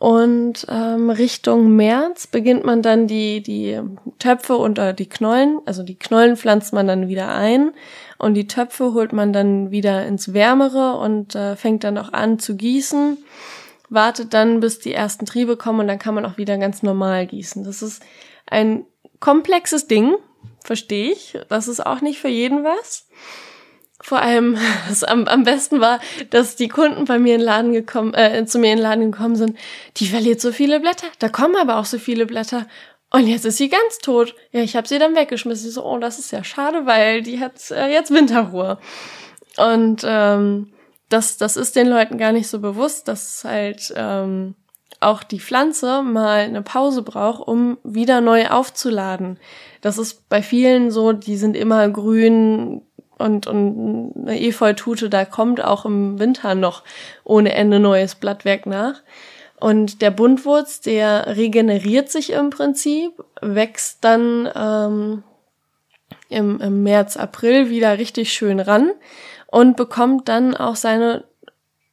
Und 0.00 0.66
ähm, 0.68 1.10
Richtung 1.10 1.76
März 1.76 2.26
beginnt 2.26 2.64
man 2.64 2.82
dann 2.82 3.06
die, 3.06 3.40
die 3.40 3.80
Töpfe 4.18 4.58
oder 4.58 4.92
die 4.92 5.08
Knollen, 5.08 5.60
also 5.64 5.82
die 5.82 5.98
Knollen 5.98 6.36
pflanzt 6.36 6.72
man 6.72 6.86
dann 6.86 7.08
wieder 7.08 7.34
ein 7.34 7.72
und 8.16 8.34
die 8.34 8.46
Töpfe 8.46 8.94
holt 8.94 9.12
man 9.12 9.32
dann 9.32 9.72
wieder 9.72 10.06
ins 10.06 10.32
Wärmere 10.34 10.98
und 10.98 11.34
äh, 11.34 11.56
fängt 11.56 11.82
dann 11.82 11.98
auch 11.98 12.12
an 12.12 12.38
zu 12.38 12.56
gießen 12.56 13.18
wartet 13.90 14.34
dann, 14.34 14.60
bis 14.60 14.78
die 14.78 14.92
ersten 14.92 15.26
Triebe 15.26 15.56
kommen 15.56 15.80
und 15.80 15.88
dann 15.88 15.98
kann 15.98 16.14
man 16.14 16.26
auch 16.26 16.36
wieder 16.36 16.58
ganz 16.58 16.82
normal 16.82 17.26
gießen. 17.26 17.64
Das 17.64 17.82
ist 17.82 18.02
ein 18.46 18.84
komplexes 19.20 19.86
Ding, 19.86 20.14
verstehe 20.64 21.12
ich. 21.12 21.38
Das 21.48 21.68
ist 21.68 21.84
auch 21.84 22.00
nicht 22.00 22.18
für 22.18 22.28
jeden 22.28 22.64
was. 22.64 23.08
Vor 24.08 24.22
allem, 24.22 24.56
was 24.88 25.04
am, 25.04 25.26
am 25.26 25.44
besten 25.44 25.82
war, 25.82 26.00
dass 26.30 26.56
die 26.56 26.68
Kunden 26.68 27.04
bei 27.04 27.18
mir 27.18 27.34
in 27.34 27.40
den 27.40 27.46
Laden 27.46 27.72
gekommen, 27.74 28.14
äh, 28.14 28.46
zu 28.46 28.58
mir 28.58 28.72
in 28.72 28.78
den 28.78 28.82
Laden 28.82 29.12
gekommen 29.12 29.36
sind, 29.36 29.58
die 29.98 30.06
verliert 30.06 30.40
so 30.40 30.50
viele 30.50 30.80
Blätter, 30.80 31.08
da 31.18 31.28
kommen 31.28 31.56
aber 31.56 31.76
auch 31.76 31.84
so 31.84 31.98
viele 31.98 32.24
Blätter. 32.24 32.66
Und 33.10 33.26
jetzt 33.26 33.44
ist 33.44 33.58
sie 33.58 33.68
ganz 33.68 33.98
tot. 33.98 34.34
Ja, 34.50 34.60
ich 34.62 34.76
habe 34.76 34.88
sie 34.88 34.98
dann 34.98 35.14
weggeschmissen. 35.14 35.68
Ich 35.68 35.74
so, 35.74 35.84
oh, 35.84 35.98
das 35.98 36.18
ist 36.18 36.30
ja 36.30 36.42
schade, 36.42 36.86
weil 36.86 37.22
die 37.22 37.38
hat 37.38 37.70
äh, 37.70 37.92
jetzt 37.92 38.10
Winterruhe. 38.10 38.78
Und 39.58 40.02
ähm, 40.04 40.72
das, 41.10 41.36
das 41.36 41.58
ist 41.58 41.76
den 41.76 41.88
Leuten 41.88 42.16
gar 42.16 42.32
nicht 42.32 42.48
so 42.48 42.60
bewusst, 42.60 43.08
dass 43.08 43.44
halt 43.44 43.92
ähm, 43.94 44.54
auch 45.00 45.22
die 45.22 45.40
Pflanze 45.40 46.02
mal 46.02 46.40
eine 46.40 46.62
Pause 46.62 47.02
braucht, 47.02 47.46
um 47.46 47.76
wieder 47.84 48.22
neu 48.22 48.48
aufzuladen. 48.48 49.38
Das 49.82 49.98
ist 49.98 50.28
bei 50.30 50.42
vielen 50.42 50.90
so, 50.90 51.12
die 51.12 51.36
sind 51.36 51.56
immer 51.56 51.88
grün 51.90 52.82
und, 53.18 53.46
und 53.46 54.12
eine 54.16 54.40
Efeutute, 54.40 55.10
da 55.10 55.24
kommt 55.24 55.62
auch 55.62 55.84
im 55.84 56.18
Winter 56.18 56.54
noch 56.54 56.84
ohne 57.24 57.52
Ende 57.52 57.80
neues 57.80 58.14
Blattwerk 58.14 58.66
nach. 58.66 59.02
Und 59.60 60.02
der 60.02 60.12
Buntwurz, 60.12 60.80
der 60.80 61.36
regeneriert 61.36 62.10
sich 62.10 62.32
im 62.32 62.50
Prinzip, 62.50 63.12
wächst 63.40 64.04
dann 64.04 64.48
ähm, 64.54 65.24
im, 66.28 66.60
im 66.60 66.82
März, 66.84 67.16
April 67.16 67.68
wieder 67.68 67.98
richtig 67.98 68.32
schön 68.32 68.60
ran 68.60 68.92
und 69.48 69.76
bekommt 69.76 70.28
dann 70.28 70.54
auch 70.54 70.76
seine, 70.76 71.24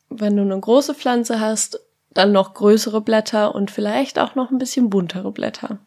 wenn 0.09 0.35
du 0.35 0.43
eine 0.43 0.59
große 0.59 0.93
Pflanze 0.93 1.39
hast, 1.39 1.79
dann 2.13 2.31
noch 2.31 2.53
größere 2.53 3.01
Blätter 3.01 3.55
und 3.55 3.71
vielleicht 3.71 4.19
auch 4.19 4.35
noch 4.35 4.51
ein 4.51 4.57
bisschen 4.57 4.89
buntere 4.89 5.31
Blätter. 5.31 5.79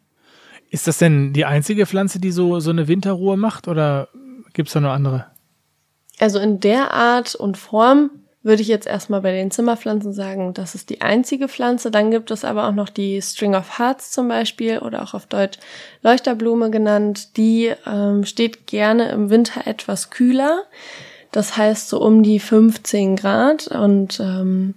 Ist 0.69 0.87
das 0.87 0.97
denn 0.97 1.33
die 1.33 1.45
einzige 1.45 1.85
Pflanze, 1.85 2.19
die 2.19 2.31
so, 2.31 2.59
so 2.59 2.69
eine 2.69 2.87
Winterruhe 2.87 3.37
macht 3.37 3.67
oder 3.67 4.09
gibt 4.53 4.69
es 4.69 4.73
da 4.73 4.79
noch 4.79 4.91
andere? 4.91 5.25
Also 6.19 6.39
in 6.39 6.59
der 6.59 6.93
Art 6.93 7.35
und 7.35 7.57
Form 7.57 8.11
würde 8.41 8.61
ich 8.61 8.67
jetzt 8.69 8.87
erstmal 8.87 9.21
bei 9.21 9.31
den 9.33 9.51
Zimmerpflanzen 9.51 10.13
sagen, 10.13 10.53
das 10.53 10.73
ist 10.73 10.89
die 10.89 11.01
einzige 11.01 11.47
Pflanze. 11.49 11.91
Dann 11.91 12.09
gibt 12.09 12.31
es 12.31 12.45
aber 12.45 12.67
auch 12.67 12.73
noch 12.73 12.89
die 12.89 13.21
String 13.21 13.53
of 13.53 13.77
Hearts 13.77 14.11
zum 14.11 14.29
Beispiel 14.29 14.79
oder 14.79 15.03
auch 15.03 15.13
auf 15.13 15.25
Deutsch 15.25 15.59
Leuchterblume 16.03 16.69
genannt. 16.69 17.35
Die 17.37 17.73
ähm, 17.85 18.23
steht 18.23 18.65
gerne 18.65 19.09
im 19.09 19.29
Winter 19.29 19.67
etwas 19.67 20.09
kühler. 20.09 20.63
Das 21.31 21.57
heißt 21.57 21.89
so 21.89 22.01
um 22.01 22.23
die 22.23 22.39
15 22.39 23.17
Grad 23.17 23.67
und 23.67 24.19
ähm, 24.19 24.75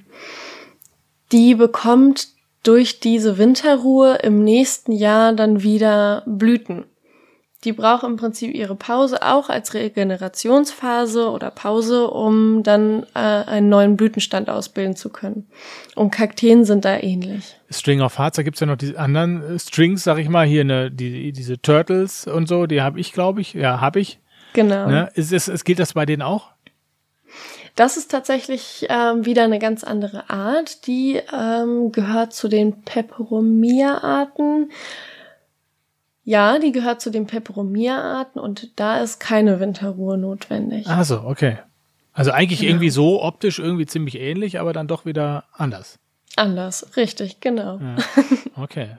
die 1.31 1.55
bekommt 1.55 2.29
durch 2.63 3.01
diese 3.01 3.39
Winterruhe 3.39 4.17
im 4.17 4.45
nächsten 4.45 4.93
Jahr 4.93 5.33
dann 5.33 5.63
wieder 5.63 6.23
Blüten. 6.27 6.85
Die 7.65 7.73
braucht 7.73 8.03
im 8.03 8.17
Prinzip 8.17 8.55
ihre 8.55 8.75
Pause 8.75 9.23
auch 9.23 9.49
als 9.49 9.75
Regenerationsphase 9.75 11.31
oder 11.31 11.51
Pause, 11.51 12.09
um 12.09 12.63
dann 12.65 13.07
äh, 13.15 13.19
einen 13.19 13.69
neuen 13.69 13.97
Blütenstand 13.97 14.51
ausbilden 14.51 14.97
zu 14.97 15.11
können. 15.11 15.47
Und 15.95 16.11
Kakteen 16.11 16.65
sind 16.65 16.85
da 16.85 16.99
ähnlich. 16.99 17.57
String 17.71 18.01
of 18.01 18.19
Hearts, 18.19 18.37
da 18.37 18.43
gibt's 18.43 18.59
ja 18.61 18.67
noch 18.67 18.77
die 18.77 18.97
anderen 18.97 19.57
äh, 19.57 19.59
Strings, 19.59 20.03
sag 20.03 20.19
ich 20.19 20.29
mal, 20.29 20.45
hier 20.45 20.65
ne, 20.65 20.91
die, 20.91 21.33
diese 21.33 21.61
Turtles 21.61 22.27
und 22.27 22.49
so, 22.49 22.67
die 22.67 22.83
habe 22.83 22.99
ich, 22.99 23.13
glaube 23.13 23.41
ich. 23.41 23.55
Ja, 23.55 23.81
habe 23.81 24.01
ich. 24.01 24.19
Genau. 24.55 24.89
Ne? 24.89 25.11
Ist, 25.15 25.33
ist, 25.33 25.49
ist, 25.49 25.65
gilt 25.65 25.79
das 25.79 25.95
bei 25.95 26.05
denen 26.05 26.23
auch? 26.23 26.51
Das 27.75 27.97
ist 27.97 28.11
tatsächlich 28.11 28.87
ähm, 28.91 29.25
wieder 29.25 29.45
eine 29.45 29.59
ganz 29.59 29.83
andere 29.83 30.29
Art. 30.29 30.87
Die 30.87 31.21
ähm, 31.33 31.91
gehört 31.91 32.35
zu 32.35 32.49
den 32.49 32.83
Peperomia-Arten. 32.83 34.71
Ja, 36.25 36.59
die 36.59 36.73
gehört 36.73 37.01
zu 37.01 37.11
den 37.11 37.27
Peperomia-Arten 37.27 38.39
und 38.39 38.79
da 38.79 38.99
ist 38.99 39.19
keine 39.19 39.59
Winterruhe 39.59 40.17
notwendig. 40.17 40.87
Ach 40.89 41.05
so, 41.05 41.23
okay. 41.23 41.59
Also 42.13 42.31
eigentlich 42.31 42.61
genau. 42.61 42.73
irgendwie 42.73 42.91
so 42.91 43.23
optisch 43.23 43.59
irgendwie 43.59 43.87
ziemlich 43.87 44.21
ähnlich, 44.21 44.61
aber 44.61 44.73
dann 44.73 44.87
doch 44.87 45.05
wieder 45.07 45.45
anders. 45.53 45.99
Anders, 46.37 46.97
richtig, 46.97 47.41
genau. 47.41 47.79
Ja. 47.79 47.97
Okay. 48.55 48.91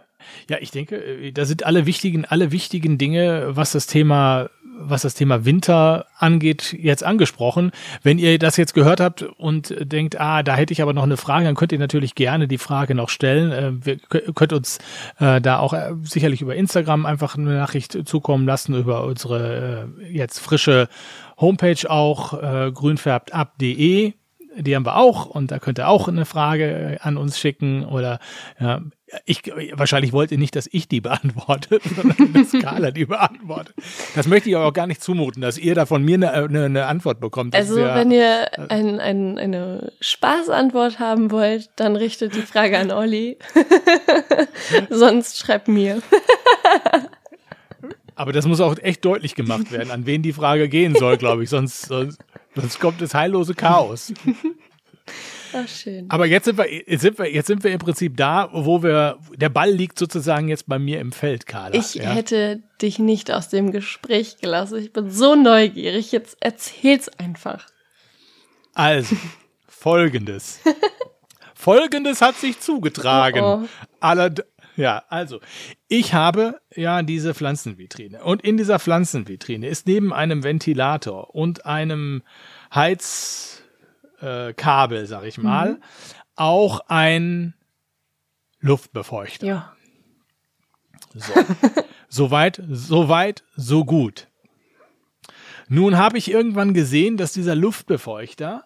Ja, 0.49 0.57
ich 0.59 0.71
denke, 0.71 0.95
äh, 0.95 1.31
da 1.31 1.45
sind 1.45 1.63
alle 1.65 1.85
wichtigen, 1.85 2.25
alle 2.25 2.51
wichtigen 2.51 2.97
Dinge, 2.97 3.55
was 3.55 3.73
das 3.73 3.85
Thema 3.85 4.49
was 4.77 5.03
das 5.03 5.13
Thema 5.13 5.45
Winter 5.45 6.05
angeht, 6.17 6.75
jetzt 6.77 7.03
angesprochen. 7.03 7.71
Wenn 8.01 8.17
ihr 8.17 8.37
das 8.39 8.57
jetzt 8.57 8.73
gehört 8.73 8.99
habt 8.99 9.23
und 9.23 9.73
denkt, 9.79 10.19
ah, 10.19 10.43
da 10.43 10.55
hätte 10.55 10.73
ich 10.73 10.81
aber 10.81 10.93
noch 10.93 11.03
eine 11.03 11.17
Frage, 11.17 11.45
dann 11.45 11.55
könnt 11.55 11.71
ihr 11.71 11.79
natürlich 11.79 12.15
gerne 12.15 12.47
die 12.47 12.57
Frage 12.57 12.95
noch 12.95 13.09
stellen. 13.09 13.51
Äh, 13.51 13.85
wir 13.85 13.97
könnt 14.33 14.53
uns 14.53 14.79
äh, 15.19 15.41
da 15.41 15.59
auch 15.59 15.73
äh, 15.73 15.91
sicherlich 16.03 16.41
über 16.41 16.55
Instagram 16.55 17.05
einfach 17.05 17.37
eine 17.37 17.55
Nachricht 17.55 18.07
zukommen 18.07 18.45
lassen, 18.45 18.75
über 18.75 19.03
unsere 19.05 19.89
jetzt 20.11 20.39
frische 20.39 20.87
Homepage 21.37 21.89
auch, 21.89 22.39
grünfärbtab.de 22.73 24.13
die 24.57 24.75
haben 24.75 24.85
wir 24.85 24.97
auch 24.97 25.25
und 25.25 25.51
da 25.51 25.59
könnt 25.59 25.79
ihr 25.79 25.87
auch 25.87 26.07
eine 26.07 26.25
Frage 26.25 26.99
an 27.01 27.17
uns 27.17 27.39
schicken 27.39 27.85
oder 27.85 28.19
ja, 28.59 28.81
ich, 29.25 29.43
wahrscheinlich 29.73 30.13
wollt 30.13 30.31
ihr 30.31 30.37
nicht, 30.37 30.55
dass 30.55 30.67
ich 30.71 30.87
die 30.87 31.01
beantworte, 31.01 31.79
sondern 31.95 32.33
dass 32.33 32.51
Carla 32.61 32.91
die 32.91 33.05
beantwortet. 33.05 33.75
Das 34.15 34.27
möchte 34.27 34.49
ich 34.49 34.55
auch 34.55 34.73
gar 34.73 34.87
nicht 34.87 35.03
zumuten, 35.03 35.41
dass 35.41 35.57
ihr 35.57 35.75
da 35.75 35.85
von 35.85 36.03
mir 36.03 36.15
eine, 36.15 36.33
eine, 36.33 36.65
eine 36.65 36.85
Antwort 36.85 37.19
bekommt. 37.19 37.53
Das 37.53 37.69
also, 37.69 37.79
ja, 37.79 37.95
wenn 37.95 38.11
ihr 38.11 38.47
ein, 38.69 38.99
ein, 38.99 39.37
eine 39.37 39.91
Spaßantwort 39.99 40.99
haben 40.99 41.31
wollt, 41.31 41.69
dann 41.75 41.95
richtet 41.95 42.35
die 42.35 42.41
Frage 42.41 42.77
an 42.77 42.91
Olli. 42.91 43.37
Sonst 44.89 45.39
schreibt 45.39 45.67
mir. 45.67 46.01
Aber 48.15 48.31
das 48.31 48.45
muss 48.45 48.61
auch 48.61 48.77
echt 48.79 49.03
deutlich 49.05 49.35
gemacht 49.35 49.71
werden, 49.71 49.91
an 49.91 50.05
wen 50.05 50.21
die 50.21 50.33
Frage 50.33 50.69
gehen 50.69 50.95
soll, 50.95 51.17
glaube 51.17 51.43
ich. 51.43 51.49
Sonst, 51.49 51.83
sonst, 51.83 52.19
sonst 52.55 52.79
kommt 52.79 53.01
das 53.01 53.13
heillose 53.13 53.53
Chaos. 53.53 54.13
Ach, 55.53 55.67
schön. 55.67 56.09
Aber 56.09 56.25
jetzt 56.25 56.45
sind, 56.45 56.57
wir, 56.57 56.71
jetzt, 56.71 57.01
sind 57.01 57.19
wir, 57.19 57.31
jetzt 57.31 57.47
sind 57.47 57.63
wir 57.63 57.71
im 57.71 57.79
Prinzip 57.79 58.17
da, 58.17 58.49
wo 58.51 58.81
wir, 58.81 59.19
der 59.35 59.49
Ball 59.49 59.69
liegt 59.69 59.99
sozusagen 59.99 60.47
jetzt 60.47 60.67
bei 60.67 60.79
mir 60.79 60.99
im 60.99 61.11
Feld, 61.11 61.45
Carla. 61.45 61.75
Ich 61.75 61.93
ja? 61.93 62.09
hätte 62.09 62.63
dich 62.81 62.97
nicht 62.99 63.31
aus 63.31 63.49
dem 63.49 63.71
Gespräch 63.71 64.37
gelassen. 64.37 64.79
Ich 64.79 64.91
bin 64.91 65.11
so 65.11 65.35
neugierig. 65.35 66.11
Jetzt 66.11 66.37
erzähl's 66.39 67.09
einfach. 67.19 67.67
Also, 68.73 69.15
folgendes. 69.67 70.59
folgendes 71.53 72.21
hat 72.21 72.35
sich 72.35 72.59
zugetragen. 72.59 73.43
Oh, 73.43 73.61
oh. 73.63 73.67
Aller, 73.99 74.33
ja, 74.75 75.03
also, 75.09 75.39
ich 75.87 76.13
habe 76.13 76.59
ja 76.75 77.01
diese 77.03 77.33
Pflanzenvitrine. 77.33 78.23
Und 78.23 78.41
in 78.41 78.57
dieser 78.57 78.79
Pflanzenvitrine 78.79 79.67
ist 79.67 79.87
neben 79.87 80.13
einem 80.13 80.43
Ventilator 80.43 81.35
und 81.35 81.65
einem 81.65 82.23
Heiz, 82.73 83.63
äh, 84.19 84.53
sag 85.05 85.25
ich 85.25 85.37
mal, 85.37 85.73
mhm. 85.73 85.83
auch 86.35 86.81
ein 86.87 87.53
Luftbefeuchter. 88.59 89.45
Ja. 89.45 89.75
So. 91.13 91.33
Soweit, 92.09 92.61
soweit, 92.69 93.43
so 93.55 93.85
gut. 93.85 94.27
Nun 95.67 95.97
habe 95.97 96.19
ich 96.19 96.29
irgendwann 96.29 96.75
gesehen, 96.75 97.17
dass 97.17 97.33
dieser 97.33 97.55
Luftbefeuchter 97.55 98.65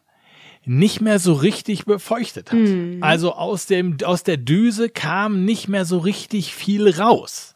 nicht 0.67 0.99
mehr 0.99 1.17
so 1.19 1.33
richtig 1.33 1.85
befeuchtet 1.85 2.51
hat. 2.51 2.59
Mhm. 2.59 2.97
Also 3.01 3.33
aus 3.33 3.65
dem, 3.65 3.97
aus 4.03 4.23
der 4.23 4.37
Düse 4.37 4.89
kam 4.89 5.45
nicht 5.45 5.67
mehr 5.67 5.85
so 5.85 5.97
richtig 5.97 6.53
viel 6.53 6.89
raus. 6.89 7.55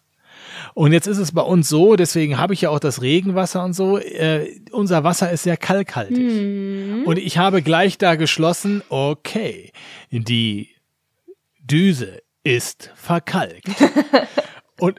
Und 0.74 0.94
jetzt 0.94 1.08
ist 1.08 1.18
es 1.18 1.34
bei 1.34 1.42
uns 1.42 1.68
so, 1.68 1.98
deswegen 1.98 2.38
habe 2.38 2.54
ich 2.54 2.62
ja 2.62 2.70
auch 2.70 2.80
das 2.80 3.02
Regenwasser 3.02 3.66
und 3.66 3.74
so. 3.74 3.98
Äh, 3.98 4.62
unser 4.72 5.04
Wasser 5.04 5.30
ist 5.32 5.44
sehr 5.44 5.58
kalkhaltig. 5.58 6.18
Mhm. 6.18 7.04
Und 7.06 7.18
ich 7.18 7.38
habe 7.38 7.62
gleich 7.62 7.98
da 7.98 8.16
geschlossen, 8.16 8.82
okay, 8.88 9.72
die 10.12 10.70
Düse 11.60 12.22
ist 12.44 12.92
verkalkt. 12.96 13.68
und 14.80 14.98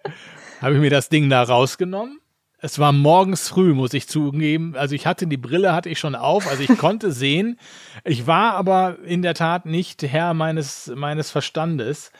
habe 0.60 0.74
ich 0.74 0.80
mir 0.80 0.90
das 0.90 1.08
Ding 1.08 1.30
da 1.30 1.42
rausgenommen. 1.44 2.18
Es 2.64 2.78
war 2.78 2.92
morgens 2.92 3.50
früh, 3.50 3.74
muss 3.74 3.92
ich 3.92 4.08
zugeben. 4.08 4.74
Also 4.74 4.94
ich 4.94 5.06
hatte 5.06 5.26
die 5.26 5.36
Brille 5.36 5.74
hatte 5.74 5.90
ich 5.90 5.98
schon 5.98 6.14
auf, 6.14 6.48
also 6.48 6.62
ich 6.62 6.78
konnte 6.78 7.12
sehen. 7.12 7.58
Ich 8.04 8.26
war 8.26 8.54
aber 8.54 8.96
in 9.04 9.20
der 9.20 9.34
Tat 9.34 9.66
nicht 9.66 10.02
Herr 10.02 10.32
meines 10.32 10.90
meines 10.96 11.30
Verstandes 11.30 12.10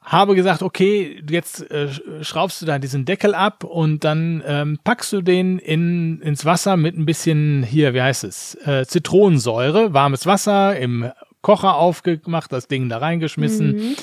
habe 0.00 0.36
gesagt, 0.36 0.62
okay, 0.62 1.20
jetzt 1.28 1.68
äh, 1.72 1.88
schraubst 2.20 2.62
du 2.62 2.66
da 2.66 2.78
diesen 2.78 3.04
Deckel 3.04 3.34
ab 3.34 3.64
und 3.64 4.04
dann 4.04 4.44
ähm, 4.46 4.78
packst 4.84 5.12
du 5.12 5.22
den 5.22 5.58
in, 5.58 6.20
ins 6.20 6.44
Wasser 6.44 6.76
mit 6.76 6.96
ein 6.96 7.06
bisschen, 7.06 7.62
hier, 7.62 7.94
wie 7.94 8.02
heißt 8.02 8.22
es, 8.24 8.54
äh, 8.66 8.84
Zitronensäure, 8.86 9.94
warmes 9.94 10.26
Wasser 10.26 10.76
im 10.76 11.10
Kocher 11.40 11.76
aufgemacht, 11.76 12.52
das 12.52 12.68
Ding 12.68 12.90
da 12.90 12.98
reingeschmissen, 12.98 13.76
mhm. 13.76 13.96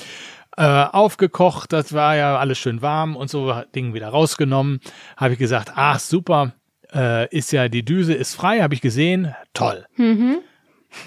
Äh, 0.56 0.62
aufgekocht, 0.62 1.72
das 1.72 1.92
war 1.92 2.16
ja 2.16 2.38
alles 2.38 2.58
schön 2.58 2.82
warm 2.82 3.16
und 3.16 3.30
so, 3.30 3.62
Ding 3.74 3.94
wieder 3.94 4.08
rausgenommen. 4.08 4.80
Habe 5.16 5.34
ich 5.34 5.38
gesagt, 5.38 5.72
ach 5.74 5.98
super, 5.98 6.52
äh, 6.94 7.28
ist 7.34 7.52
ja, 7.52 7.68
die 7.68 7.84
Düse 7.84 8.14
ist 8.14 8.34
frei, 8.34 8.60
habe 8.60 8.74
ich 8.74 8.80
gesehen, 8.80 9.34
toll. 9.54 9.86
Mhm. 9.96 10.38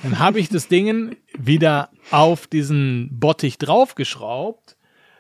Dann 0.02 0.20
habe 0.20 0.40
ich 0.40 0.50
das 0.50 0.68
Ding 0.68 1.16
wieder 1.38 1.90
auf 2.10 2.48
diesen 2.48 3.10
Bottich 3.20 3.60
draufgeschraubt 3.60 4.76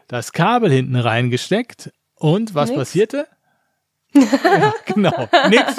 das 0.07 0.31
Kabel 0.31 0.71
hinten 0.71 0.95
reingesteckt 0.95 1.91
und 2.15 2.53
was 2.55 2.69
nix. 2.69 2.79
passierte? 2.79 3.27
ja, 4.13 4.73
genau, 4.85 5.27
nix, 5.49 5.75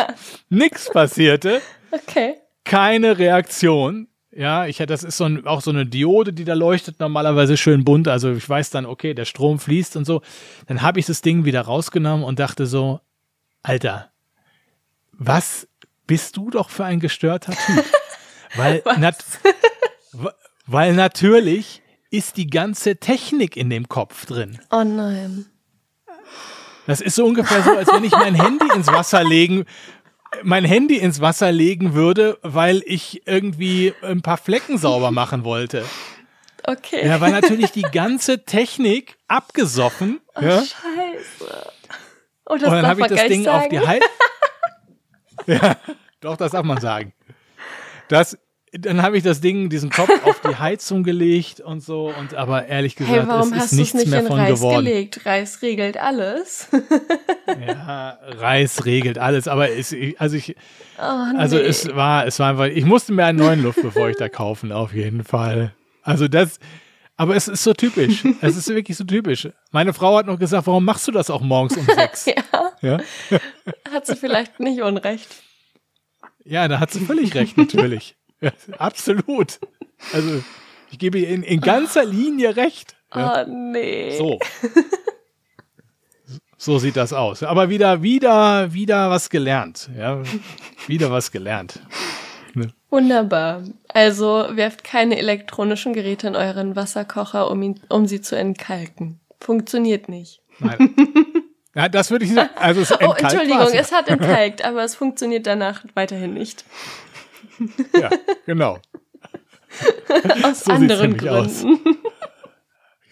nix 0.49 0.91
passierte. 0.91 1.63
Okay. 1.91 2.35
Keine 2.65 3.19
Reaktion. 3.19 4.09
Ja, 4.37 4.67
ich 4.67 4.77
das 4.77 5.03
ist 5.03 5.17
so 5.17 5.25
ein, 5.25 5.47
auch 5.47 5.63
so 5.63 5.71
eine 5.71 5.87
Diode, 5.87 6.33
die 6.35 6.45
da 6.45 6.53
leuchtet, 6.53 7.01
normalerweise 7.01 7.57
schön 7.57 7.85
bunt. 7.85 8.07
Also 8.07 8.33
ich 8.33 8.47
weiß 8.47 8.69
dann, 8.69 8.85
okay, 8.85 9.15
der 9.15 9.25
Strom 9.25 9.59
fließt 9.59 9.97
und 9.97 10.05
so. 10.05 10.21
Dann 10.67 10.83
habe 10.83 11.01
ich 11.01 11.07
das 11.07 11.23
Ding 11.23 11.47
wieder 11.47 11.63
rausgenommen 11.63 12.23
und 12.23 12.39
dachte 12.39 12.67
so, 12.67 13.01
Alter, 13.63 14.11
was 15.13 15.67
bist 16.07 16.37
du 16.37 16.51
doch 16.51 16.69
für 16.69 16.85
ein 16.85 17.01
gestörter 17.01 17.53
Typ? 17.53 17.85
weil, 18.57 18.83
nat 18.99 19.25
weil 20.67 20.93
natürlich 20.93 21.81
ist 22.11 22.37
die 22.37 22.47
ganze 22.47 22.97
Technik 22.97 23.57
in 23.57 23.71
dem 23.71 23.89
Kopf 23.89 24.27
drin. 24.27 24.59
Oh 24.71 24.85
nein. 24.85 25.47
Das 26.87 27.01
ist 27.01 27.17
so 27.17 27.25
ungefähr 27.25 27.63
so, 27.63 27.71
als 27.71 27.91
wenn 27.91 28.05
ich 28.05 28.13
mein 28.13 28.35
Handy 28.35 28.67
ins 28.75 28.87
Wasser 28.87 29.25
legen, 29.25 29.65
mein 30.43 30.65
Handy 30.65 30.97
ins 30.97 31.21
Wasser 31.21 31.53
legen 31.53 31.95
würde, 31.95 32.39
weil 32.43 32.83
ich 32.85 33.27
irgendwie 33.27 33.95
ein 34.03 34.23
paar 34.23 34.37
Flecken 34.37 34.79
sauber 34.79 35.11
machen 35.11 35.45
wollte. 35.45 35.85
Okay. 36.65 37.07
Ja, 37.07 37.21
weil 37.21 37.31
natürlich 37.31 37.71
die 37.71 37.83
ganze 37.83 38.45
Technik 38.45 39.17
abgesoffen. 39.29 40.21
Oh, 40.35 40.41
ja? 40.41 40.59
Scheiße. 40.59 41.73
Oh, 42.47 42.53
und 42.55 42.63
dann 42.63 42.87
habe 42.87 43.03
ich 43.03 43.07
das 43.07 43.27
Ding 43.27 43.45
sagen. 43.45 43.65
auf 43.65 43.69
die 43.69 43.81
Heizung. 43.81 44.09
ja, 45.47 45.77
doch, 46.21 46.37
das 46.37 46.53
darf 46.53 46.65
man 46.65 46.81
sagen. 46.81 47.13
Das 48.09 48.39
dann 48.73 49.01
habe 49.03 49.17
ich 49.17 49.23
das 49.23 49.41
Ding, 49.41 49.69
diesen 49.71 49.91
Topf 49.91 50.11
auf 50.25 50.41
die 50.41 50.57
Heizung 50.57 51.03
gelegt 51.05 51.61
und 51.61 51.81
so. 51.81 52.13
Und 52.19 52.35
aber 52.35 52.67
ehrlich 52.67 52.97
gesagt, 52.97 53.17
hey, 53.17 53.27
warum 53.27 53.53
es 53.53 53.59
hast 53.59 53.73
ist 53.73 53.79
nichts 53.79 53.95
nicht 53.95 54.09
mehr 54.09 54.21
in 54.21 54.27
von 54.27 54.39
Reis 54.39 54.55
geworden. 54.59 54.85
gelegt? 54.85 55.25
Reis 55.25 55.63
regelt 55.63 55.97
alles. 55.97 56.69
Ja, 57.67 58.19
Reis 58.39 58.85
regelt 58.85 59.19
alles. 59.19 59.49
Aber 59.49 59.71
es, 59.71 59.95
also 60.19 60.37
ich, 60.37 60.57
Oh, 60.99 61.03
also 61.03 61.57
nee. 61.57 61.63
es 61.63 61.95
war, 61.95 62.27
es 62.27 62.39
war 62.39 62.51
einfach, 62.51 62.67
ich 62.67 62.85
musste 62.87 63.13
mir 63.13 63.27
einen 63.27 63.39
neuen 63.39 63.63
Luftbefeuchter 63.63 64.29
kaufen, 64.31 64.73
auf 64.73 64.95
jeden 64.95 65.25
Fall. 65.25 65.75
Also 66.03 66.27
das, 66.27 66.59
aber 67.19 67.37
es 67.37 67.49
ist 67.49 67.63
so 67.63 67.73
typisch. 67.75 68.25
Es 68.41 68.57
ist 68.57 68.69
wirklich 68.69 68.97
so 68.97 69.05
typisch. 69.05 69.49
Meine 69.73 69.93
Frau 69.93 70.17
hat 70.17 70.27
noch 70.27 70.39
gesagt, 70.39 70.67
warum 70.67 70.85
machst 70.87 71.07
du 71.07 71.13
das 71.13 71.29
auch 71.31 71.41
morgens 71.43 71.77
um 71.77 71.85
sechs? 71.95 72.25
ja, 72.27 72.35
Ja, 72.81 72.99
hat 73.91 74.07
sie 74.07 74.17
vielleicht 74.17 74.59
nicht 74.59 74.81
unrecht. 74.81 75.29
ja 76.45 76.67
da 76.67 76.81
hat 76.81 76.91
sie 76.91 77.01
völlig 77.01 77.35
recht, 77.35 77.57
natürlich. 77.59 78.16
Ja, 78.41 78.53
absolut. 78.79 79.59
Also 80.13 80.43
ich 80.91 80.99
gebe 80.99 81.19
ihr 81.19 81.29
in, 81.29 81.43
in 81.43 81.61
ganzer 81.61 82.05
Linie 82.05 82.57
recht. 82.57 82.97
Ja. 83.15 83.45
Oh, 83.45 83.51
nee. 83.51 84.17
So. 84.17 84.39
So 86.59 86.79
sieht 86.79 86.97
das 86.97 87.13
aus. 87.13 87.43
Aber 87.43 87.69
wieder, 87.69 88.03
wieder, 88.03 88.73
wieder 88.73 89.11
was 89.11 89.31
gelernt. 89.31 89.91
Ja, 89.97 90.23
wieder 90.87 91.11
was 91.11 91.31
gelernt. 91.31 91.81
Wunderbar. 92.89 93.63
Also 93.89 94.47
werft 94.53 94.85
keine 94.85 95.19
elektronischen 95.19 95.93
Geräte 95.93 96.29
in 96.29 96.37
euren 96.37 96.77
Wasserkocher, 96.77 97.51
um, 97.51 97.63
ihn, 97.63 97.81
um 97.89 98.07
sie 98.07 98.21
zu 98.21 98.37
entkalken. 98.37 99.21
Funktioniert 99.41 100.09
nicht. 100.09 100.41
Nein. 100.61 100.95
Ja, 101.75 101.91
das 101.91 102.11
würde 102.11 102.25
ich 102.25 102.33
sagen. 102.33 102.49
Also 102.57 102.81
es 102.81 102.91
Oh, 103.03 103.13
Entschuldigung, 103.13 103.69
es 103.75 103.93
hat 103.93 104.09
entkalkt, 104.09 104.65
aber 104.65 104.83
es 104.83 104.95
funktioniert 104.95 105.47
danach 105.47 105.85
weiterhin 105.93 106.33
nicht. 106.33 106.65
Ja, 107.99 108.11
genau. 108.47 108.79
Aus 110.43 110.65
So 110.65 110.73
anderen 110.73 111.11
nämlich 111.13 111.31
aus. 111.31 111.63
Gründen. 111.63 111.97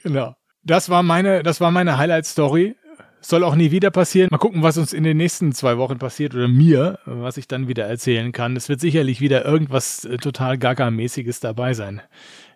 Genau. 0.02 0.34
Das 0.64 0.90
war 0.90 1.02
meine, 1.02 1.42
das 1.42 1.62
war 1.62 1.70
meine 1.70 1.96
Highlight-Story. 1.96 2.76
Soll 3.22 3.42
auch 3.42 3.54
nie 3.54 3.70
wieder 3.70 3.90
passieren. 3.90 4.28
Mal 4.30 4.36
gucken, 4.36 4.62
was 4.62 4.76
uns 4.76 4.92
in 4.92 5.02
den 5.02 5.16
nächsten 5.16 5.52
zwei 5.52 5.78
Wochen 5.78 5.98
passiert 5.98 6.34
oder 6.34 6.46
mir, 6.46 6.98
was 7.06 7.38
ich 7.38 7.48
dann 7.48 7.68
wieder 7.68 7.84
erzählen 7.86 8.30
kann. 8.32 8.54
Es 8.54 8.68
wird 8.68 8.80
sicherlich 8.80 9.22
wieder 9.22 9.46
irgendwas 9.46 10.04
äh, 10.04 10.18
total 10.18 10.58
Gaga-mäßiges 10.58 11.40
dabei 11.40 11.72
sein. 11.72 12.02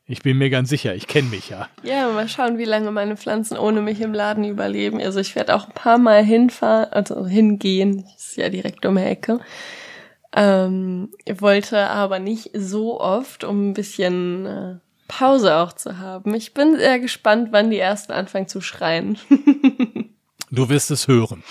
Ich 0.07 0.21
bin 0.23 0.37
mir 0.37 0.51
ganz 0.51 0.69
sicher. 0.69 0.95
Ich 0.95 1.07
kenne 1.07 1.29
mich 1.29 1.49
ja. 1.49 1.69
Ja, 1.83 2.11
mal 2.11 2.29
schauen, 2.29 2.59
wie 2.59 2.65
lange 2.65 2.91
meine 2.91 3.17
Pflanzen 3.17 3.57
ohne 3.57 3.81
mich 3.81 4.01
im 4.03 4.13
Laden 4.13 4.45
überleben. 4.45 5.01
Also 5.01 5.21
ich 5.21 5.35
werde 5.35 5.55
auch 5.55 5.69
ein 5.69 5.75
paar 5.75 5.99
Mal 5.99 6.23
hinfahren, 6.23 6.93
also 6.93 7.27
hingehen. 7.27 8.05
Ist 8.17 8.37
ja 8.37 8.51
direkt 8.51 8.85
um 8.85 8.97
die 8.97 9.03
Ecke. 9.03 9.41
Ähm, 10.35 11.11
wollte 11.39 11.89
aber 11.89 12.19
nicht 12.19 12.51
so 12.55 13.01
oft, 13.01 13.45
um 13.45 13.71
ein 13.71 13.75
bisschen 13.75 14.47
äh, 14.47 14.75
Pause 15.09 15.57
auch 15.57 15.73
zu 15.73 15.99
haben. 15.99 16.35
Ich 16.35 16.53
bin 16.53 16.77
sehr 16.77 17.01
gespannt, 17.01 17.49
wann 17.51 17.71
die 17.71 17.79
ersten 17.79 18.13
anfangen 18.13 18.49
zu 18.49 18.61
schreien. 18.61 19.19
Du 20.51 20.71
wirst 20.71 20.91
es 20.91 21.09
hören. 21.09 21.43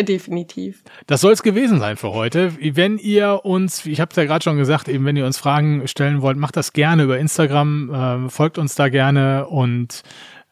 Definitiv. 0.00 0.84
Das 1.06 1.20
soll 1.20 1.32
es 1.32 1.42
gewesen 1.42 1.80
sein 1.80 1.96
für 1.96 2.12
heute. 2.12 2.56
Wenn 2.76 2.98
ihr 2.98 3.44
uns, 3.44 3.84
ich 3.84 4.00
habe 4.00 4.10
es 4.10 4.16
ja 4.16 4.24
gerade 4.24 4.44
schon 4.44 4.56
gesagt, 4.56 4.88
eben 4.88 5.04
wenn 5.04 5.16
ihr 5.16 5.26
uns 5.26 5.38
Fragen 5.38 5.88
stellen 5.88 6.22
wollt, 6.22 6.36
macht 6.36 6.56
das 6.56 6.72
gerne 6.72 7.02
über 7.02 7.18
Instagram, 7.18 7.90
ähm, 7.92 8.30
folgt 8.30 8.58
uns 8.58 8.76
da 8.76 8.88
gerne 8.88 9.48
und 9.48 10.02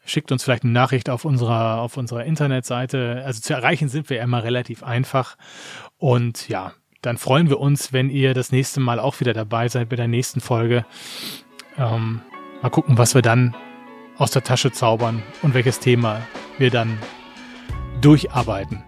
schickt 0.05 0.31
uns 0.31 0.43
vielleicht 0.43 0.63
eine 0.63 0.73
Nachricht 0.73 1.09
auf 1.09 1.25
unserer 1.25 1.81
auf 1.81 1.97
unserer 1.97 2.25
Internetseite. 2.25 3.23
Also 3.25 3.41
zu 3.41 3.53
erreichen 3.53 3.87
sind 3.87 4.09
wir 4.09 4.17
ja 4.17 4.23
immer 4.23 4.43
relativ 4.43 4.83
einfach. 4.83 5.37
Und 5.97 6.49
ja, 6.49 6.73
dann 7.07 7.17
freuen 7.17 7.49
wir 7.49 7.61
uns, 7.61 7.93
wenn 7.93 8.09
ihr 8.09 8.33
das 8.33 8.51
nächste 8.51 8.81
Mal 8.81 8.99
auch 8.99 9.21
wieder 9.21 9.31
dabei 9.31 9.69
seid 9.69 9.87
bei 9.87 9.95
der 9.95 10.09
nächsten 10.09 10.41
Folge. 10.41 10.85
Ähm, 11.77 12.19
mal 12.61 12.69
gucken, 12.69 12.97
was 12.97 13.15
wir 13.15 13.21
dann 13.21 13.55
aus 14.17 14.31
der 14.31 14.43
Tasche 14.43 14.73
zaubern 14.73 15.23
und 15.41 15.53
welches 15.53 15.79
Thema 15.79 16.19
wir 16.57 16.69
dann 16.69 16.97
durcharbeiten. 18.01 18.83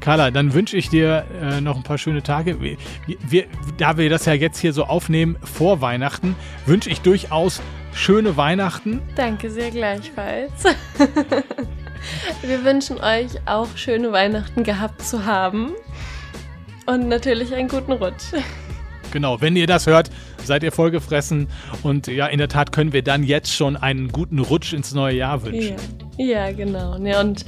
Carla, 0.00 0.30
dann 0.30 0.54
wünsche 0.54 0.78
ich 0.78 0.88
dir 0.88 1.26
äh, 1.42 1.60
noch 1.60 1.76
ein 1.76 1.82
paar 1.82 1.98
schöne 1.98 2.22
Tage. 2.22 2.58
Wir, 2.62 2.78
wir, 3.06 3.44
da 3.76 3.98
wir 3.98 4.08
das 4.08 4.24
ja 4.24 4.32
jetzt 4.32 4.58
hier 4.58 4.72
so 4.72 4.84
aufnehmen 4.84 5.36
vor 5.42 5.82
Weihnachten, 5.82 6.34
wünsche 6.64 6.88
ich 6.88 7.02
durchaus 7.02 7.60
schöne 7.92 8.38
Weihnachten. 8.38 9.02
Danke 9.14 9.50
sehr 9.50 9.70
gleichfalls. 9.70 10.64
Wir 12.42 12.64
wünschen 12.64 12.98
euch 12.98 13.46
auch 13.46 13.68
schöne 13.76 14.10
Weihnachten 14.10 14.64
gehabt 14.64 15.02
zu 15.02 15.24
haben. 15.24 15.72
Und 16.86 17.08
natürlich 17.08 17.54
einen 17.54 17.68
guten 17.68 17.92
Rutsch. 17.92 18.32
Genau, 19.12 19.40
wenn 19.40 19.56
ihr 19.56 19.66
das 19.66 19.86
hört, 19.86 20.10
seid 20.42 20.62
ihr 20.62 20.72
vollgefressen. 20.72 21.48
Und 21.82 22.06
ja, 22.06 22.26
in 22.26 22.38
der 22.38 22.48
Tat 22.48 22.72
können 22.72 22.92
wir 22.92 23.02
dann 23.02 23.22
jetzt 23.22 23.54
schon 23.54 23.76
einen 23.76 24.08
guten 24.08 24.38
Rutsch 24.38 24.72
ins 24.72 24.94
neue 24.94 25.16
Jahr 25.16 25.42
wünschen. 25.44 25.76
Ja, 26.16 26.48
ja 26.48 26.52
genau. 26.52 26.96
Ja, 26.96 27.20
und 27.20 27.44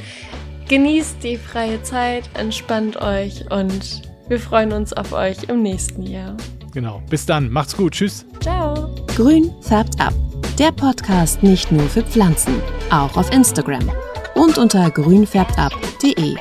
genießt 0.68 1.22
die 1.22 1.36
freie 1.38 1.82
Zeit, 1.82 2.28
entspannt 2.34 2.96
euch 2.96 3.50
und 3.50 4.02
wir 4.28 4.38
freuen 4.38 4.72
uns 4.72 4.92
auf 4.92 5.12
euch 5.12 5.44
im 5.48 5.62
nächsten 5.62 6.02
Jahr. 6.02 6.36
Genau. 6.72 7.02
Bis 7.08 7.24
dann. 7.24 7.50
Macht's 7.50 7.76
gut. 7.76 7.92
Tschüss. 7.94 8.26
Ciao. 8.40 8.94
Grün 9.16 9.52
färbt 9.60 10.00
ab. 10.00 10.12
Der 10.58 10.72
Podcast 10.72 11.42
nicht 11.42 11.72
nur 11.72 11.88
für 11.88 12.02
Pflanzen, 12.02 12.60
auch 12.90 13.16
auf 13.16 13.32
Instagram 13.32 13.90
und 14.34 14.58
unter 14.58 14.90
grünfärbtab.de. 14.90 16.36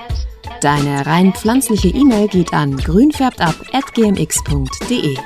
Deine 0.64 1.06
rein 1.06 1.32
pflanzliche 1.34 1.90
E-Mail 1.90 2.30
geht 2.30 2.54
an 2.54 2.78
grünfärbtab@gmx.de. 2.78 5.18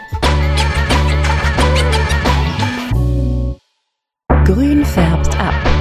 Grün 4.46 4.84
färbt 4.84 5.38
ab. 5.38 5.77